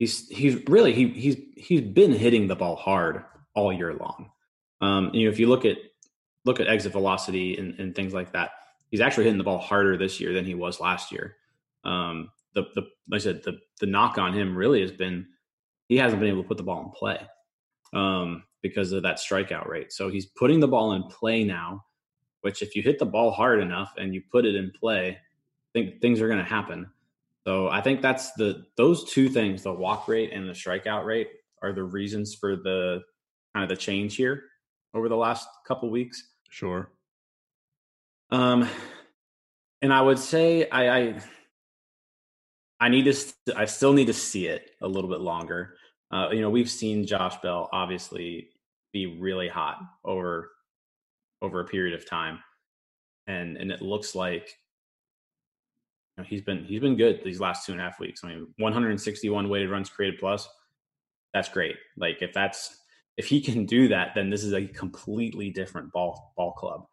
He's 0.00 0.28
he's 0.28 0.66
really 0.66 0.92
he 0.92 1.10
he's 1.10 1.36
he's 1.56 1.82
been 1.82 2.10
hitting 2.10 2.48
the 2.48 2.56
ball 2.56 2.74
hard 2.74 3.22
all 3.54 3.72
year 3.72 3.94
long. 3.94 4.32
Um, 4.80 5.10
you 5.14 5.26
know, 5.26 5.32
if 5.32 5.38
you 5.38 5.46
look 5.46 5.64
at 5.64 5.76
look 6.44 6.58
at 6.58 6.66
exit 6.66 6.90
velocity 6.90 7.56
and, 7.56 7.78
and 7.78 7.94
things 7.94 8.12
like 8.12 8.32
that, 8.32 8.50
he's 8.90 9.00
actually 9.00 9.24
hitting 9.24 9.38
the 9.38 9.44
ball 9.44 9.58
harder 9.58 9.96
this 9.96 10.18
year 10.18 10.32
than 10.32 10.44
he 10.44 10.56
was 10.56 10.80
last 10.80 11.12
year. 11.12 11.36
Um, 11.84 12.32
the 12.52 12.64
the 12.74 12.82
like 13.08 13.20
I 13.20 13.22
said, 13.22 13.44
the 13.44 13.60
the 13.78 13.86
knock 13.86 14.18
on 14.18 14.32
him 14.32 14.56
really 14.56 14.80
has 14.80 14.90
been 14.90 15.28
he 15.86 15.98
hasn't 15.98 16.18
been 16.18 16.30
able 16.30 16.42
to 16.42 16.48
put 16.48 16.56
the 16.56 16.64
ball 16.64 16.82
in 16.82 16.90
play. 16.90 17.28
Um, 17.92 18.44
because 18.62 18.92
of 18.92 19.02
that 19.02 19.18
strikeout 19.18 19.68
rate. 19.68 19.92
So 19.92 20.08
he's 20.08 20.26
putting 20.26 20.60
the 20.60 20.68
ball 20.68 20.92
in 20.92 21.02
play 21.04 21.44
now, 21.44 21.84
which 22.42 22.62
if 22.62 22.74
you 22.76 22.82
hit 22.82 22.98
the 22.98 23.06
ball 23.06 23.30
hard 23.30 23.60
enough 23.60 23.94
and 23.98 24.14
you 24.14 24.22
put 24.30 24.44
it 24.44 24.54
in 24.54 24.72
play, 24.78 25.10
I 25.10 25.18
think 25.72 26.00
things 26.00 26.20
are 26.20 26.28
going 26.28 26.38
to 26.38 26.44
happen. 26.44 26.90
So 27.46 27.68
I 27.68 27.80
think 27.80 28.02
that's 28.02 28.32
the 28.32 28.66
those 28.76 29.10
two 29.10 29.28
things, 29.28 29.62
the 29.62 29.72
walk 29.72 30.08
rate 30.08 30.32
and 30.32 30.48
the 30.48 30.52
strikeout 30.52 31.04
rate, 31.04 31.28
are 31.62 31.72
the 31.72 31.84
reasons 31.84 32.34
for 32.34 32.56
the 32.56 33.00
kind 33.54 33.64
of 33.64 33.68
the 33.68 33.76
change 33.76 34.16
here 34.16 34.44
over 34.94 35.08
the 35.08 35.16
last 35.16 35.48
couple 35.66 35.90
weeks. 35.90 36.30
Sure. 36.48 36.90
Um, 38.30 38.68
and 39.82 39.92
I 39.92 40.02
would 40.02 40.18
say 40.18 40.68
I, 40.68 40.98
I 40.98 41.20
I 42.80 42.88
need 42.88 43.04
to 43.04 43.56
I 43.56 43.64
still 43.64 43.92
need 43.92 44.06
to 44.06 44.12
see 44.12 44.46
it 44.46 44.70
a 44.80 44.88
little 44.88 45.10
bit 45.10 45.20
longer. 45.20 45.76
Uh, 46.10 46.28
you 46.32 46.40
know, 46.40 46.50
we've 46.50 46.70
seen 46.70 47.06
Josh 47.06 47.36
Bell 47.40 47.68
obviously 47.72 48.48
be 48.92 49.18
really 49.18 49.48
hot 49.48 49.78
over 50.04 50.50
over 51.42 51.60
a 51.60 51.64
period 51.64 51.94
of 51.94 52.08
time, 52.08 52.40
and 53.26 53.56
and 53.56 53.70
it 53.70 53.82
looks 53.82 54.14
like 54.14 54.56
you 56.16 56.22
know, 56.22 56.28
he's 56.28 56.42
been 56.42 56.64
he's 56.64 56.80
been 56.80 56.96
good 56.96 57.22
these 57.24 57.40
last 57.40 57.64
two 57.64 57.72
and 57.72 57.80
a 57.80 57.84
half 57.84 58.00
weeks. 58.00 58.22
I 58.24 58.28
mean, 58.28 58.48
161 58.58 59.48
weighted 59.48 59.70
runs 59.70 59.88
created 59.88 60.18
plus. 60.18 60.48
That's 61.32 61.48
great. 61.48 61.76
Like 61.96 62.22
if 62.22 62.32
that's 62.32 62.76
if 63.16 63.26
he 63.26 63.40
can 63.40 63.66
do 63.66 63.88
that, 63.88 64.12
then 64.14 64.30
this 64.30 64.42
is 64.42 64.52
a 64.52 64.66
completely 64.66 65.50
different 65.50 65.92
ball 65.92 66.32
ball 66.36 66.52
club. 66.52 66.86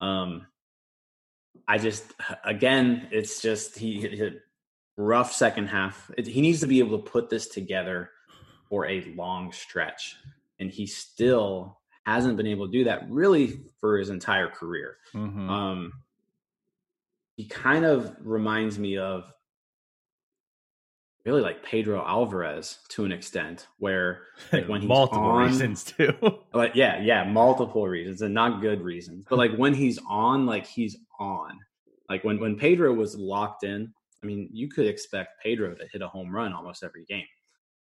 Um, 0.00 0.46
I 1.68 1.78
just 1.78 2.12
again, 2.44 3.08
it's 3.12 3.40
just 3.40 3.78
he, 3.78 4.00
he 4.00 4.30
rough 4.96 5.32
second 5.32 5.68
half. 5.68 6.10
It, 6.16 6.26
he 6.26 6.40
needs 6.40 6.60
to 6.60 6.66
be 6.66 6.80
able 6.80 6.98
to 6.98 7.10
put 7.10 7.30
this 7.30 7.46
together 7.46 8.10
for 8.68 8.86
a 8.86 9.12
long 9.16 9.52
stretch, 9.52 10.16
and 10.58 10.70
he 10.70 10.86
still 10.86 11.78
hasn't 12.04 12.36
been 12.36 12.46
able 12.46 12.66
to 12.66 12.72
do 12.72 12.84
that 12.84 13.08
really 13.10 13.60
for 13.80 13.98
his 13.98 14.10
entire 14.10 14.48
career. 14.48 14.96
Mm-hmm. 15.14 15.50
Um, 15.50 15.92
he 17.36 17.46
kind 17.46 17.84
of 17.84 18.16
reminds 18.20 18.78
me 18.78 18.96
of 18.96 19.30
really 21.26 21.42
like 21.42 21.62
Pedro 21.64 22.04
Alvarez 22.06 22.78
to 22.90 23.04
an 23.04 23.12
extent, 23.12 23.66
where 23.78 24.22
like 24.52 24.68
when 24.68 24.80
he's 24.80 24.88
multiple 24.88 25.24
on, 25.24 25.46
reasons 25.46 25.84
too. 25.84 26.14
like 26.54 26.74
yeah, 26.74 27.00
yeah, 27.02 27.24
multiple 27.24 27.86
reasons 27.86 28.22
and 28.22 28.32
not 28.32 28.60
good 28.60 28.80
reasons, 28.80 29.26
but 29.28 29.36
like 29.36 29.54
when 29.56 29.74
he's 29.74 29.98
on, 30.08 30.46
like 30.46 30.66
he's 30.66 30.96
on. 31.18 31.58
Like 32.08 32.22
when 32.22 32.38
when 32.38 32.56
Pedro 32.56 32.92
was 32.94 33.16
locked 33.16 33.64
in, 33.64 33.92
I 34.22 34.26
mean, 34.26 34.48
you 34.52 34.68
could 34.68 34.86
expect 34.86 35.42
Pedro 35.42 35.74
to 35.74 35.86
hit 35.92 36.02
a 36.02 36.08
home 36.08 36.34
run 36.34 36.52
almost 36.52 36.84
every 36.84 37.04
game. 37.04 37.26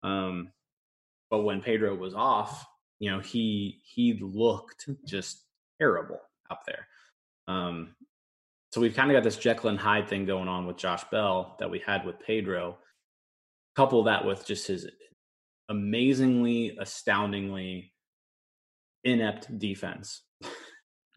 Um, 0.02 0.50
but 1.30 1.40
when 1.40 1.60
Pedro 1.60 1.94
was 1.94 2.14
off, 2.14 2.66
you 2.98 3.10
know, 3.10 3.20
he 3.20 3.80
he 3.84 4.18
looked 4.20 4.88
just 5.04 5.44
terrible 5.78 6.20
up 6.50 6.62
there. 6.66 6.86
Um, 7.48 7.94
so 8.72 8.80
we've 8.80 8.94
kind 8.94 9.10
of 9.10 9.16
got 9.16 9.24
this 9.24 9.36
Jekyll 9.36 9.70
and 9.70 9.78
Hyde 9.78 10.08
thing 10.08 10.26
going 10.26 10.48
on 10.48 10.66
with 10.66 10.76
Josh 10.76 11.04
Bell 11.10 11.56
that 11.58 11.70
we 11.70 11.80
had 11.86 12.04
with 12.04 12.20
Pedro. 12.20 12.78
Couple 13.74 14.02
that 14.04 14.24
with 14.24 14.46
just 14.46 14.66
his 14.66 14.88
amazingly, 15.68 16.76
astoundingly 16.80 17.92
inept 19.04 19.58
defense. 19.58 20.22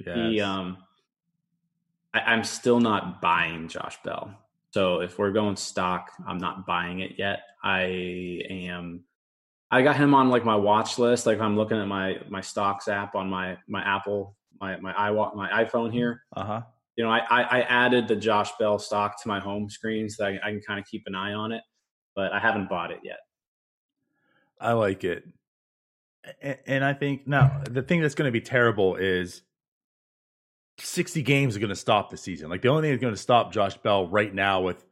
Yes. 0.06 0.16
He, 0.16 0.42
um, 0.42 0.78
I, 2.14 2.20
I'm 2.22 2.44
still 2.44 2.80
not 2.80 3.22
buying 3.22 3.68
Josh 3.68 3.98
Bell. 4.04 4.34
So 4.72 5.02
if 5.02 5.18
we're 5.18 5.32
going 5.32 5.56
stock, 5.56 6.12
I'm 6.28 6.38
not 6.38 6.66
buying 6.66 7.00
it 7.00 7.14
yet. 7.18 7.40
I 7.64 7.82
am. 8.50 9.04
I 9.72 9.82
got 9.84 9.96
him 9.98 10.14
on 10.16 10.30
like 10.30 10.44
my 10.46 10.56
watch 10.56 10.98
list. 10.98 11.26
Like 11.26 11.40
I'm 11.40 11.56
looking 11.56 11.78
at 11.78 11.88
my 11.88 12.18
my 12.30 12.42
stocks 12.42 12.88
app 12.88 13.16
on 13.16 13.30
my 13.30 13.58
my 13.68 13.82
Apple 13.84 14.36
my 14.60 14.78
my 14.78 14.94
i 14.94 15.12
my 15.12 15.64
iPhone 15.64 15.92
here. 15.92 16.24
uh 16.36 16.44
huh. 16.44 16.62
You 16.96 17.06
know, 17.06 17.12
I, 17.12 17.20
I 17.30 17.42
I 17.42 17.62
added 17.62 18.08
the 18.08 18.16
Josh 18.16 18.52
Bell 18.60 18.78
stock 18.80 19.22
to 19.22 19.28
my 19.28 19.40
home 19.40 19.70
screen 19.70 20.10
so 20.10 20.26
I, 20.26 20.40
I 20.44 20.52
can 20.52 20.62
kind 20.62 20.80
of 20.80 20.86
keep 20.86 21.04
an 21.06 21.16
eye 21.16 21.34
on 21.34 21.52
it, 21.54 21.62
but 22.16 22.34
I 22.34 22.40
haven't 22.40 22.68
bought 22.68 22.92
it 22.92 23.00
yet. 23.04 23.20
I 24.60 24.74
like 24.74 25.04
it. 25.06 25.26
A- 26.44 26.70
And 26.70 26.84
I 26.84 26.94
think 26.94 27.26
now 27.28 27.62
the 27.70 27.82
thing 27.82 28.02
that's 28.02 28.16
going 28.16 28.28
to 28.28 28.32
be 28.34 28.42
terrible 28.42 28.96
is 28.96 29.44
60 30.80 31.22
games 31.24 31.56
are 31.56 31.60
going 31.60 31.70
to 31.70 31.76
stop 31.76 32.10
the 32.10 32.18
season. 32.18 32.50
Like 32.50 32.62
the 32.62 32.68
only 32.70 32.84
thing 32.84 32.92
that's 32.92 33.02
going 33.02 33.14
to 33.14 33.20
stop 33.22 33.54
Josh 33.54 33.78
Bell 33.78 34.08
right 34.08 34.34
now 34.34 34.62
with 34.62 34.84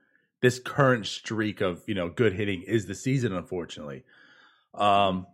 this 0.42 0.60
current 0.60 1.06
streak 1.08 1.62
of, 1.62 1.82
you 1.88 1.96
know, 1.96 2.10
good 2.10 2.34
hitting 2.34 2.62
is 2.62 2.86
the 2.86 2.96
season, 2.96 3.34
unfortunately. 3.34 4.04
Um, 4.74 5.28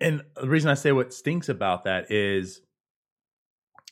and 0.00 0.22
the 0.40 0.48
reason 0.48 0.70
I 0.70 0.74
say 0.74 0.92
what 0.92 1.14
stinks 1.14 1.48
about 1.48 1.84
that 1.84 2.10
is 2.10 2.60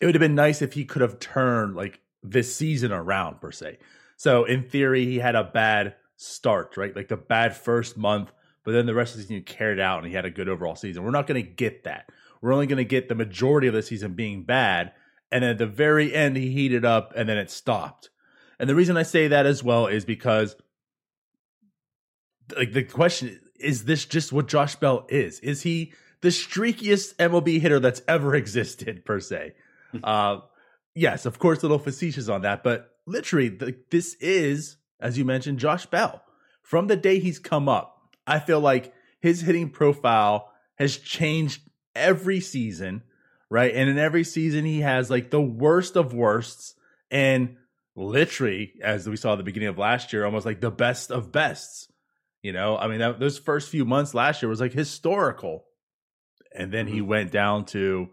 it 0.01 0.07
would 0.07 0.15
have 0.15 0.21
been 0.21 0.35
nice 0.35 0.63
if 0.63 0.73
he 0.73 0.85
could 0.85 1.03
have 1.03 1.19
turned 1.19 1.77
like 1.77 2.01
this 2.23 2.55
season 2.55 2.93
around 2.93 3.41
per 3.41 3.53
se. 3.53 3.79
So 4.17 4.45
in 4.45 4.65
theory, 4.65 5.05
he 5.05 5.19
had 5.19 5.37
a 5.37 5.45
bad 5.45 5.95
start, 6.17 6.77
right? 6.77 6.95
Like 6.95 7.09
the 7.09 7.17
bad 7.17 7.57
first 7.57 7.97
month, 7.97 8.33
but 8.65 8.73
then 8.73 8.87
the 8.87 8.95
rest 8.95 9.15
of 9.15 9.19
the 9.19 9.27
season 9.27 9.43
carried 9.43 9.81
out 9.81 9.99
and 9.99 10.09
he 10.09 10.15
had 10.15 10.25
a 10.25 10.31
good 10.31 10.49
overall 10.49 10.77
season. 10.77 11.05
We're 11.05 11.11
not 11.11 11.27
going 11.27 11.43
to 11.43 11.51
get 11.51 11.85
that. 11.85 12.11
We're 12.41 12.53
only 12.53 12.67
going 12.67 12.79
to 12.79 12.85
get 12.85 13.09
the 13.09 13.15
majority 13.15 13.69
of 13.69 13.75
the 13.75 13.83
season 13.83 14.15
being 14.15 14.45
bad, 14.45 14.93
and 15.33 15.45
at 15.45 15.59
the 15.59 15.67
very 15.67 16.15
end 16.15 16.37
he 16.37 16.51
heated 16.51 16.85
up 16.85 17.13
and 17.17 17.29
then 17.29 17.39
it 17.39 17.51
stopped. 17.51 18.11
And 18.59 18.69
the 18.69 18.75
reason 18.75 18.97
I 18.97 19.03
say 19.03 19.29
that 19.29 19.47
as 19.47 19.63
well 19.63 19.87
is 19.87 20.05
because 20.05 20.57
like 22.57 22.73
the 22.73 22.83
question 22.83 23.39
is 23.59 23.85
this 23.85 24.05
just 24.05 24.33
what 24.33 24.49
Josh 24.49 24.77
Bell 24.77 25.07
is? 25.09 25.41
Is 25.41 25.63
he 25.63 25.93
the 26.21 26.29
streakiest 26.29 27.17
MLB 27.17 27.61
hitter 27.61 27.81
that's 27.81 28.03
ever 28.09 28.35
existed 28.35 29.05
per 29.05 29.21
se? 29.21 29.55
uh, 30.05 30.41
yes, 30.95 31.27
of 31.27 31.39
course, 31.39 31.59
a 31.61 31.63
little 31.63 31.79
facetious 31.79 32.29
on 32.29 32.43
that, 32.43 32.63
but 32.63 32.97
literally, 33.07 33.49
the, 33.49 33.77
this 33.91 34.15
is, 34.15 34.77
as 35.01 35.19
you 35.19 35.25
mentioned, 35.25 35.59
Josh 35.59 35.87
Bell. 35.87 36.23
From 36.63 36.87
the 36.87 36.97
day 36.97 37.19
he's 37.19 37.39
come 37.39 37.69
up, 37.69 38.03
I 38.27 38.41
feel 38.41 38.61
like 38.61 38.93
his 39.21 39.41
hitting 39.41 39.71
profile 39.71 40.53
has 40.77 40.99
changed 40.99 41.63
every 41.95 42.41
season, 42.41 43.03
right? 43.49 43.75
And 43.75 43.89
in 43.89 43.99
every 43.99 44.25
season, 44.25 44.65
he 44.65 44.81
has 44.81 45.11
like 45.11 45.31
the 45.31 45.41
worst 45.41 45.97
of 45.97 46.13
worsts, 46.13 46.75
and 47.11 47.57
literally, 47.97 48.75
as 48.83 49.09
we 49.09 49.17
saw 49.17 49.33
at 49.33 49.37
the 49.37 49.45
beginning 49.45 49.69
of 49.69 49.79
last 49.79 50.13
year, 50.13 50.25
almost 50.25 50.47
like 50.47 50.61
the 50.61 50.71
best 50.71 51.11
of 51.11 51.33
bests. 51.33 51.91
You 52.49 52.55
know, 52.55 52.79
I 52.79 52.89
mean, 52.89 53.01
that, 53.01 53.21
those 53.21 53.39
first 53.39 53.69
few 53.69 53.85
months 53.85 54.15
last 54.15 54.41
year 54.41 54.49
was 54.49 54.59
like 54.59 54.73
historical. 54.73 55.67
And 56.57 56.73
then 56.73 56.87
he 56.87 57.03
went 57.03 57.31
down 57.31 57.67
to 57.67 58.09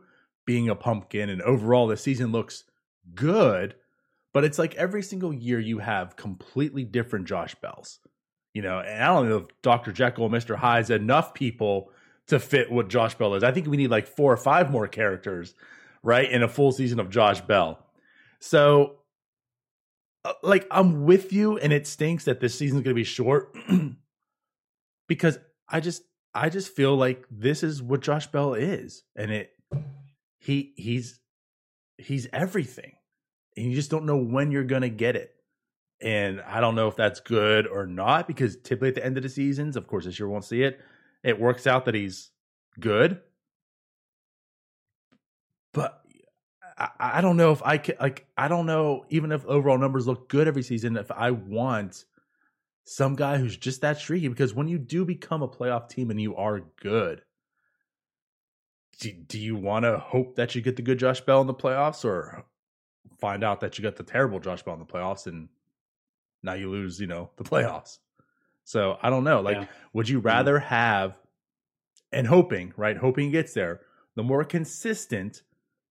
being 0.46 0.68
a 0.68 0.76
pumpkin, 0.76 1.30
and 1.30 1.42
overall, 1.42 1.88
the 1.88 1.96
season 1.96 2.34
looks 2.34 2.66
good. 3.14 3.76
But 4.34 4.44
it's 4.44 4.60
like 4.60 4.76
every 4.76 5.04
single 5.04 5.34
year 5.34 5.58
you 5.58 5.80
have 5.80 6.18
completely 6.18 6.84
different 6.84 7.30
Josh 7.30 7.56
Bells. 7.56 8.00
You 8.54 8.62
know, 8.62 8.80
and 8.80 9.02
I 9.02 9.08
don't 9.08 9.30
know 9.30 9.38
if 9.38 9.62
Dr. 9.62 9.94
Jekyll 9.94 10.26
and 10.26 10.34
Mr. 10.34 10.58
Hyde's 10.58 10.90
enough 10.90 11.34
people 11.34 11.92
to 12.28 12.38
fit 12.38 12.70
what 12.70 12.90
Josh 12.90 13.16
Bell 13.16 13.36
is. 13.36 13.44
I 13.44 13.54
think 13.54 13.68
we 13.68 13.78
need 13.78 13.90
like 13.90 14.06
four 14.06 14.34
or 14.34 14.38
five 14.38 14.70
more 14.70 14.90
characters, 14.90 15.54
right, 16.04 16.30
in 16.30 16.44
a 16.44 16.50
full 16.50 16.74
season 16.74 17.00
of 17.00 17.10
Josh 17.10 17.40
Bell. 17.40 17.80
So, 18.40 18.98
uh, 20.26 20.34
like, 20.44 20.68
I'm 20.72 21.06
with 21.06 21.32
you, 21.32 21.58
and 21.58 21.72
it 21.72 21.88
stinks 21.88 22.26
that 22.26 22.42
this 22.42 22.60
season's 22.60 22.82
going 22.82 22.94
to 22.94 23.00
be 23.00 23.06
short 23.06 23.56
because 25.08 25.40
I 25.68 25.80
just, 25.80 26.04
I 26.34 26.50
just 26.50 26.76
feel 26.76 26.96
like 26.96 27.26
this 27.32 27.64
is 27.64 27.82
what 27.82 28.02
Josh 28.02 28.28
Bell 28.28 28.54
is, 28.54 29.04
and 29.16 29.32
it, 29.32 29.52
he, 30.40 30.74
he's, 30.76 31.20
he's 31.98 32.28
everything, 32.34 32.94
and 33.56 33.68
you 33.68 33.76
just 33.76 33.92
don't 33.92 34.06
know 34.06 34.18
when 34.18 34.52
you're 34.52 34.64
to 34.64 34.90
get 34.90 35.16
it. 35.16 35.32
And 36.02 36.42
I 36.42 36.60
don't 36.60 36.76
know 36.76 36.88
if 36.90 36.98
that's 36.98 37.22
good 37.22 37.68
or 37.68 37.88
not 37.88 38.28
because 38.28 38.58
typically 38.58 38.90
at 38.90 38.96
the 38.96 39.06
end 39.06 39.16
of 39.18 39.24
the 39.24 39.30
seasons, 39.30 39.78
of 39.78 39.88
course, 39.88 40.04
this 40.06 40.20
year 40.20 40.28
won't 40.28 40.44
see 40.44 40.62
it. 40.62 40.80
It 41.24 41.40
works 41.40 41.66
out 41.66 41.86
that 41.86 41.96
he's 41.96 42.32
good, 42.80 43.22
but 45.74 46.02
I, 46.78 46.90
I 47.00 47.22
don't 47.22 47.38
know 47.38 47.52
if 47.52 47.64
I 47.64 47.78
can 47.78 47.96
like. 48.00 48.28
I 48.38 48.48
don't 48.48 48.66
know 48.66 49.06
even 49.10 49.32
if 49.32 49.46
overall 49.46 49.78
numbers 49.78 50.06
look 50.06 50.30
good 50.30 50.48
every 50.48 50.64
season. 50.64 50.98
If 50.98 51.12
I 51.12 51.32
want 51.32 52.06
some 52.86 53.16
guy 53.16 53.38
who's 53.38 53.58
just 53.58 53.82
that 53.82 53.98
streaky, 53.98 54.28
because 54.28 54.54
when 54.54 54.68
you 54.68 54.78
do 54.78 55.04
become 55.06 55.42
a 55.42 55.48
playoff 55.48 55.90
team 55.90 56.12
and 56.12 56.22
you 56.22 56.36
are 56.36 56.62
good, 56.82 57.24
do, 59.00 59.12
do 59.12 59.40
you 59.40 59.56
want 59.56 59.84
to 59.84 59.98
hope 59.98 60.36
that 60.36 60.56
you 60.56 60.62
get 60.62 60.78
the 60.78 60.82
good 60.82 61.00
Josh 61.00 61.20
Bell 61.22 61.42
in 61.42 61.48
the 61.48 61.54
playoffs, 61.54 62.06
or 62.06 62.46
find 63.20 63.44
out 63.44 63.60
that 63.62 63.78
you 63.78 63.84
got 63.84 63.96
the 63.96 64.04
terrible 64.04 64.40
Josh 64.40 64.64
Bell 64.64 64.76
in 64.76 64.80
the 64.80 64.86
playoffs 64.86 65.26
and 65.28 65.50
now 66.44 66.54
you 66.54 66.70
lose, 66.70 67.00
you 67.00 67.08
know, 67.08 67.32
the 67.38 67.44
playoffs. 67.44 67.98
So 68.64 68.98
I 69.02 69.10
don't 69.10 69.24
know. 69.24 69.42
Like, 69.42 69.58
Yeah. 69.58 69.68
would 69.94 70.08
you 70.08 70.20
mm-hmm. 70.20 70.28
rather 70.28 70.60
have 70.60 71.18
and 72.12 72.28
hoping, 72.28 72.74
right? 72.78 72.96
Hoping 72.96 73.32
gets 73.32 73.54
there, 73.54 73.82
the 74.16 74.24
more 74.24 74.44
consistent, 74.44 75.42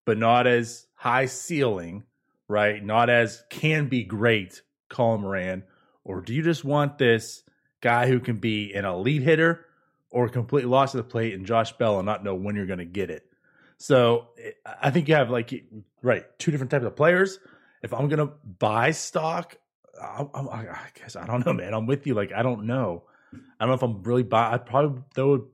but 0.07 0.17
not 0.17 0.47
as 0.47 0.87
high 0.95 1.27
ceiling, 1.27 2.05
right? 2.49 2.83
Not 2.83 3.11
as 3.11 3.43
can 3.51 3.89
be 3.89 4.05
great, 4.05 4.63
Colin 4.89 5.23
Moran, 5.23 5.65
or 6.05 6.21
do 6.21 6.35
you 6.35 6.43
just 6.43 6.65
want 6.65 6.99
this 6.99 7.43
guy 7.81 8.07
who 8.07 8.21
can 8.21 8.37
be 8.37 8.73
an 8.75 8.85
elite 8.85 9.23
hitter 9.23 9.67
or 10.15 10.29
completely 10.29 10.71
lost 10.71 10.95
at 10.95 10.99
the 10.99 11.11
plate 11.11 11.35
and 11.35 11.45
Josh 11.45 11.73
Bell 11.73 11.99
and 11.99 12.07
not 12.07 12.23
know 12.23 12.37
when 12.37 12.55
you're 12.55 12.67
going 12.67 12.79
to 12.79 12.85
get 12.85 13.11
it. 13.11 13.27
So 13.79 14.29
I 14.81 14.91
think 14.91 15.09
you 15.09 15.17
have 15.17 15.29
like 15.29 15.53
right 16.03 16.25
two 16.39 16.53
different 16.53 16.71
types 16.71 16.85
of 16.85 16.95
players. 16.95 17.41
If 17.83 17.93
I'm 17.93 18.09
going 18.09 18.27
to 18.27 18.33
buy 18.59 18.93
stock, 18.93 19.57
I, 20.01 20.25
I, 20.33 20.41
I, 20.41 20.87
guess 20.95 21.17
I 21.17 21.27
don't 21.27 21.45
know, 21.45 21.53
man. 21.53 21.75
I'm 21.75 21.87
with 21.87 22.07
you. 22.07 22.15
Like 22.15 22.33
I 22.33 22.43
don't 22.43 22.67
know. 22.67 23.03
I 23.35 23.67
don't 23.67 23.71
know 23.71 23.75
if 23.75 23.83
I'm 23.83 24.03
really 24.05 24.23
buy. 24.23 24.53
I 24.53 24.59
probably 24.59 25.03
though 25.17 25.31
would 25.31 25.47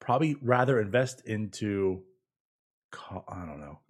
probably 0.00 0.36
rather 0.42 0.78
invest 0.78 1.22
into. 1.26 2.02
I 3.10 3.46
don't 3.46 3.60
know. 3.60 3.80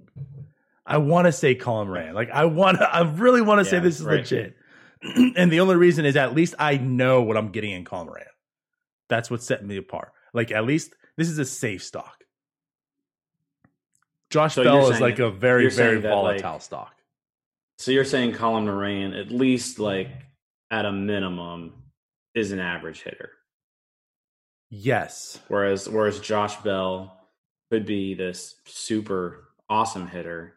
I 0.86 0.98
want 0.98 1.26
to 1.26 1.32
say 1.32 1.57
Colin 1.57 1.88
Moran. 1.88 2.14
Like 2.14 2.30
I 2.30 2.44
want 2.44 2.78
to. 2.78 2.88
I 2.88 3.00
really 3.00 3.42
want 3.42 3.59
to 3.59 3.64
yeah, 3.64 3.70
say 3.70 3.84
this 3.84 3.98
is 3.98 4.07
right. 4.07 4.20
legit. 4.20 4.57
and 5.36 5.52
the 5.52 5.61
only 5.61 5.76
reason 5.76 6.05
is 6.05 6.16
at 6.16 6.34
least 6.34 6.55
I 6.59 6.76
know 6.76 7.22
what 7.22 7.36
I'm 7.36 7.50
getting 7.50 7.72
in 7.72 7.84
Colin 7.84 8.07
Moran. 8.07 8.26
That's 9.09 9.30
what's 9.30 9.46
setting 9.46 9.66
me 9.66 9.76
apart. 9.76 10.12
Like 10.32 10.50
at 10.50 10.64
least 10.64 10.94
this 11.16 11.28
is 11.28 11.38
a 11.38 11.44
safe 11.44 11.82
stock. 11.82 12.24
Josh 14.30 14.55
so 14.55 14.64
Bell 14.64 14.90
is 14.90 15.00
like 15.00 15.18
a 15.18 15.30
very 15.30 15.70
very 15.70 16.00
volatile 16.00 16.52
like, 16.52 16.62
stock. 16.62 16.94
So 17.78 17.90
you're 17.90 18.05
saying 18.05 18.32
Colin 18.32 18.64
Moran 18.64 19.12
at 19.12 19.30
least 19.30 19.78
like 19.78 20.09
at 20.70 20.86
a 20.86 20.92
minimum 20.92 21.74
is 22.34 22.50
an 22.50 22.61
average 22.61 23.02
hitter. 23.02 23.30
Yes. 24.70 25.38
Whereas 25.48 25.88
whereas 25.88 26.18
Josh 26.18 26.57
Bell 26.57 27.28
could 27.70 27.84
be 27.84 28.14
this 28.14 28.57
super 28.66 29.48
awesome 29.68 30.09
hitter 30.09 30.55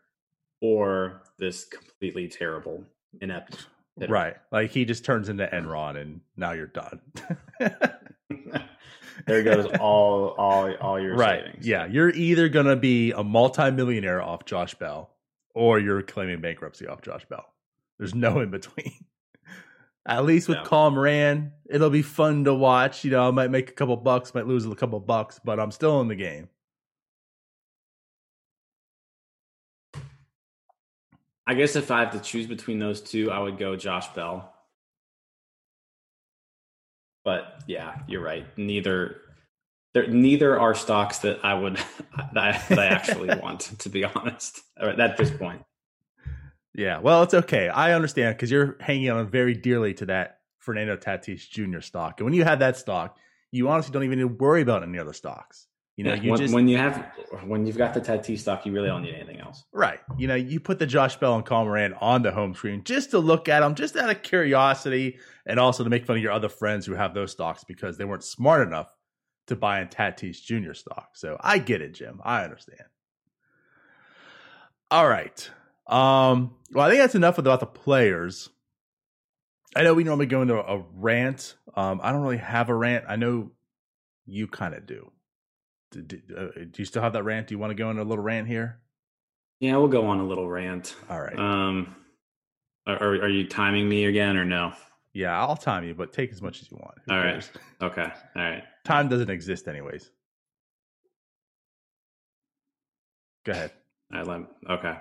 or 0.62 1.24
this 1.38 1.66
completely 1.66 2.28
terrible 2.28 2.84
inept 3.22 3.68
hitter. 3.98 4.12
Right. 4.12 4.36
Like 4.52 4.72
he 4.72 4.86
just 4.86 5.06
turns 5.06 5.30
into 5.30 5.48
Enron 5.48 6.00
and 6.00 6.22
now 6.36 6.54
you're 6.54 6.68
done. 6.68 7.02
there 9.28 9.44
goes 9.44 9.66
all 9.80 10.30
all 10.38 10.74
all 10.76 11.00
your 11.00 11.16
right. 11.16 11.44
savings. 11.46 11.68
Yeah, 11.68 11.86
you're 11.86 12.10
either 12.10 12.50
gonna 12.50 12.76
be 12.76 13.12
a 13.12 13.24
multimillionaire 13.24 14.22
off 14.22 14.46
Josh 14.46 14.76
Bell, 14.76 15.10
or 15.54 15.80
you're 15.80 16.02
claiming 16.02 16.42
bankruptcy 16.42 16.88
off 16.88 17.02
Josh 17.02 17.26
Bell. 17.26 17.46
There's 17.98 18.16
no 18.16 18.40
in 18.40 18.52
between. 18.52 18.94
At 20.08 20.24
least 20.24 20.48
with 20.48 20.60
yeah. 20.60 20.64
Colin 20.64 20.94
Moran, 20.94 21.52
it'll 21.70 21.90
be 21.90 22.02
fun 22.02 22.46
to 22.46 22.54
watch. 22.54 23.04
You 23.04 23.12
know, 23.12 23.28
I 23.28 23.32
might 23.32 23.52
make 23.52 23.70
a 23.70 23.74
couple 23.74 23.98
bucks, 23.98 24.34
might 24.34 24.48
lose 24.48 24.66
a 24.66 24.74
couple 24.74 25.00
bucks, 25.02 25.38
but 25.44 25.60
I'm 25.60 25.72
still 25.72 26.00
in 26.00 26.08
the 26.08 26.16
game. 26.16 26.48
I 31.48 31.54
guess 31.54 31.78
if 31.78 31.90
I 31.92 32.02
have 32.02 32.12
to 32.12 32.20
choose 32.20 32.46
between 32.46 32.78
those 32.78 33.00
two, 33.00 33.32
I 33.32 33.40
would 33.40 33.58
go 33.58 33.78
Josh 33.78 34.10
Bell. 34.10 34.54
But 37.24 37.64
yeah, 37.68 38.00
you're 38.08 38.22
right. 38.22 38.46
Neither 38.58 39.22
there, 39.94 40.08
neither 40.08 40.60
are 40.60 40.76
stocks 40.76 41.20
that 41.20 41.44
I 41.44 41.54
would 41.54 41.76
that 42.34 42.38
I, 42.38 42.64
that 42.70 42.80
I 42.80 42.86
actually 42.88 43.36
want, 43.42 43.62
to 43.80 43.90
be 43.90 44.04
honest, 44.04 44.62
at 44.78 45.18
this 45.18 45.32
point. 45.32 45.64
Yeah, 46.74 47.00
well, 47.00 47.24
it's 47.24 47.34
okay. 47.34 47.70
I 47.70 47.94
understand 47.94 48.36
because 48.36 48.52
you're 48.52 48.78
hanging 48.80 49.10
on 49.10 49.28
very 49.30 49.56
dearly 49.56 49.94
to 49.96 50.06
that 50.08 50.42
Fernando 50.60 50.98
Tatis 50.98 51.50
Jr. 51.50 51.80
stock, 51.80 52.20
and 52.20 52.26
when 52.26 52.34
you 52.34 52.44
have 52.44 52.60
that 52.60 52.78
stock, 52.78 53.18
you 53.52 53.70
honestly 53.70 53.94
don't 53.94 54.04
even 54.04 54.20
need 54.20 54.28
to 54.28 54.44
worry 54.44 54.62
about 54.62 54.84
any 54.84 55.00
other 55.00 55.14
stocks. 55.14 55.68
You 55.98 56.04
know, 56.04 56.14
yeah, 56.14 56.22
you 56.22 56.32
when, 56.32 56.40
just 56.40 56.54
when 56.54 56.68
you 56.68 56.78
have 56.78 57.12
when 57.44 57.66
you've 57.66 57.78
got 57.78 57.96
the 57.96 58.02
Tatis 58.02 58.40
stock, 58.40 58.68
you 58.68 58.72
really 58.72 58.88
don't 58.88 59.02
need 59.02 59.16
anything 59.16 59.40
else. 59.40 59.64
Right. 59.74 60.00
You 60.16 60.28
know, 60.28 60.36
you 60.36 60.60
put 60.60 60.78
the 60.78 60.86
Josh 60.86 61.16
Bell 61.16 61.36
and 61.36 61.44
Colin 61.44 61.66
Moran 61.66 61.94
on 61.96 62.22
the 62.22 62.32
home 62.32 62.54
screen 62.54 62.84
just 62.84 63.12
to 63.12 63.20
look 63.20 63.50
at 63.50 63.62
them, 63.62 63.74
just 63.74 63.96
out 63.96 64.12
of 64.12 64.22
curiosity, 64.22 65.18
and 65.48 65.60
also 65.60 65.84
to 65.84 65.90
make 65.90 66.06
fun 66.06 66.18
of 66.18 66.22
your 66.22 66.32
other 66.32 66.50
friends 66.50 66.86
who 66.86 66.94
have 66.94 67.16
those 67.16 67.32
stocks 67.32 67.64
because 67.64 67.98
they 67.98 68.06
weren't 68.06 68.24
smart 68.24 68.68
enough 68.68 68.94
to 69.48 69.56
buy 69.56 69.82
in 69.82 69.88
Tatis 69.88 70.40
Jr. 70.40 70.74
stock. 70.74 71.10
So 71.16 71.36
I 71.40 71.58
get 71.58 71.82
it, 71.82 71.94
Jim. 71.96 72.22
I 72.24 72.44
understand. 72.44 72.84
All 74.92 75.08
right. 75.08 75.50
Um, 75.88 76.54
well, 76.72 76.86
I 76.86 76.90
think 76.92 77.02
that's 77.02 77.16
enough 77.16 77.40
about 77.40 77.60
the 77.60 77.66
players. 77.66 78.50
I 79.76 79.82
know 79.82 79.96
we 79.96 80.04
normally 80.04 80.28
go 80.28 80.44
into 80.44 80.56
a 80.56 80.86
rant. 80.94 81.56
Um, 81.76 82.02
I 82.04 82.12
don't 82.12 82.22
really 82.22 82.38
have 82.38 82.70
a 82.70 82.76
rant. 82.76 83.06
I 83.10 83.16
know 83.16 83.50
you 84.28 84.48
kind 84.48 84.76
of 84.76 84.86
do. 84.86 85.12
Do, 85.92 86.02
do, 86.02 86.20
uh, 86.38 86.48
you 86.76 86.86
still 86.86 87.02
have 87.02 87.14
that 87.14 87.24
rant? 87.24 87.48
Do 87.48 87.56
you 87.56 87.60
want 87.60 87.72
to 87.72 87.76
go 87.76 87.90
into 87.90 88.02
a 88.02 88.04
little 88.04 88.24
rant 88.24 88.48
here? 88.48 88.80
Yeah, 89.60 89.78
we'll 89.78 89.88
go 89.88 90.06
on 90.08 90.20
a 90.20 90.26
little 90.26 90.48
rant. 90.48 90.96
All 91.10 91.20
right. 91.20 91.38
Um, 91.38 91.96
are, 92.86 92.96
are 92.98 93.30
you 93.30 93.48
timing 93.48 93.88
me 93.88 94.06
again 94.06 94.38
or 94.38 94.46
no? 94.46 94.74
Yeah, 95.14 95.40
I'll 95.40 95.56
time 95.56 95.84
you, 95.84 95.96
but 95.96 96.14
take 96.14 96.32
as 96.32 96.42
much 96.42 96.62
as 96.62 96.70
you 96.70 96.78
want. 96.78 96.96
Who 97.06 97.14
All 97.14 97.22
cares? 97.22 97.50
right. 97.56 97.64
Okay. 97.92 98.14
All 98.36 98.42
right. 98.42 98.64
Time 98.86 99.08
doesn't 99.08 99.30
exist, 99.30 99.68
anyways. 99.68 100.10
Go 103.46 103.52
ahead. 103.54 103.72
All 104.14 104.24
right. 104.24 104.46
Okay. 104.70 104.94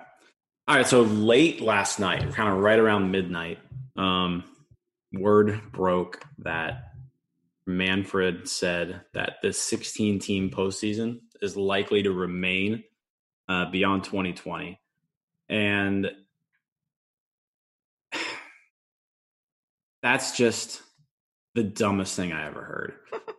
All 0.67 0.75
right. 0.75 0.87
So 0.87 1.01
late 1.01 1.61
last 1.61 1.99
night, 1.99 2.33
kind 2.33 2.49
of 2.49 2.59
right 2.59 2.79
around 2.79 3.11
midnight, 3.11 3.59
um, 3.95 4.43
word 5.13 5.59
broke 5.71 6.23
that 6.39 6.93
Manfred 7.67 8.47
said 8.47 9.01
that 9.13 9.33
this 9.43 9.61
16 9.61 10.19
team 10.19 10.49
postseason 10.49 11.19
is 11.41 11.57
likely 11.57 12.01
to 12.03 12.11
remain 12.11 12.83
uh, 13.49 13.69
beyond 13.69 14.05
2020. 14.05 14.79
And 15.49 16.09
that's 20.01 20.37
just 20.37 20.81
the 21.55 21.63
dumbest 21.63 22.15
thing 22.15 22.31
I 22.31 22.47
ever 22.47 22.61
heard. 22.61 22.93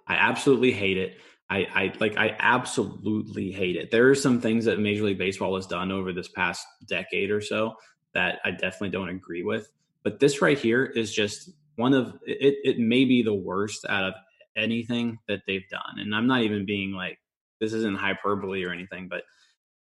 I 0.07 0.14
absolutely 0.14 0.72
hate 0.72 0.99
it. 0.99 1.16
I, 1.51 1.66
I 1.74 1.93
like 1.99 2.18
I 2.18 2.37
absolutely 2.39 3.51
hate 3.51 3.76
it. 3.76 3.91
There 3.91 4.11
are 4.11 4.14
some 4.14 4.41
things 4.41 4.66
that 4.66 4.79
Major 4.79 5.05
League 5.05 5.16
Baseball 5.16 5.55
has 5.57 5.66
done 5.66 5.91
over 5.91 6.12
this 6.12 6.29
past 6.29 6.66
decade 6.87 7.31
or 7.31 7.41
so 7.41 7.74
that 8.12 8.41
I 8.45 8.51
definitely 8.51 8.91
don't 8.91 9.09
agree 9.09 9.43
with. 9.43 9.70
But 10.03 10.20
this 10.20 10.43
right 10.43 10.59
here 10.59 10.85
is 10.85 11.14
just 11.14 11.51
one 11.79 11.95
of 11.95 12.18
it 12.26 12.57
it 12.64 12.79
may 12.79 13.05
be 13.05 13.22
the 13.22 13.35
worst 13.35 13.87
out 13.89 14.05
of 14.05 14.14
anything 14.57 15.18
that 15.29 15.43
they've 15.47 15.68
done. 15.70 15.99
And 15.99 16.14
I'm 16.14 16.26
not 16.26 16.43
even 16.43 16.66
being 16.66 16.93
like 16.93 17.18
this 17.61 17.72
isn't 17.72 17.97
hyperbole 17.97 18.64
or 18.64 18.72
anything, 18.72 19.09
but 19.09 19.22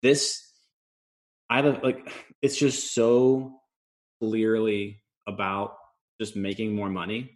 this 0.02 0.42
I 1.48 1.62
don't 1.62 1.82
like 1.82 2.12
it's 2.42 2.56
just 2.56 2.94
so 2.94 3.60
clearly 4.20 5.02
about 5.26 5.76
just 6.20 6.36
making 6.36 6.74
more 6.74 6.90
money 6.90 7.30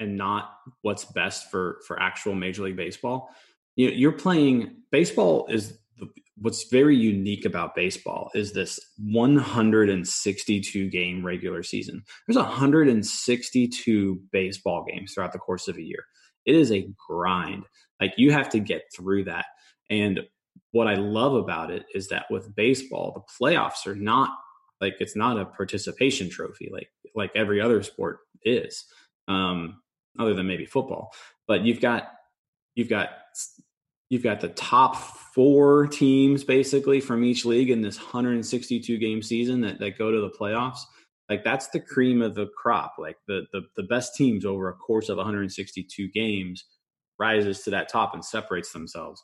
and 0.00 0.16
not 0.16 0.54
what's 0.82 1.04
best 1.04 1.50
for 1.50 1.80
for 1.86 2.00
actual 2.00 2.34
major 2.34 2.62
league 2.64 2.76
baseball 2.76 3.30
you 3.76 3.88
know, 3.88 3.96
you're 3.96 4.12
playing 4.12 4.76
baseball 4.90 5.46
is 5.48 5.78
what's 6.40 6.68
very 6.70 6.96
unique 6.96 7.44
about 7.44 7.74
baseball 7.74 8.30
is 8.34 8.52
this 8.52 8.80
162 8.98 10.90
game 10.90 11.24
regular 11.24 11.62
season. 11.62 12.02
There's 12.26 12.36
162 12.36 14.22
baseball 14.32 14.84
games 14.88 15.12
throughout 15.12 15.32
the 15.32 15.38
course 15.38 15.68
of 15.68 15.76
a 15.76 15.82
year. 15.82 16.04
It 16.46 16.54
is 16.54 16.72
a 16.72 16.88
grind. 17.08 17.64
Like 18.00 18.14
you 18.16 18.32
have 18.32 18.48
to 18.50 18.60
get 18.60 18.84
through 18.94 19.24
that. 19.24 19.46
And 19.88 20.20
what 20.72 20.86
i 20.86 20.94
love 20.94 21.34
about 21.34 21.70
it 21.70 21.84
is 21.94 22.08
that 22.08 22.26
with 22.30 22.54
baseball 22.54 23.12
the 23.12 23.22
playoffs 23.44 23.86
are 23.86 23.94
not 23.94 24.30
like 24.80 24.94
it's 25.00 25.16
not 25.16 25.38
a 25.38 25.44
participation 25.44 26.28
trophy 26.30 26.68
like 26.72 26.88
like 27.14 27.30
every 27.34 27.60
other 27.60 27.82
sport 27.82 28.18
is 28.44 28.84
um 29.26 29.80
other 30.18 30.34
than 30.34 30.46
maybe 30.46 30.66
football. 30.66 31.12
But 31.46 31.62
you've 31.62 31.80
got 31.80 32.10
you've 32.74 32.88
got 32.88 33.10
you've 34.10 34.24
got 34.24 34.40
the 34.40 34.48
top 34.48 34.96
four 34.96 35.86
teams 35.86 36.44
basically 36.44 37.00
from 37.00 37.24
each 37.24 37.46
league 37.46 37.70
in 37.70 37.80
this 37.80 37.98
162 37.98 38.98
game 38.98 39.22
season 39.22 39.62
that, 39.62 39.78
that 39.78 39.96
go 39.96 40.10
to 40.10 40.20
the 40.20 40.30
playoffs. 40.30 40.80
Like 41.30 41.44
that's 41.44 41.68
the 41.68 41.80
cream 41.80 42.20
of 42.20 42.34
the 42.34 42.48
crop. 42.60 42.96
Like 42.98 43.16
the, 43.28 43.46
the 43.52 43.62
the 43.76 43.84
best 43.84 44.16
teams 44.16 44.44
over 44.44 44.68
a 44.68 44.74
course 44.74 45.08
of 45.08 45.16
162 45.16 46.08
games 46.10 46.64
rises 47.18 47.62
to 47.62 47.70
that 47.70 47.88
top 47.88 48.14
and 48.14 48.24
separates 48.24 48.72
themselves. 48.72 49.22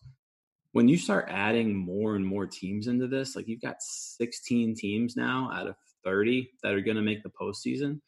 When 0.70 0.89
you 0.89 0.99
start 0.99 1.26
adding 1.28 1.74
more 1.74 2.14
and 2.14 2.24
more 2.24 2.47
teams 2.47 2.87
into 2.87 3.09
this 3.09 3.34
like 3.34 3.49
you've 3.49 3.62
got 3.62 3.82
16 3.82 4.76
teams 4.76 5.16
now 5.16 5.51
out 5.53 5.66
of 5.66 5.74
30 6.05 6.49
that 6.62 6.72
are 6.72 6.80
going 6.80 6.97
to 6.97 7.03
make 7.03 7.24
the 7.24 7.30
postseason. 7.30 8.01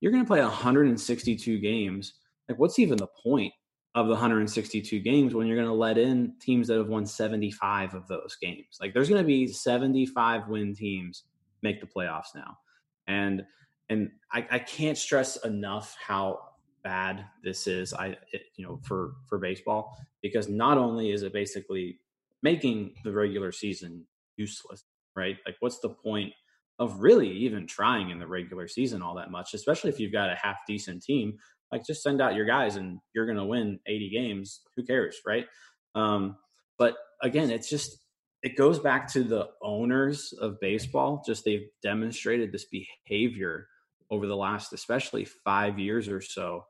You're 0.00 0.12
going 0.12 0.24
to 0.24 0.28
play 0.28 0.40
162 0.40 1.58
games. 1.58 2.14
Like 2.48 2.58
what's 2.58 2.78
even 2.78 2.96
the 2.96 3.08
point 3.22 3.52
of 3.94 4.06
the 4.06 4.12
162 4.12 5.00
games 5.00 5.34
when 5.34 5.46
you're 5.46 5.56
going 5.56 5.68
to 5.68 5.74
let 5.74 5.98
in 5.98 6.32
teams 6.40 6.68
that 6.68 6.78
have 6.78 6.88
won 6.88 7.04
75 7.04 7.94
of 7.94 8.08
those 8.08 8.36
games. 8.40 8.78
Like 8.80 8.94
there's 8.94 9.08
going 9.08 9.22
to 9.22 9.26
be 9.26 9.46
75 9.46 10.48
win 10.48 10.74
teams 10.74 11.24
make 11.62 11.80
the 11.80 11.86
playoffs 11.86 12.34
now. 12.34 12.58
And 13.06 13.44
and 13.88 14.10
I, 14.32 14.46
I 14.50 14.58
can't 14.58 14.96
stress 14.96 15.36
enough 15.44 15.94
how 16.00 16.40
bad 16.82 17.26
this 17.44 17.66
is 17.66 17.92
I 17.94 18.16
it, 18.32 18.42
you 18.56 18.66
know 18.66 18.80
for 18.82 19.12
for 19.28 19.38
baseball 19.38 19.96
because 20.20 20.48
not 20.48 20.78
only 20.78 21.12
is 21.12 21.22
it 21.22 21.32
basically 21.32 22.00
making 22.42 22.94
the 23.04 23.12
regular 23.12 23.52
season 23.52 24.04
useless, 24.36 24.84
right? 25.14 25.36
Like 25.46 25.56
what's 25.60 25.78
the 25.80 25.90
point 25.90 26.32
of 26.78 27.00
really 27.00 27.30
even 27.30 27.66
trying 27.66 28.10
in 28.10 28.18
the 28.18 28.26
regular 28.26 28.66
season 28.66 29.02
all 29.02 29.14
that 29.14 29.30
much, 29.30 29.54
especially 29.54 29.90
if 29.90 30.00
you've 30.00 30.12
got 30.12 30.30
a 30.30 30.34
half 30.34 30.56
decent 30.66 31.02
team. 31.02 31.38
Like 31.72 31.86
just 31.86 32.02
send 32.02 32.20
out 32.20 32.34
your 32.34 32.44
guys 32.44 32.76
and 32.76 33.00
you're 33.14 33.26
going 33.26 33.38
to 33.38 33.44
win 33.44 33.80
80 33.86 34.10
games. 34.10 34.60
Who 34.76 34.84
cares, 34.84 35.16
right? 35.26 35.46
Um, 35.94 36.36
but 36.78 36.96
again, 37.22 37.50
it's 37.50 37.70
just 37.70 37.98
it 38.42 38.56
goes 38.56 38.78
back 38.78 39.10
to 39.12 39.24
the 39.24 39.48
owners 39.62 40.34
of 40.38 40.60
baseball. 40.60 41.22
Just 41.24 41.44
they've 41.44 41.68
demonstrated 41.82 42.52
this 42.52 42.66
behavior 42.66 43.68
over 44.10 44.26
the 44.26 44.36
last, 44.36 44.72
especially 44.72 45.24
five 45.24 45.78
years 45.78 46.08
or 46.08 46.20
so, 46.20 46.66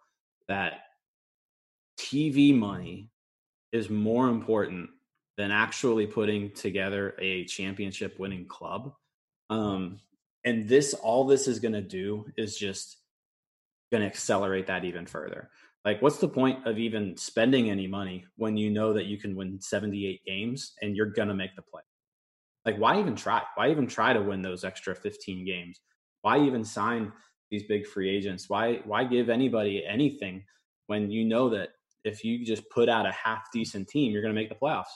that 0.49 0.75
TV 1.99 2.57
money 2.57 3.11
is 3.73 3.89
more 3.91 4.29
important 4.29 4.91
than 5.37 5.51
actually 5.51 6.07
putting 6.07 6.51
together 6.53 7.17
a 7.19 7.45
championship 7.47 8.19
winning 8.19 8.47
club. 8.47 8.93
Um, 9.49 9.99
and 10.45 10.69
this, 10.69 10.95
all 10.95 11.25
this 11.25 11.49
is 11.49 11.59
going 11.59 11.73
to 11.73 11.83
do 11.83 12.27
is 12.37 12.57
just 12.57 12.99
going 13.93 14.01
to 14.01 14.09
accelerate 14.09 14.67
that 14.67 14.85
even 14.85 15.07
further. 15.07 15.51
Like, 15.85 16.01
what's 16.03 16.19
the 16.19 16.29
point 16.29 16.67
of 16.67 16.79
even 16.79 17.17
spending 17.17 17.71
any 17.71 17.87
money 17.87 18.25
when 18.37 18.57
you 18.57 18.71
know 18.71 18.93
that 18.93 19.07
you 19.07 19.19
can 19.19 19.37
win 19.37 19.61
78 19.61 20.25
games 20.25 20.75
and 20.81 20.97
you're 20.97 21.11
going 21.11 21.29
to 21.29 21.35
make 21.35 21.55
the 21.55 21.63
play? 21.63 21.83
Like, 22.65 22.79
why 22.79 22.99
even 22.99 23.15
try? 23.15 23.43
Why 23.57 23.71
even 23.71 23.87
try 23.87 24.13
to 24.13 24.23
win 24.23 24.43
those 24.43 24.65
extra 24.65 24.95
15 24.95 25.45
games? 25.45 25.81
Why 26.23 26.39
even 26.39 26.65
sign 26.65 27.13
these 27.51 27.65
big 27.65 27.87
free 27.87 28.09
agents? 28.09 28.49
Why 28.49 28.81
why 28.85 29.05
give 29.05 29.29
anybody 29.29 29.85
anything 29.87 30.45
when 30.87 31.11
you 31.11 31.25
know 31.25 31.51
that 31.51 31.71
if 32.05 32.25
you 32.25 32.45
just 32.45 32.63
put 32.71 32.89
out 32.89 33.07
a 33.07 33.13
half 33.13 33.51
decent 33.53 33.89
team, 33.89 34.13
you're 34.13 34.23
going 34.23 34.35
to 34.35 34.41
make 34.41 34.49
the 34.49 34.55
playoffs? 34.55 34.95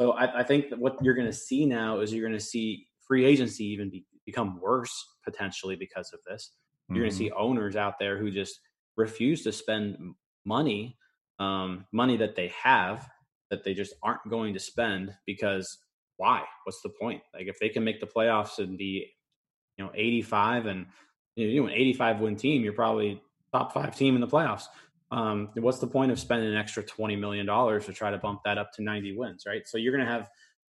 So 0.00 0.12
I, 0.12 0.40
I 0.40 0.42
think 0.42 0.70
that 0.70 0.78
what 0.78 0.96
you're 1.02 1.14
going 1.14 1.26
to 1.26 1.32
see 1.32 1.66
now 1.66 2.00
is 2.00 2.12
you're 2.12 2.26
going 2.26 2.38
to 2.38 2.44
see 2.44 2.88
free 3.06 3.26
agency 3.26 3.64
even 3.66 3.90
be, 3.90 4.06
become 4.24 4.58
worse 4.60 4.92
potentially 5.24 5.76
because 5.76 6.12
of 6.14 6.20
this. 6.26 6.52
You're 6.94 6.94
mm-hmm. 6.94 7.00
going 7.02 7.10
to 7.10 7.16
see 7.16 7.30
owners 7.32 7.76
out 7.76 7.98
there 7.98 8.18
who 8.18 8.30
just 8.30 8.60
refuse 8.96 9.42
to 9.44 9.52
spend 9.52 9.96
money, 10.44 10.96
um, 11.38 11.86
money 11.92 12.16
that 12.18 12.36
they 12.36 12.52
have 12.62 13.08
that 13.50 13.64
they 13.64 13.74
just 13.74 13.94
aren't 14.02 14.28
going 14.28 14.54
to 14.54 14.60
spend 14.60 15.14
because 15.26 15.78
why? 16.16 16.42
What's 16.64 16.82
the 16.82 16.88
point? 16.88 17.22
Like 17.34 17.46
if 17.46 17.58
they 17.58 17.68
can 17.68 17.84
make 17.84 18.00
the 18.00 18.06
playoffs 18.06 18.58
and 18.58 18.78
be, 18.78 19.10
you 19.76 19.84
know, 19.84 19.90
85 19.94 20.66
and 20.66 20.86
you 21.36 21.60
know, 21.62 21.66
an 21.68 21.74
85 21.74 22.20
win 22.20 22.36
team, 22.36 22.62
you're 22.62 22.72
probably 22.72 23.20
top 23.52 23.72
five 23.72 23.96
team 23.96 24.14
in 24.14 24.20
the 24.20 24.26
playoffs. 24.26 24.64
Um, 25.10 25.50
what's 25.56 25.78
the 25.78 25.86
point 25.86 26.10
of 26.10 26.18
spending 26.18 26.48
an 26.48 26.56
extra 26.56 26.82
$20 26.82 27.18
million 27.18 27.46
to 27.46 27.92
try 27.92 28.10
to 28.10 28.18
bump 28.18 28.40
that 28.44 28.56
up 28.56 28.72
to 28.74 28.82
90 28.82 29.16
wins, 29.16 29.44
right? 29.46 29.66
So 29.66 29.78
you're 29.78 29.94
going 29.94 30.06
to 30.06 30.10
have, 30.10 30.28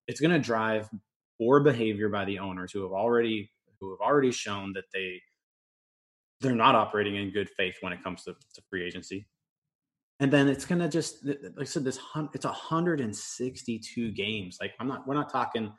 it's 0.09 0.21
going 0.21 0.33
to 0.33 0.41
drive 0.41 0.89
poor 1.39 1.61
behavior 1.61 2.09
by 2.09 2.25
the 2.25 2.41
owners 2.41 2.73
who 2.73 2.83
have 2.83 2.93
already, 2.93 3.51
who 3.81 3.91
have 3.91 4.01
already 4.01 4.33
shown 4.33 4.73
that 4.73 4.85
they, 4.93 5.21
they're 6.43 6.55
not 6.55 6.75
operating 6.75 7.17
in 7.17 7.31
good 7.31 7.49
faith 7.57 7.77
when 7.81 7.93
it 7.93 8.03
comes 8.03 8.25
to, 8.25 8.33
to 8.33 8.63
free 8.69 8.85
agency 8.85 9.27
and 10.23 10.33
then 10.33 10.47
it's 10.47 10.65
gonna 10.65 10.89
just 10.89 11.27
like 11.27 11.39
I 11.61 11.65
said, 11.65 11.83
this 11.83 11.99
it's 12.33 12.45
162 12.45 14.13
games. 14.13 14.59
Like 14.61 14.73
I'm 14.79 14.87
not, 14.87 15.05
we're 15.05 15.15
not 15.15 15.33
talking. 15.33 15.73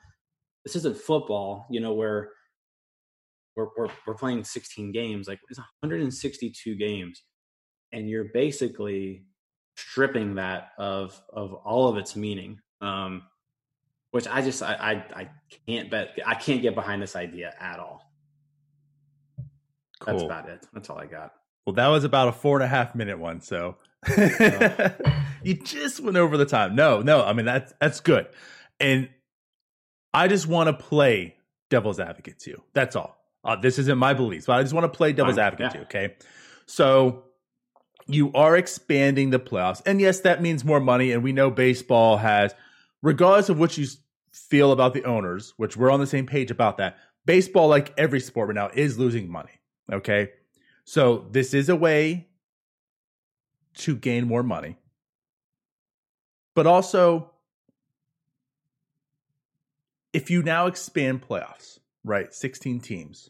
This 0.65 0.75
isn't 0.75 0.97
football, 0.97 1.65
you 1.69 1.79
know, 1.79 1.93
where 1.93 2.31
we're 3.55 3.67
we're, 3.77 3.87
we're 4.05 4.15
playing 4.15 4.43
16 4.43 4.91
games. 4.91 5.29
Like 5.29 5.39
it's 5.49 5.59
162 5.59 6.75
games, 6.75 7.23
and 7.93 8.09
you're 8.09 8.31
basically 8.33 9.23
stripping 9.77 10.35
that 10.35 10.71
of 10.77 11.17
of 11.31 11.53
all 11.53 11.87
of 11.87 11.95
its 11.95 12.17
meaning. 12.17 12.59
Um, 12.81 13.23
which 14.11 14.27
I 14.27 14.41
just 14.41 14.61
I, 14.61 14.73
I 14.73 15.21
I 15.21 15.29
can't 15.69 15.89
bet 15.89 16.19
I 16.25 16.35
can't 16.35 16.61
get 16.61 16.75
behind 16.75 17.01
this 17.01 17.15
idea 17.15 17.53
at 17.61 17.79
all. 17.79 18.01
Cool. 19.99 20.13
That's 20.13 20.23
about 20.23 20.49
it. 20.49 20.65
That's 20.73 20.89
all 20.89 20.97
I 20.97 21.05
got. 21.05 21.33
Well, 21.65 21.73
that 21.73 21.87
was 21.87 22.03
about 22.03 22.27
a 22.27 22.31
four 22.31 22.57
and 22.57 22.63
a 22.63 22.67
half 22.67 22.93
minute 22.95 23.19
one. 23.19 23.41
So 23.41 23.77
you 25.43 25.53
just 25.55 25.99
went 25.99 26.17
over 26.17 26.37
the 26.37 26.45
time. 26.45 26.75
No, 26.75 27.01
no. 27.01 27.23
I 27.23 27.33
mean 27.33 27.45
that's 27.45 27.73
that's 27.79 27.99
good, 27.99 28.27
and 28.79 29.09
I 30.13 30.27
just 30.27 30.47
want 30.47 30.67
to 30.67 30.73
play 30.73 31.35
devil's 31.69 31.99
advocate 31.99 32.39
too. 32.39 32.61
That's 32.73 32.95
all. 32.95 33.17
Uh, 33.45 33.55
this 33.55 33.77
isn't 33.77 33.97
my 33.97 34.13
beliefs, 34.13 34.45
but 34.45 34.53
I 34.53 34.61
just 34.61 34.73
want 34.73 34.85
to 34.85 34.97
play 34.97 35.13
devil's 35.13 35.35
Fine. 35.35 35.45
advocate 35.45 35.73
yeah. 35.73 35.79
too. 35.79 35.85
Okay, 35.85 36.15
so 36.65 37.23
you 38.07 38.31
are 38.33 38.57
expanding 38.57 39.29
the 39.29 39.39
playoffs, 39.39 39.81
and 39.85 40.01
yes, 40.01 40.21
that 40.21 40.41
means 40.41 40.65
more 40.65 40.79
money. 40.79 41.11
And 41.11 41.23
we 41.23 41.31
know 41.31 41.49
baseball 41.49 42.17
has, 42.17 42.53
regardless 43.01 43.49
of 43.49 43.59
what 43.59 43.77
you 43.77 43.87
feel 44.33 44.71
about 44.71 44.93
the 44.93 45.03
owners, 45.03 45.53
which 45.57 45.77
we're 45.77 45.91
on 45.91 45.99
the 45.99 46.07
same 46.07 46.25
page 46.25 46.51
about 46.51 46.77
that. 46.77 46.97
Baseball, 47.25 47.69
like 47.69 47.93
every 47.97 48.19
sport 48.19 48.49
right 48.49 48.55
now, 48.55 48.69
is 48.73 48.99
losing 48.99 49.31
money. 49.31 49.51
Okay, 49.91 50.31
so 50.85 51.27
this 51.31 51.53
is 51.53 51.69
a 51.69 51.75
way 51.75 52.27
to 53.75 53.95
gain 53.95 54.27
more 54.27 54.43
money. 54.43 54.77
But 56.55 56.67
also, 56.67 57.31
if 60.13 60.29
you 60.29 60.43
now 60.43 60.67
expand 60.67 61.27
playoffs, 61.27 61.79
right? 62.03 62.33
16 62.33 62.79
teams, 62.79 63.29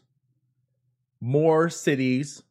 more 1.20 1.70
cities, 1.70 2.42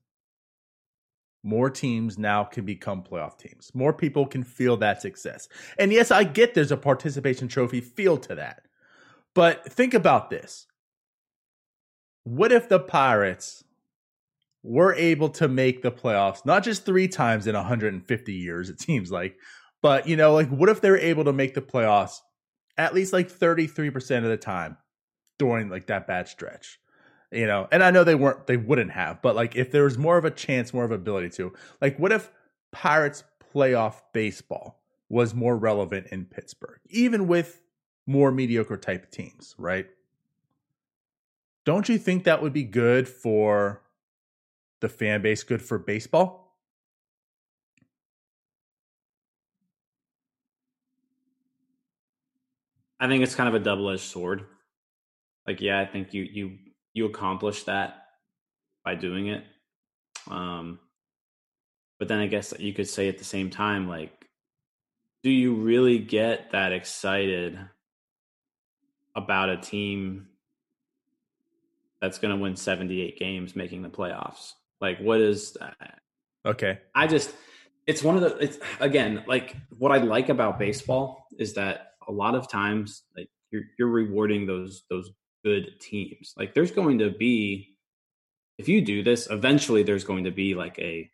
more 1.44 1.70
teams 1.70 2.18
now 2.18 2.44
can 2.44 2.66
become 2.66 3.04
playoff 3.04 3.38
teams. 3.38 3.72
More 3.76 3.94
people 3.94 4.26
can 4.26 4.44
feel 4.44 4.78
that 4.78 5.02
success. 5.02 5.48
And 5.78 5.92
yes, 5.92 6.10
I 6.10 6.24
get 6.24 6.54
there's 6.54 6.72
a 6.72 6.78
participation 6.78 7.48
trophy 7.48 7.82
feel 7.82 8.18
to 8.18 8.36
that. 8.36 8.64
But 9.34 9.72
think 9.72 9.94
about 9.94 10.30
this. 10.30 10.68
What 12.24 12.52
if 12.52 12.70
the 12.70 12.80
Pirates 12.80 13.64
were 14.64 14.94
able 14.96 15.30
to 15.30 15.48
make 15.48 15.82
the 15.82 15.92
playoffs, 15.92 16.46
not 16.46 16.64
just 16.64 16.86
three 16.86 17.08
times 17.08 17.48
in 17.48 17.56
150 17.56 18.34
years, 18.34 18.70
it 18.70 18.82
seems 18.82 19.12
like, 19.12 19.38
but 19.82 20.08
you 20.08 20.16
know, 20.16 20.34
like 20.34 20.50
what 20.50 20.70
if 20.70 20.82
they're 20.82 20.98
able 20.98 21.26
to 21.26 21.34
make 21.34 21.54
the 21.54 21.62
playoffs 21.62 22.20
at 22.78 22.94
least 22.94 23.14
like 23.14 23.30
33% 23.30 24.18
of 24.18 24.24
the 24.24 24.38
time 24.38 24.78
during 25.38 25.70
like 25.70 25.88
that 25.88 26.08
bad 26.08 26.28
stretch? 26.28 26.80
You 27.32 27.48
know, 27.48 27.68
and 27.72 27.84
I 27.84 27.92
know 27.92 28.04
they 28.04 28.16
weren't, 28.16 28.48
they 28.48 28.58
wouldn't 28.58 28.92
have, 28.92 29.22
but 29.22 29.36
like 29.36 29.56
if 29.56 29.72
there 29.72 29.84
was 29.84 29.98
more 29.98 30.18
of 30.18 30.26
a 30.26 30.32
chance, 30.32 30.74
more 30.74 30.86
of 30.86 30.92
ability 30.92 31.30
to, 31.32 31.52
like, 31.82 31.98
what 31.98 32.12
if 32.12 32.30
Pirates 32.72 33.24
playoff 33.54 33.96
baseball 34.14 34.82
was 35.10 35.34
more 35.34 35.58
relevant 35.58 36.08
in 36.12 36.26
Pittsburgh, 36.26 36.80
even 36.90 37.28
with 37.28 37.60
more 38.06 38.32
mediocre 38.32 38.78
type 38.78 39.12
teams, 39.12 39.56
right? 39.58 39.88
Don't 41.66 41.90
you 41.90 41.98
think 41.98 42.24
that 42.24 42.42
would 42.42 42.54
be 42.54 42.64
good 42.64 43.08
for 43.08 43.83
the 44.84 44.90
fan 44.90 45.22
base 45.22 45.44
good 45.44 45.62
for 45.62 45.80
baseball? 45.80 46.60
I 53.00 53.08
think 53.08 53.24
it's 53.24 53.34
kind 53.34 53.48
of 53.48 53.56
a 53.56 53.64
double-edged 53.64 54.02
sword. 54.02 54.46
Like, 55.48 55.62
yeah, 55.62 55.80
I 55.80 55.86
think 55.86 56.14
you 56.14 56.24
you 56.24 56.58
you 56.94 57.06
accomplish 57.06 57.64
that 57.64 58.08
by 58.84 58.96
doing 58.96 59.28
it. 59.28 59.46
Um, 60.30 60.80
but 61.98 62.10
then 62.10 62.20
I 62.20 62.28
guess 62.28 62.54
you 62.60 62.74
could 62.74 62.88
say 62.88 63.08
at 63.08 63.18
the 63.18 63.24
same 63.24 63.50
time, 63.50 63.88
like, 63.88 64.28
do 65.24 65.30
you 65.30 65.56
really 65.56 65.98
get 65.98 66.52
that 66.52 66.74
excited 66.74 67.58
about 69.16 69.50
a 69.50 69.58
team 69.58 70.28
that's 72.02 72.20
going 72.20 72.36
to 72.36 72.42
win 72.42 72.58
78 72.58 73.18
games 73.18 73.56
making 73.56 73.82
the 73.82 73.90
playoffs? 73.90 74.54
Like, 74.84 75.00
what 75.00 75.22
is 75.22 75.54
that? 75.54 76.00
Okay. 76.46 76.78
I 76.94 77.08
just, 77.08 77.34
it's 77.88 78.04
one 78.04 78.18
of 78.18 78.22
the, 78.22 78.36
it's 78.38 78.60
again, 78.82 79.24
like 79.28 79.56
what 79.78 79.94
I 79.94 80.00
like 80.00 80.28
about 80.28 80.60
baseball 80.60 81.26
is 81.40 81.54
that 81.54 81.94
a 82.06 82.12
lot 82.12 82.36
of 82.36 82.50
times, 82.50 83.04
like 83.16 83.30
you're, 83.50 83.64
you're 83.80 83.88
rewarding 83.88 84.46
those, 84.46 84.84
those 84.90 85.10
good 85.46 85.80
teams. 85.80 86.34
Like 86.36 86.54
there's 86.54 86.72
going 86.72 87.00
to 87.00 87.12
be, 87.12 87.78
if 88.58 88.68
you 88.68 88.82
do 88.82 89.04
this, 89.04 89.30
eventually 89.32 89.84
there's 89.84 90.04
going 90.04 90.26
to 90.26 90.32
be 90.32 90.54
like 90.54 90.78
a, 90.80 91.10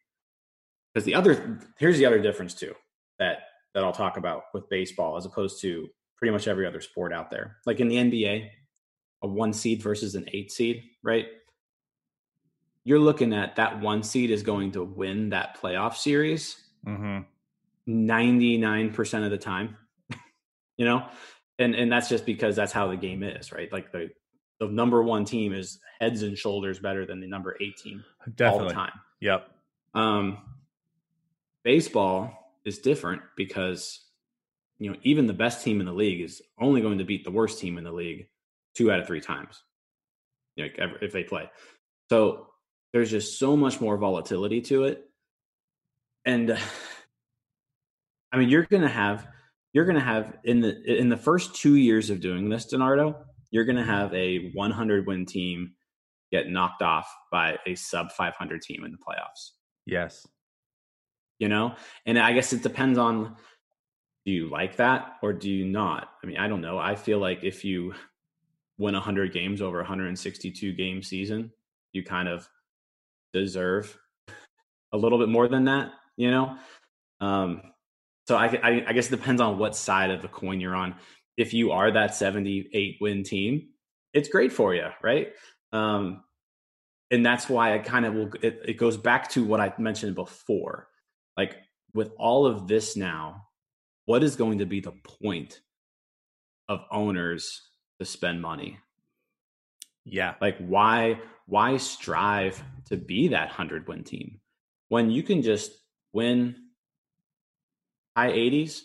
because 0.91 1.05
the 1.05 1.13
other, 1.13 1.59
here's 1.77 1.99
the 1.99 2.07
other 2.07 2.19
difference 2.19 2.55
too 2.55 2.73
that, 3.19 3.37
that 3.75 3.83
I'll 3.83 3.91
talk 3.91 4.17
about 4.17 4.45
with 4.51 4.67
baseball 4.67 5.15
as 5.15 5.27
opposed 5.27 5.61
to 5.61 5.87
pretty 6.17 6.31
much 6.31 6.47
every 6.47 6.65
other 6.65 6.81
sport 6.81 7.13
out 7.13 7.29
there. 7.29 7.57
Like 7.67 7.79
in 7.79 7.87
the 7.87 7.97
NBA, 7.97 8.49
a 9.21 9.27
one 9.27 9.53
seed 9.53 9.83
versus 9.83 10.15
an 10.15 10.27
eight 10.33 10.51
seed, 10.51 10.85
right? 11.03 11.27
You're 12.83 12.99
looking 12.99 13.33
at 13.33 13.55
that 13.57 13.79
one 13.79 14.03
seed 14.03 14.31
is 14.31 14.43
going 14.43 14.71
to 14.71 14.83
win 14.83 15.29
that 15.29 15.57
playoff 15.61 15.95
series 15.95 16.57
mm-hmm. 16.85 17.19
99% 17.87 19.25
of 19.25 19.31
the 19.31 19.37
time 19.37 19.77
you 20.77 20.85
know 20.85 21.05
and 21.57 21.75
and 21.75 21.91
that's 21.91 22.09
just 22.09 22.25
because 22.25 22.55
that's 22.55 22.71
how 22.71 22.87
the 22.87 22.95
game 22.95 23.23
is 23.23 23.51
right 23.51 23.71
like 23.71 23.91
the 23.91 24.09
the 24.59 24.67
number 24.67 25.01
one 25.01 25.25
team 25.25 25.53
is 25.53 25.79
heads 25.99 26.21
and 26.23 26.37
shoulders 26.37 26.79
better 26.79 27.05
than 27.05 27.19
the 27.19 27.27
number 27.27 27.55
eight 27.61 27.77
team 27.77 28.03
Definitely. 28.35 28.63
all 28.63 28.69
the 28.69 28.73
time 28.73 28.91
yep 29.19 29.49
um 29.93 30.37
baseball 31.63 32.53
is 32.65 32.79
different 32.79 33.21
because 33.35 34.01
you 34.77 34.91
know 34.91 34.97
even 35.03 35.27
the 35.27 35.33
best 35.33 35.63
team 35.63 35.79
in 35.79 35.85
the 35.85 35.93
league 35.93 36.21
is 36.21 36.41
only 36.59 36.81
going 36.81 36.97
to 36.99 37.05
beat 37.05 37.23
the 37.23 37.31
worst 37.31 37.59
team 37.59 37.77
in 37.77 37.83
the 37.83 37.91
league 37.91 38.27
two 38.75 38.91
out 38.91 38.99
of 38.99 39.07
three 39.07 39.21
times 39.21 39.63
you 40.59 40.65
know, 40.77 40.93
if 41.01 41.11
they 41.11 41.23
play. 41.23 41.49
So 42.09 42.47
there's 42.93 43.11
just 43.11 43.39
so 43.39 43.55
much 43.55 43.79
more 43.81 43.97
volatility 43.97 44.61
to 44.61 44.85
it. 44.85 45.03
And 46.25 46.57
I 48.31 48.37
mean, 48.37 48.49
you're 48.49 48.63
going 48.63 48.83
to 48.83 48.89
have 48.89 49.27
you're 49.73 49.85
going 49.85 49.97
to 49.97 50.01
have 50.01 50.37
in 50.43 50.61
the 50.61 50.99
in 50.99 51.09
the 51.09 51.17
first 51.17 51.55
2 51.55 51.75
years 51.75 52.09
of 52.09 52.19
doing 52.19 52.49
this, 52.49 52.71
Donardo, 52.71 53.15
you're 53.51 53.65
going 53.65 53.75
to 53.75 53.81
mm-hmm. 53.81 53.91
have 53.91 54.13
a 54.13 54.51
100 54.53 55.07
win 55.07 55.25
team 55.25 55.73
get 56.31 56.47
knocked 56.47 56.81
off 56.81 57.11
by 57.31 57.57
a 57.65 57.75
sub 57.75 58.11
500 58.11 58.61
team 58.61 58.83
in 58.85 58.91
the 58.91 58.97
playoffs. 58.97 59.51
Yes. 59.85 60.27
You 61.39 61.49
know, 61.49 61.75
and 62.05 62.19
I 62.19 62.33
guess 62.33 62.53
it 62.53 62.63
depends 62.63 62.97
on 62.97 63.35
do 64.25 64.31
you 64.31 64.49
like 64.49 64.75
that 64.75 65.13
or 65.23 65.33
do 65.33 65.49
you 65.49 65.65
not? 65.65 66.09
I 66.23 66.27
mean, 66.27 66.37
I 66.37 66.47
don't 66.47 66.61
know. 66.61 66.77
I 66.77 66.95
feel 66.95 67.19
like 67.19 67.43
if 67.43 67.63
you 67.63 67.93
win 68.77 68.93
100 68.93 69.33
games 69.33 69.61
over 69.61 69.77
162 69.77 70.73
game 70.73 71.01
season, 71.01 71.51
you 71.93 72.03
kind 72.03 72.27
of 72.27 72.47
deserve 73.33 73.97
a 74.91 74.97
little 74.97 75.19
bit 75.19 75.29
more 75.29 75.47
than 75.47 75.65
that, 75.65 75.91
you 76.17 76.31
know? 76.31 76.57
Um, 77.21 77.61
so 78.27 78.35
I, 78.35 78.47
I, 78.61 78.83
I 78.87 78.93
guess 78.93 79.07
it 79.07 79.17
depends 79.17 79.41
on 79.41 79.57
what 79.57 79.75
side 79.75 80.11
of 80.11 80.21
the 80.21 80.27
coin 80.27 80.59
you're 80.59 80.75
on. 80.75 80.95
If 81.37 81.53
you 81.53 81.71
are 81.71 81.91
that 81.91 82.15
78 82.15 82.97
win 83.01 83.23
team, 83.23 83.69
it's 84.13 84.29
great 84.29 84.51
for 84.51 84.73
you, 84.73 84.87
right? 85.01 85.29
Um, 85.71 86.23
and 87.11 87.25
that's 87.25 87.49
why 87.49 87.73
I 87.73 87.79
kind 87.79 88.05
of 88.05 88.13
will, 88.13 88.29
it, 88.41 88.61
it 88.65 88.77
goes 88.77 88.97
back 88.97 89.29
to 89.31 89.43
what 89.43 89.59
I 89.59 89.73
mentioned 89.77 90.15
before. 90.15 90.87
Like 91.37 91.55
with 91.93 92.11
all 92.17 92.45
of 92.45 92.67
this 92.67 92.95
now, 92.95 93.47
what 94.05 94.23
is 94.23 94.35
going 94.35 94.59
to 94.59 94.65
be 94.65 94.79
the 94.79 94.93
point 95.21 95.59
of 96.67 96.81
owners 96.91 97.61
to 97.99 98.05
spend 98.05 98.41
money? 98.41 98.77
Yeah. 100.05 100.35
Like 100.41 100.57
why 100.59 101.19
why 101.49 101.77
strive 101.77 102.63
to 102.85 102.97
be 102.97 103.29
that 103.29 103.47
100 103.47 103.87
win 103.87 104.03
team 104.03 104.39
when 104.89 105.09
you 105.09 105.23
can 105.23 105.41
just 105.41 105.71
win 106.13 106.55
high 108.15 108.31
80s, 108.31 108.81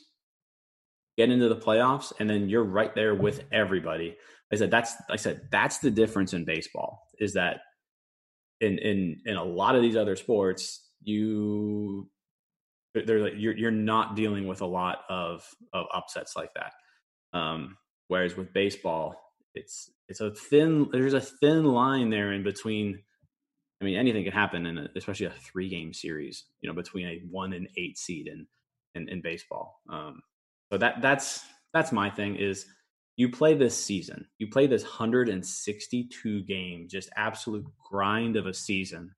get 1.17 1.31
into 1.31 1.49
the 1.49 1.57
playoffs 1.57 2.13
and 2.19 2.29
then 2.29 2.49
you're 2.49 2.65
right 2.65 2.95
there 2.95 3.15
with 3.15 3.43
everybody. 3.51 4.17
I 4.53 4.57
said 4.57 4.71
that's 4.71 4.95
I 5.11 5.17
said 5.17 5.49
that's 5.51 5.79
the 5.79 5.91
difference 5.91 6.33
in 6.33 6.45
baseball 6.45 7.09
is 7.19 7.33
that 7.33 7.61
in 8.61 8.79
in 8.79 9.21
in 9.25 9.37
a 9.37 9.45
lot 9.45 9.75
of 9.75 9.83
these 9.83 9.97
other 9.97 10.17
sports 10.17 10.89
you 11.03 12.09
they're 12.95 13.21
like 13.21 13.33
you're 13.37 13.57
you're 13.57 13.71
not 13.71 14.15
dealing 14.15 14.47
with 14.47 14.61
a 14.61 14.67
lot 14.67 15.01
of 15.09 15.45
of 15.73 15.87
upsets 15.93 16.37
like 16.37 16.51
that. 16.55 16.73
Um, 17.37 17.77
whereas 18.07 18.37
with 18.37 18.53
baseball, 18.53 19.24
it's 19.55 19.91
it's 20.09 20.21
a 20.21 20.31
thin 20.31 20.89
there's 20.93 21.15
a 21.15 21.21
thin 21.21 21.65
line 21.65 22.11
there 22.11 22.33
in 22.33 22.43
between. 22.43 23.03
I 23.81 23.85
mean, 23.85 23.97
anything 23.97 24.25
can 24.25 24.33
happen 24.33 24.67
in 24.67 24.79
a, 24.79 24.89
especially 24.97 25.27
a 25.27 25.31
three 25.31 25.69
game 25.69 25.93
series. 25.93 26.45
You 26.61 26.69
know, 26.69 26.75
between 26.75 27.07
a 27.07 27.23
one 27.31 27.53
and 27.53 27.69
eight 27.77 27.99
seed 27.99 28.29
in 28.29 28.47
in, 28.95 29.09
in 29.09 29.21
baseball. 29.21 29.81
Um, 29.89 30.23
so 30.73 30.79
that 30.79 31.01
that's 31.03 31.45
that's 31.73 31.93
my 31.93 32.11
thing 32.11 32.37
is 32.37 32.67
you 33.17 33.31
play 33.31 33.55
this 33.55 33.77
season, 33.77 34.27
you 34.39 34.49
play 34.49 34.67
this 34.67 34.83
162 34.83 36.43
game, 36.43 36.89
just 36.91 37.11
absolute 37.17 37.65
grind 37.89 38.37
of 38.37 38.47
a 38.47 38.55
season 38.55 39.15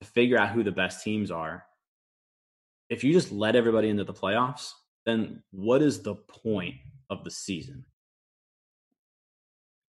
to 0.00 0.08
figure 0.08 0.38
out 0.38 0.50
who 0.50 0.64
the 0.64 0.72
best 0.72 1.04
teams 1.04 1.30
are 1.30 1.64
if 2.88 3.02
you 3.02 3.12
just 3.12 3.32
let 3.32 3.56
everybody 3.56 3.88
into 3.88 4.04
the 4.04 4.14
playoffs, 4.14 4.70
then 5.04 5.42
what 5.50 5.82
is 5.82 6.02
the 6.02 6.14
point 6.14 6.76
of 7.10 7.24
the 7.24 7.30
season? 7.30 7.84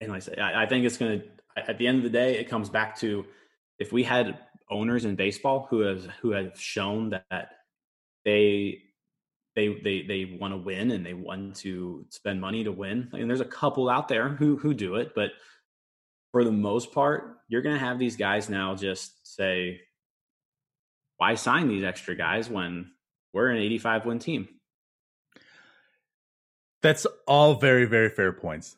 And 0.03 0.11
like 0.11 0.39
I 0.39 0.41
I, 0.41 0.63
I 0.63 0.65
think 0.65 0.85
it's 0.85 0.97
going 0.97 1.21
to, 1.21 1.25
at 1.69 1.77
the 1.77 1.87
end 1.87 1.97
of 1.97 2.03
the 2.03 2.09
day, 2.09 2.37
it 2.37 2.49
comes 2.49 2.69
back 2.69 2.99
to 2.99 3.25
if 3.79 3.91
we 3.91 4.03
had 4.03 4.37
owners 4.69 5.05
in 5.05 5.15
baseball 5.15 5.67
who 5.69 5.81
have 5.81 6.05
who 6.21 6.31
have 6.31 6.59
shown 6.59 7.09
that 7.11 7.49
they 8.25 8.81
they 9.55 9.79
they 9.83 10.03
they 10.07 10.37
want 10.39 10.53
to 10.53 10.57
win 10.57 10.91
and 10.91 11.05
they 11.05 11.13
want 11.13 11.57
to 11.57 12.05
spend 12.09 12.41
money 12.41 12.63
to 12.63 12.71
win. 12.71 13.09
And 13.13 13.29
there's 13.29 13.41
a 13.41 13.45
couple 13.45 13.89
out 13.89 14.07
there 14.07 14.29
who 14.29 14.57
who 14.57 14.73
do 14.73 14.95
it, 14.95 15.13
but 15.15 15.31
for 16.31 16.43
the 16.43 16.51
most 16.51 16.91
part, 16.91 17.37
you're 17.47 17.61
going 17.61 17.75
to 17.75 17.85
have 17.85 17.99
these 17.99 18.17
guys 18.17 18.49
now 18.49 18.73
just 18.75 19.35
say, 19.35 19.81
why 21.17 21.35
sign 21.35 21.67
these 21.67 21.83
extra 21.83 22.15
guys 22.15 22.49
when 22.49 22.91
we're 23.33 23.49
an 23.49 23.59
85 23.59 24.05
win 24.07 24.19
team? 24.19 24.47
That's 26.81 27.05
all 27.27 27.53
very, 27.53 27.85
very 27.85 28.09
fair 28.09 28.33
points. 28.33 28.75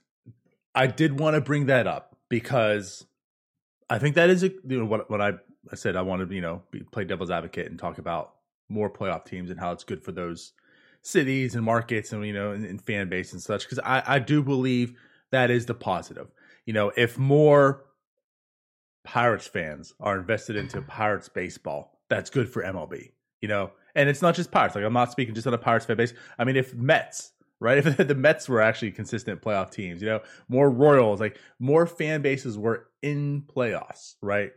I 0.76 0.88
did 0.88 1.20
want 1.20 1.36
to 1.36 1.42
bring 1.42 1.68
that 1.68 1.88
up 1.88 2.18
because 2.30 3.06
I 3.90 3.98
think 3.98 4.16
that 4.16 4.30
is 4.30 4.44
a, 4.44 4.50
you 4.50 4.80
know 4.80 4.86
what 4.86 5.10
what 5.10 5.22
I, 5.22 5.34
I 5.72 5.76
said 5.76 5.96
I 5.96 6.02
want 6.02 6.28
to 6.28 6.36
you 6.36 6.42
know 6.42 6.62
be, 6.72 6.82
play 6.82 7.06
devil's 7.06 7.32
advocate 7.32 7.68
and 7.68 7.80
talk 7.80 7.98
about 7.98 8.36
more 8.70 8.90
playoff 8.90 9.26
teams 9.26 9.50
and 9.50 9.60
how 9.60 9.72
it's 9.72 9.84
good 9.84 10.04
for 10.04 10.12
those 10.12 10.54
cities 11.02 11.56
and 11.56 11.64
markets 11.64 12.12
and 12.12 12.26
you 12.26 12.34
know 12.34 12.52
and, 12.52 12.66
and 12.66 12.82
fan 12.82 13.10
base 13.10 13.32
and 13.32 13.42
such 13.42 13.64
because 13.64 13.80
I 13.80 14.04
I 14.06 14.20
do 14.20 14.44
believe 14.44 14.94
that 15.32 15.50
is 15.50 15.66
the 15.66 15.74
positive. 15.74 16.28
You 16.66 16.74
know, 16.74 16.92
if 16.98 17.18
more 17.18 17.86
Pirates 19.04 19.48
fans 19.48 19.94
are 20.00 20.18
invested 20.18 20.56
into 20.56 20.82
Pirates 20.82 21.30
baseball, 21.30 22.00
that's 22.10 22.30
good 22.30 22.50
for 22.50 22.64
MLB. 22.64 23.12
You 23.42 23.48
know, 23.48 23.72
and 23.94 24.10
it's 24.10 24.22
not 24.22 24.36
just 24.36 24.52
Pirates. 24.52 24.76
Like 24.76 24.84
I'm 24.84 24.94
not 24.94 25.12
speaking 25.12 25.36
just 25.36 25.48
on 25.48 25.54
a 25.54 25.58
Pirates 25.58 25.86
fan 25.86 25.98
base. 25.98 26.14
I 26.40 26.44
mean, 26.44 26.56
if 26.56 26.74
Mets, 26.74 27.32
right? 27.60 27.78
If 27.86 27.98
the 27.98 28.16
Mets 28.16 28.50
were 28.50 28.62
actually 28.62 28.92
consistent 28.92 29.42
playoff 29.42 29.72
teams, 29.72 30.02
you 30.02 30.08
know, 30.08 30.22
more 30.48 30.70
Royals, 30.70 31.20
like 31.20 31.40
more 31.60 31.86
fan 31.86 32.22
bases 32.22 32.58
were 32.58 32.88
in 33.02 33.44
playoffs, 33.44 34.16
right? 34.22 34.52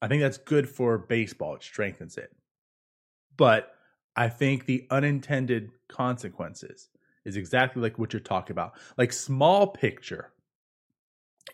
I 0.00 0.08
think 0.08 0.22
that's 0.22 0.38
good 0.38 0.68
for 0.68 0.98
baseball. 0.98 1.54
It 1.54 1.62
strengthens 1.62 2.16
it. 2.16 2.34
But 3.36 3.72
I 4.16 4.28
think 4.28 4.66
the 4.66 4.86
unintended 4.90 5.70
consequences 5.88 6.88
is 7.24 7.36
exactly 7.36 7.80
like 7.80 7.98
what 7.98 8.12
you're 8.12 8.20
talking 8.20 8.52
about. 8.52 8.74
Like 8.98 9.12
small 9.12 9.68
picture 9.68 10.32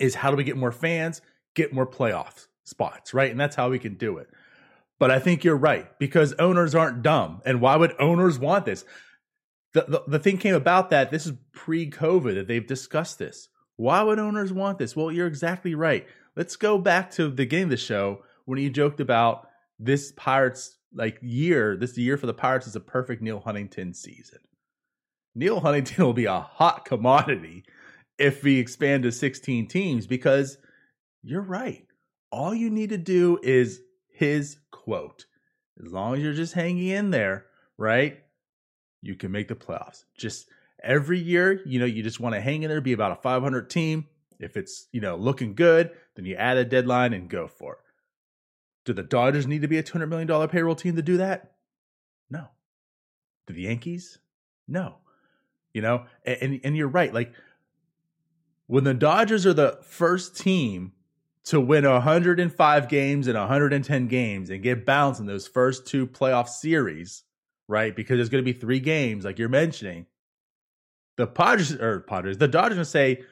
is 0.00 0.14
how 0.14 0.30
do 0.30 0.36
we 0.36 0.44
get 0.44 0.56
more 0.56 0.72
fans, 0.72 1.20
get 1.54 1.72
more 1.72 1.86
playoff 1.86 2.46
spots, 2.64 3.12
right? 3.12 3.30
And 3.30 3.38
that's 3.38 3.56
how 3.56 3.68
we 3.70 3.78
can 3.78 3.94
do 3.94 4.18
it. 4.18 4.28
But 4.98 5.10
I 5.10 5.18
think 5.18 5.44
you're 5.44 5.56
right 5.56 5.86
because 5.98 6.32
owners 6.34 6.74
aren't 6.74 7.02
dumb. 7.02 7.40
And 7.44 7.60
why 7.60 7.76
would 7.76 7.94
owners 8.00 8.38
want 8.38 8.64
this? 8.64 8.84
The, 9.74 9.84
the, 9.86 10.02
the 10.06 10.18
thing 10.18 10.38
came 10.38 10.54
about 10.54 10.90
that 10.90 11.10
this 11.10 11.26
is 11.26 11.32
pre 11.52 11.90
COVID 11.90 12.34
that 12.34 12.48
they've 12.48 12.66
discussed 12.66 13.18
this. 13.18 13.48
Why 13.76 14.02
would 14.02 14.18
owners 14.18 14.52
want 14.52 14.78
this? 14.78 14.96
Well, 14.96 15.12
you're 15.12 15.26
exactly 15.26 15.74
right. 15.74 16.06
Let's 16.36 16.56
go 16.56 16.78
back 16.78 17.10
to 17.12 17.24
the 17.24 17.30
beginning 17.30 17.64
of 17.64 17.70
the 17.70 17.76
show 17.76 18.22
when 18.44 18.58
you 18.58 18.70
joked 18.70 19.00
about 19.00 19.48
this 19.78 20.12
Pirates 20.12 20.78
like 20.94 21.18
year, 21.20 21.76
this 21.76 21.96
year 21.98 22.16
for 22.16 22.26
the 22.26 22.34
Pirates 22.34 22.66
is 22.66 22.76
a 22.76 22.80
perfect 22.80 23.22
Neal 23.22 23.40
Huntington 23.40 23.94
season. 23.94 24.40
Neal 25.34 25.60
Huntington 25.60 26.04
will 26.04 26.12
be 26.12 26.24
a 26.24 26.40
hot 26.40 26.84
commodity 26.84 27.64
if 28.18 28.42
we 28.42 28.58
expand 28.58 29.04
to 29.04 29.12
16 29.12 29.68
teams 29.68 30.06
because 30.06 30.58
you're 31.22 31.42
right. 31.42 31.86
All 32.30 32.54
you 32.54 32.70
need 32.70 32.90
to 32.90 32.98
do 32.98 33.38
is 33.42 33.80
his 34.10 34.58
quote. 34.70 35.26
As 35.84 35.92
long 35.92 36.14
as 36.14 36.22
you're 36.22 36.32
just 36.32 36.54
hanging 36.54 36.88
in 36.88 37.10
there, 37.10 37.46
right? 37.76 38.18
You 39.02 39.14
can 39.14 39.30
make 39.30 39.48
the 39.48 39.54
playoffs. 39.54 40.04
Just 40.16 40.48
every 40.82 41.18
year, 41.18 41.60
you 41.64 41.78
know, 41.78 41.86
you 41.86 42.02
just 42.02 42.20
want 42.20 42.34
to 42.34 42.40
hang 42.40 42.62
in 42.62 42.68
there, 42.68 42.80
be 42.80 42.92
about 42.92 43.12
a 43.12 43.16
500 43.16 43.70
team. 43.70 44.06
If 44.38 44.56
it's, 44.56 44.86
you 44.92 45.00
know, 45.00 45.16
looking 45.16 45.54
good, 45.54 45.90
then 46.14 46.24
you 46.24 46.36
add 46.36 46.56
a 46.56 46.64
deadline 46.64 47.12
and 47.12 47.28
go 47.28 47.48
for 47.48 47.74
it. 47.74 47.78
Do 48.84 48.92
the 48.92 49.02
Dodgers 49.02 49.46
need 49.46 49.62
to 49.62 49.68
be 49.68 49.78
a 49.78 49.82
$200 49.82 50.08
million 50.08 50.48
payroll 50.48 50.74
team 50.74 50.96
to 50.96 51.02
do 51.02 51.18
that? 51.18 51.52
No. 52.30 52.46
Do 53.46 53.54
the 53.54 53.62
Yankees? 53.62 54.18
No. 54.66 54.96
You 55.74 55.82
know, 55.82 56.04
and, 56.24 56.60
and 56.64 56.76
you're 56.76 56.88
right. 56.88 57.12
Like 57.12 57.32
when 58.66 58.84
the 58.84 58.94
Dodgers 58.94 59.44
are 59.46 59.54
the 59.54 59.78
first 59.82 60.36
team 60.36 60.92
to 61.44 61.60
win 61.60 61.84
105 61.84 62.88
games 62.88 63.26
and 63.26 63.36
110 63.36 64.06
games 64.06 64.50
and 64.50 64.62
get 64.62 64.86
bounced 64.86 65.20
in 65.20 65.26
those 65.26 65.48
first 65.48 65.86
two 65.86 66.06
playoff 66.06 66.48
series, 66.48 67.24
right? 67.68 67.94
Because 67.94 68.16
there's 68.16 68.28
going 68.28 68.44
to 68.44 68.52
be 68.52 68.58
three 68.58 68.80
games, 68.80 69.24
like 69.24 69.38
you're 69.38 69.48
mentioning. 69.48 70.06
The 71.16 71.26
Padres 71.26 71.72
or 71.72 72.00
Padres, 72.00 72.38
the 72.38 72.48
Dodgers 72.48 72.78
to 72.78 72.84
say, 72.84 73.22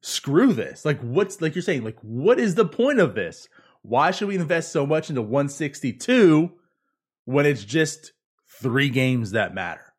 "Screw 0.00 0.52
this!" 0.52 0.84
Like, 0.84 1.00
what's 1.00 1.40
like 1.40 1.54
you're 1.54 1.62
saying? 1.62 1.84
Like, 1.84 1.98
what 2.00 2.38
is 2.38 2.54
the 2.54 2.66
point 2.66 3.00
of 3.00 3.14
this? 3.14 3.48
Why 3.82 4.10
should 4.10 4.28
we 4.28 4.36
invest 4.36 4.72
so 4.72 4.86
much 4.86 5.08
into 5.08 5.22
162 5.22 6.52
when 7.24 7.46
it's 7.46 7.64
just 7.64 8.12
three 8.60 8.90
games 8.90 9.30
that 9.30 9.54
matter? 9.54 9.94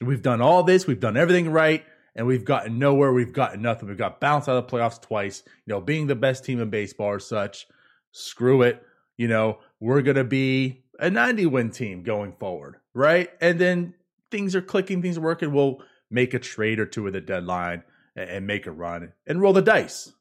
We've 0.00 0.22
done 0.22 0.40
all 0.40 0.62
this. 0.62 0.86
We've 0.86 1.00
done 1.00 1.16
everything 1.16 1.50
right 1.50 1.84
and 2.14 2.26
we've 2.26 2.44
gotten 2.44 2.78
nowhere. 2.78 3.12
We've 3.12 3.32
gotten 3.32 3.62
nothing. 3.62 3.88
We've 3.88 3.98
got 3.98 4.20
bounced 4.20 4.48
out 4.48 4.56
of 4.56 4.66
the 4.66 4.76
playoffs 4.76 5.00
twice. 5.00 5.42
You 5.66 5.74
know, 5.74 5.80
being 5.80 6.06
the 6.06 6.14
best 6.14 6.44
team 6.44 6.60
in 6.60 6.70
baseball 6.70 7.08
or 7.08 7.18
such, 7.18 7.66
screw 8.12 8.62
it. 8.62 8.82
You 9.16 9.28
know, 9.28 9.58
we're 9.80 10.02
to 10.02 10.24
be 10.24 10.82
a 11.00 11.10
90 11.10 11.46
win 11.46 11.70
team 11.70 12.02
going 12.02 12.32
forward, 12.32 12.76
right? 12.94 13.30
And 13.40 13.58
then 13.58 13.94
things 14.30 14.54
are 14.54 14.62
clicking, 14.62 15.02
things 15.02 15.18
are 15.18 15.22
working. 15.22 15.52
We'll 15.52 15.82
make 16.10 16.34
a 16.34 16.38
trade 16.38 16.78
or 16.78 16.86
two 16.86 17.06
at 17.06 17.12
the 17.12 17.20
deadline 17.20 17.82
and, 18.14 18.46
make 18.46 18.66
a 18.66 18.70
run 18.70 19.12
and 19.26 19.40
roll 19.40 19.52
the 19.52 19.62
dice. 19.62 20.12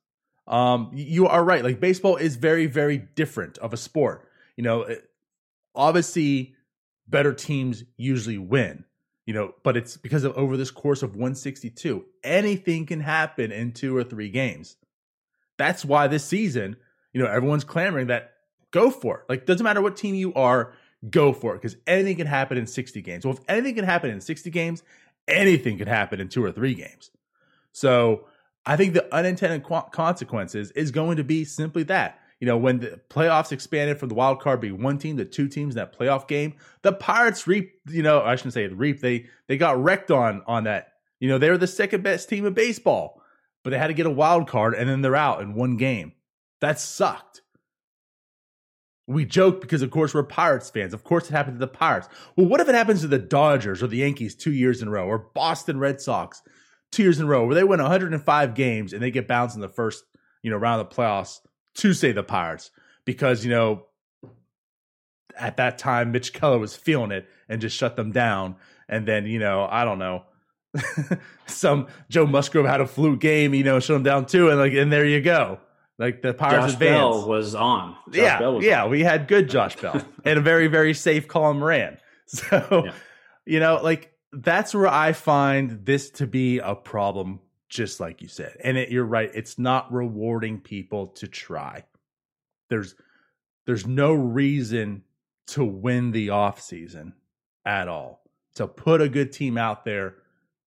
Um, 0.48 0.90
you 0.94 1.28
are 1.28 1.44
right. 1.44 1.64
Like 1.64 1.80
baseball 1.80 2.16
is 2.16 2.36
very, 2.36 2.66
very 2.66 2.98
different 2.98 3.58
of 3.60 3.74
a 3.74 3.78
sport. 3.78 4.28
You 4.56 4.64
know, 4.64 4.96
obviously, 5.76 6.56
better 7.08 7.34
teams 7.34 7.84
usually 7.98 8.38
win. 8.38 8.86
You 9.26 9.34
know, 9.34 9.54
but 9.64 9.78
it's 9.78 9.96
because 9.96 10.24
of 10.24 10.36
over 10.36 10.58
this 10.58 10.72
course 10.72 11.04
of 11.04 11.12
162, 11.12 12.04
anything 12.24 12.88
can 12.88 13.00
happen 13.00 13.52
in 13.52 13.74
two 13.74 13.96
or 13.96 14.04
three 14.04 14.30
games. 14.30 14.76
That's 15.60 15.86
why 15.86 16.08
this 16.08 16.26
season, 16.26 16.78
you 17.14 17.22
know, 17.22 17.30
everyone's 17.30 17.64
clamoring 17.64 18.08
that 18.08 18.32
go 18.72 18.90
for 18.90 19.20
it. 19.20 19.24
Like, 19.30 19.46
doesn't 19.46 19.64
matter 19.64 19.82
what 19.82 19.98
team 19.98 20.16
you 20.16 20.34
are, 20.34 20.74
go 21.10 21.34
for 21.34 21.54
it 21.54 21.62
because 21.62 21.78
anything 21.88 22.18
can 22.18 22.28
happen 22.28 22.58
in 22.58 22.68
60 22.68 23.02
games. 23.02 23.26
Well, 23.26 23.36
if 23.36 23.42
anything 23.48 23.76
can 23.76 23.86
happen 23.86 24.10
in 24.10 24.22
60 24.22 24.50
games, 24.50 24.84
anything 25.28 25.78
could 25.78 25.88
happen 25.88 26.20
in 26.20 26.30
two 26.30 26.44
or 26.44 26.52
three 26.52 26.74
games. 26.74 27.12
So 27.72 28.26
I 28.66 28.76
think 28.76 28.94
the 28.94 29.14
unintended 29.14 29.64
qu- 29.64 29.90
consequences 29.92 30.72
is 30.72 30.92
going 30.92 31.18
to 31.18 31.24
be 31.24 31.46
simply 31.46 31.84
that. 31.84 32.20
You 32.40 32.48
know, 32.48 32.58
when 32.58 32.80
the 32.80 33.00
playoffs 33.10 33.52
expanded 33.52 34.00
from 34.00 34.10
the 34.10 34.16
wild 34.16 34.40
card 34.40 34.62
being 34.62 34.82
one 34.82 34.98
team 34.98 35.18
to 35.18 35.26
two 35.26 35.50
teams 35.50 35.76
in 35.76 35.80
that 35.80 35.98
playoff 35.98 36.28
game, 36.28 36.56
the 36.84 36.94
Pirates 36.94 37.48
reap, 37.48 37.74
you 37.90 38.02
know, 38.02 38.22
I 38.22 38.36
shouldn't 38.36 38.54
say 38.54 38.68
reap, 38.68 39.02
they 39.02 39.26
they 39.48 39.58
got 39.58 39.82
wrecked 39.82 40.10
on 40.10 40.42
on 40.48 40.64
that. 40.64 40.94
You 41.20 41.28
know, 41.28 41.38
they 41.38 41.50
were 41.50 41.58
the 41.58 41.68
second 41.68 42.02
best 42.02 42.30
team 42.30 42.46
in 42.46 42.54
baseball, 42.54 43.22
but 43.64 43.72
they 43.72 43.78
had 43.78 43.88
to 43.88 43.94
get 43.94 44.06
a 44.06 44.12
wild 44.12 44.48
card 44.48 44.74
and 44.74 44.90
then 44.90 45.02
they're 45.02 45.18
out 45.18 45.42
in 45.42 45.54
one 45.54 45.76
game. 45.76 46.14
That 46.62 46.80
sucked. 46.80 47.42
We 49.10 49.26
joke 49.26 49.60
because, 49.60 49.82
of 49.82 49.92
course, 49.92 50.14
we're 50.14 50.24
Pirates 50.24 50.70
fans. 50.70 50.94
Of 50.94 51.04
course, 51.04 51.30
it 51.30 51.34
happened 51.34 51.56
to 51.56 51.60
the 51.60 51.68
Pirates. 51.68 52.08
Well, 52.36 52.48
what 52.48 52.62
if 52.62 52.70
it 52.70 52.76
happens 52.76 53.02
to 53.02 53.08
the 53.08 53.18
Dodgers 53.20 53.82
or 53.82 53.88
the 53.88 53.98
Yankees 53.98 54.36
two 54.36 54.54
years 54.54 54.82
in 54.82 54.88
a 54.88 54.92
row, 54.92 55.08
or 55.08 55.30
Boston 55.34 55.80
Red 55.80 56.00
Sox 56.00 56.42
two 56.92 57.04
years 57.04 57.20
in 57.20 57.26
a 57.26 57.30
row, 57.30 57.46
where 57.46 57.56
they 57.56 57.64
win 57.64 57.82
105 57.82 58.54
games 58.54 58.94
and 58.94 59.02
they 59.02 59.12
get 59.12 59.28
bounced 59.28 59.56
in 59.56 59.62
the 59.62 59.70
first, 59.70 60.04
you 60.44 60.52
know, 60.52 60.58
round 60.58 60.80
of 60.80 60.90
the 60.90 60.96
playoffs 60.96 61.40
to 61.76 61.94
say 61.94 62.12
the 62.12 62.24
Pirates 62.24 62.72
because 63.06 63.44
you 63.44 63.50
know 63.50 63.86
at 65.38 65.58
that 65.58 65.78
time 65.78 66.12
Mitch 66.12 66.34
Keller 66.34 66.60
was 66.60 66.76
feeling 66.76 67.12
it 67.12 67.28
and 67.48 67.62
just 67.62 67.76
shut 67.76 67.96
them 67.96 68.12
down, 68.12 68.56
and 68.88 69.08
then 69.08 69.26
you 69.26 69.40
know 69.40 69.68
I 69.70 69.86
don't 69.86 70.00
know. 70.00 70.26
Some 71.48 71.88
Joe 72.10 72.28
Musgrove 72.28 72.68
had 72.68 72.82
a 72.82 72.86
fluke 72.86 73.20
game, 73.20 73.56
you 73.56 73.64
know, 73.64 73.80
shut 73.80 73.96
them 73.96 74.04
down 74.04 74.26
too, 74.28 74.50
and 74.50 74.60
like, 74.60 74.74
and 74.74 74.92
there 74.92 75.06
you 75.06 75.22
go. 75.22 75.60
Like 76.00 76.22
the 76.22 76.34
Pirates 76.34 76.68
Josh 76.68 76.74
advance. 76.74 76.98
Bell 76.98 77.28
was 77.28 77.54
on. 77.56 77.96
Josh 78.10 78.16
yeah, 78.16 78.40
Bell 78.40 78.56
was 78.56 78.66
yeah, 78.66 78.84
on. 78.86 78.90
we 78.90 79.04
had 79.04 79.28
good 79.28 79.50
Josh 79.50 79.76
Bell 79.76 80.02
and 80.24 80.40
a 80.40 80.42
very, 80.42 80.68
very 80.68 80.94
safe 80.94 81.28
Colin 81.28 81.60
Moran. 81.60 81.98
So, 82.32 82.84
Yeah. 82.86 82.94
you 83.48 83.60
know, 83.60 83.80
like 83.82 84.14
that's 84.32 84.76
where 84.76 84.88
I 84.88 85.14
find 85.14 85.84
this 85.84 86.12
to 86.12 86.28
be 86.28 86.60
a 86.60 86.76
problem, 86.76 87.40
just 87.70 88.00
like 88.00 88.22
you 88.22 88.28
said. 88.28 88.56
And 88.64 88.78
it, 88.78 88.90
you're 88.92 89.04
right; 89.04 89.32
it's 89.34 89.58
not 89.58 89.92
rewarding 89.92 90.60
people 90.60 91.08
to 91.08 91.28
try. 91.28 91.86
There's, 92.70 92.94
there's 93.66 93.88
no 93.88 94.14
reason 94.14 95.04
to 95.48 95.66
win 95.66 96.12
the 96.12 96.30
off 96.30 96.62
season 96.62 97.14
at 97.66 97.88
all. 97.88 98.22
To 98.56 98.68
put 98.68 99.02
a 99.02 99.10
good 99.10 99.32
team 99.32 99.58
out 99.58 99.84
there 99.86 100.18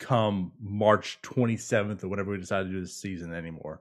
come 0.01 0.51
March 0.61 1.21
27th 1.23 2.03
or 2.03 2.09
whatever 2.09 2.33
we 2.33 2.39
decide 2.39 2.65
to 2.65 2.71
do 2.71 2.81
this 2.81 2.97
season 2.97 3.33
anymore 3.33 3.81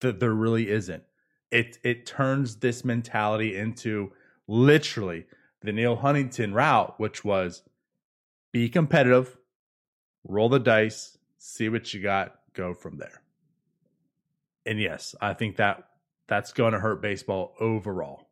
that 0.00 0.20
there 0.20 0.32
really 0.34 0.68
isn't. 0.70 1.02
It 1.50 1.78
it 1.82 2.06
turns 2.06 2.56
this 2.56 2.84
mentality 2.84 3.56
into 3.56 4.12
literally 4.48 5.26
the 5.62 5.72
Neal 5.72 5.96
Huntington 5.96 6.52
route, 6.52 6.98
which 6.98 7.24
was 7.24 7.62
be 8.52 8.68
competitive, 8.68 9.36
roll 10.24 10.48
the 10.48 10.58
dice, 10.58 11.16
see 11.38 11.68
what 11.68 11.92
you 11.94 12.02
got, 12.02 12.36
go 12.52 12.74
from 12.74 12.98
there. 12.98 13.22
And 14.66 14.80
yes, 14.80 15.14
I 15.20 15.34
think 15.34 15.56
that 15.56 15.84
that's 16.26 16.52
going 16.52 16.72
to 16.72 16.80
hurt 16.80 17.02
baseball 17.02 17.54
overall. 17.60 18.28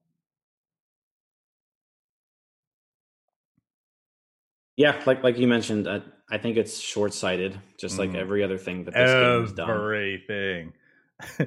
Yeah, 4.76 5.00
like 5.06 5.22
like 5.22 5.38
you 5.38 5.46
mentioned, 5.46 5.86
I, 5.88 6.00
I 6.30 6.38
think 6.38 6.56
it's 6.56 6.78
short 6.78 7.12
sighted, 7.12 7.58
just 7.76 7.98
like 7.98 8.10
Mm. 8.10 8.16
every 8.16 8.42
other 8.42 8.56
thing 8.58 8.84
that 8.84 8.94
this 8.94 9.12
game 9.12 9.40
has 9.42 9.52
done. 9.52 9.70
Everything 9.70 10.72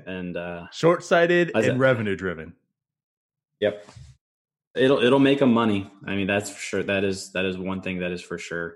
And 0.06 0.38
uh, 0.38 0.68
short 0.72 1.04
sighted 1.04 1.52
and 1.56 1.80
revenue 1.80 2.16
driven. 2.16 2.54
Yep. 3.62 3.88
It'll 4.76 5.00
it'll 5.00 5.20
make 5.20 5.40
them 5.40 5.54
money. 5.54 5.90
I 6.06 6.16
mean, 6.16 6.28
that's 6.28 6.50
for 6.50 6.60
sure. 6.60 6.84
That 6.84 7.04
is 7.04 7.32
that 7.34 7.46
is 7.46 7.58
one 7.58 7.82
thing 7.82 8.00
that 8.00 8.12
is 8.12 8.22
for 8.22 8.38
sure. 8.38 8.76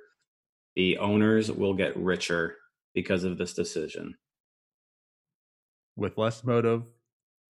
The 0.76 0.98
owners 1.00 1.52
will 1.52 1.74
get 1.74 1.98
richer 1.98 2.58
because 2.94 3.24
of 3.24 3.38
this 3.38 3.54
decision. 3.54 4.16
with 5.96 6.18
less 6.18 6.44
motive 6.44 6.84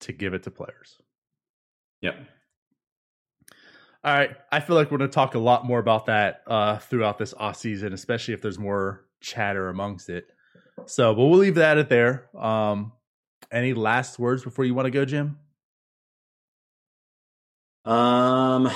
to 0.02 0.12
give 0.14 0.34
it 0.34 0.44
to 0.44 0.52
players. 0.52 0.98
Yep. 2.02 2.16
All 4.04 4.14
right. 4.14 4.32
I 4.52 4.60
feel 4.62 4.76
like 4.76 4.92
we're 4.92 4.98
going 4.98 5.10
to 5.10 5.14
talk 5.14 5.36
a 5.36 5.40
lot 5.40 5.66
more 5.66 5.80
about 5.80 6.06
that 6.08 6.42
uh, 6.48 6.78
throughout 6.78 7.18
this 7.18 7.34
off 7.38 7.58
season, 7.58 7.94
especially 7.94 8.34
if 8.34 8.42
there's 8.42 8.60
more 8.60 9.06
chatter 9.22 9.70
amongst 9.70 10.10
it. 10.10 10.28
So, 10.86 11.14
but 11.14 11.26
we'll 11.26 11.40
leave 11.40 11.56
that 11.56 11.78
at 11.78 11.90
there. 11.90 12.30
Um, 12.38 12.94
any 13.52 13.74
last 13.74 14.20
words 14.20 14.44
before 14.44 14.66
you 14.66 14.74
want 14.74 14.86
to 14.86 14.92
go, 14.92 15.06
Jim? 15.06 15.38
Um, 17.86 18.70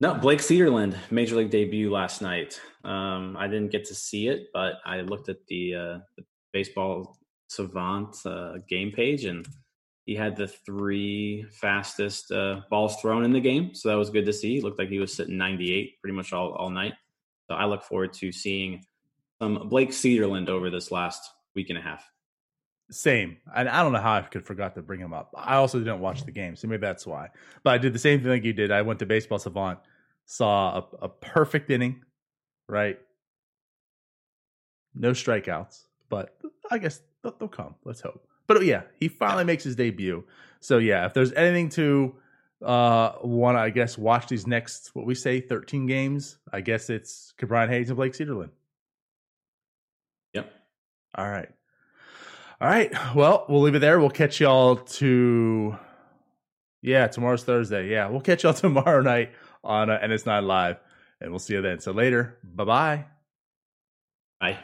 no, 0.00 0.14
Blake 0.14 0.40
Cederlind 0.40 0.96
major 1.10 1.36
league 1.36 1.50
debut 1.50 1.90
last 1.90 2.20
night. 2.20 2.60
Um, 2.84 3.36
I 3.38 3.46
didn't 3.46 3.70
get 3.70 3.86
to 3.86 3.94
see 3.94 4.28
it, 4.28 4.48
but 4.52 4.74
I 4.84 5.00
looked 5.00 5.28
at 5.28 5.46
the, 5.46 5.74
uh, 5.74 5.98
the 6.16 6.24
baseball 6.52 7.16
savant 7.48 8.16
uh, 8.24 8.58
game 8.68 8.92
page 8.92 9.24
and 9.24 9.46
he 10.06 10.14
had 10.14 10.36
the 10.36 10.48
three 10.48 11.44
fastest 11.50 12.32
uh, 12.32 12.62
balls 12.70 13.00
thrown 13.00 13.24
in 13.24 13.32
the 13.32 13.40
game. 13.40 13.74
So 13.74 13.88
that 13.88 13.94
was 13.94 14.10
good 14.10 14.26
to 14.26 14.32
see. 14.32 14.58
It 14.58 14.64
looked 14.64 14.78
like 14.78 14.88
he 14.88 14.98
was 14.98 15.14
sitting 15.14 15.36
98 15.36 16.00
pretty 16.00 16.16
much 16.16 16.32
all, 16.32 16.52
all 16.52 16.70
night. 16.70 16.94
So 17.48 17.54
I 17.54 17.64
look 17.64 17.82
forward 17.82 18.12
to 18.14 18.32
seeing 18.32 18.84
some 19.40 19.68
Blake 19.68 19.90
Cederlind 19.90 20.48
over 20.48 20.70
this 20.70 20.90
last 20.90 21.30
week 21.54 21.70
and 21.70 21.78
a 21.78 21.82
half. 21.82 22.04
Same. 22.90 23.36
And 23.54 23.68
I 23.68 23.82
don't 23.82 23.92
know 23.92 24.00
how 24.00 24.14
I 24.14 24.22
could 24.22 24.44
forgot 24.44 24.74
to 24.74 24.82
bring 24.82 25.00
him 25.00 25.12
up. 25.12 25.32
I 25.36 25.56
also 25.56 25.78
didn't 25.78 26.00
watch 26.00 26.24
the 26.24 26.32
game, 26.32 26.56
so 26.56 26.66
maybe 26.66 26.80
that's 26.80 27.06
why. 27.06 27.28
But 27.62 27.74
I 27.74 27.78
did 27.78 27.92
the 27.92 27.98
same 27.98 28.20
thing 28.20 28.30
like 28.30 28.44
you 28.44 28.52
did. 28.52 28.72
I 28.72 28.82
went 28.82 28.98
to 28.98 29.06
Baseball 29.06 29.38
Savant, 29.38 29.78
saw 30.26 30.78
a, 30.78 31.04
a 31.04 31.08
perfect 31.08 31.70
inning, 31.70 32.02
right? 32.68 32.98
No 34.94 35.12
strikeouts, 35.12 35.84
but 36.08 36.36
I 36.70 36.78
guess 36.78 37.00
they'll, 37.22 37.36
they'll 37.38 37.48
come. 37.48 37.76
Let's 37.84 38.00
hope. 38.00 38.26
But 38.48 38.64
yeah, 38.64 38.82
he 38.98 39.06
finally 39.06 39.44
makes 39.44 39.62
his 39.62 39.76
debut. 39.76 40.24
So 40.58 40.78
yeah, 40.78 41.06
if 41.06 41.14
there's 41.14 41.32
anything 41.32 41.68
to 41.70 42.16
uh 42.64 43.12
want 43.22 43.56
to, 43.56 43.60
I 43.60 43.70
guess, 43.70 43.96
watch 43.96 44.26
these 44.26 44.46
next 44.46 44.90
what 44.94 45.06
we 45.06 45.14
say 45.14 45.40
13 45.40 45.86
games, 45.86 46.38
I 46.52 46.60
guess 46.60 46.90
it's 46.90 47.32
Brian 47.40 47.70
Hayes 47.70 47.88
and 47.88 47.96
Blake 47.96 48.12
Cederlind. 48.12 48.50
Yep. 50.34 50.52
All 51.14 51.30
right. 51.30 51.48
All 52.60 52.68
right. 52.68 52.92
Well, 53.14 53.46
we'll 53.48 53.62
leave 53.62 53.74
it 53.74 53.78
there. 53.78 53.98
We'll 53.98 54.10
catch 54.10 54.40
y'all 54.40 54.76
to 54.76 55.78
yeah, 56.82 57.06
tomorrow's 57.08 57.44
Thursday. 57.44 57.88
Yeah, 57.88 58.08
we'll 58.08 58.20
catch 58.20 58.42
y'all 58.42 58.54
tomorrow 58.54 59.02
night 59.02 59.32
on 59.62 59.90
uh, 59.90 59.98
NS9 59.98 60.46
Live, 60.46 60.76
and 61.20 61.30
we'll 61.30 61.38
see 61.38 61.54
you 61.54 61.62
then. 61.62 61.80
So 61.80 61.92
later. 61.92 62.38
Bye 62.44 62.64
bye. 62.64 63.04
Bye. 64.40 64.58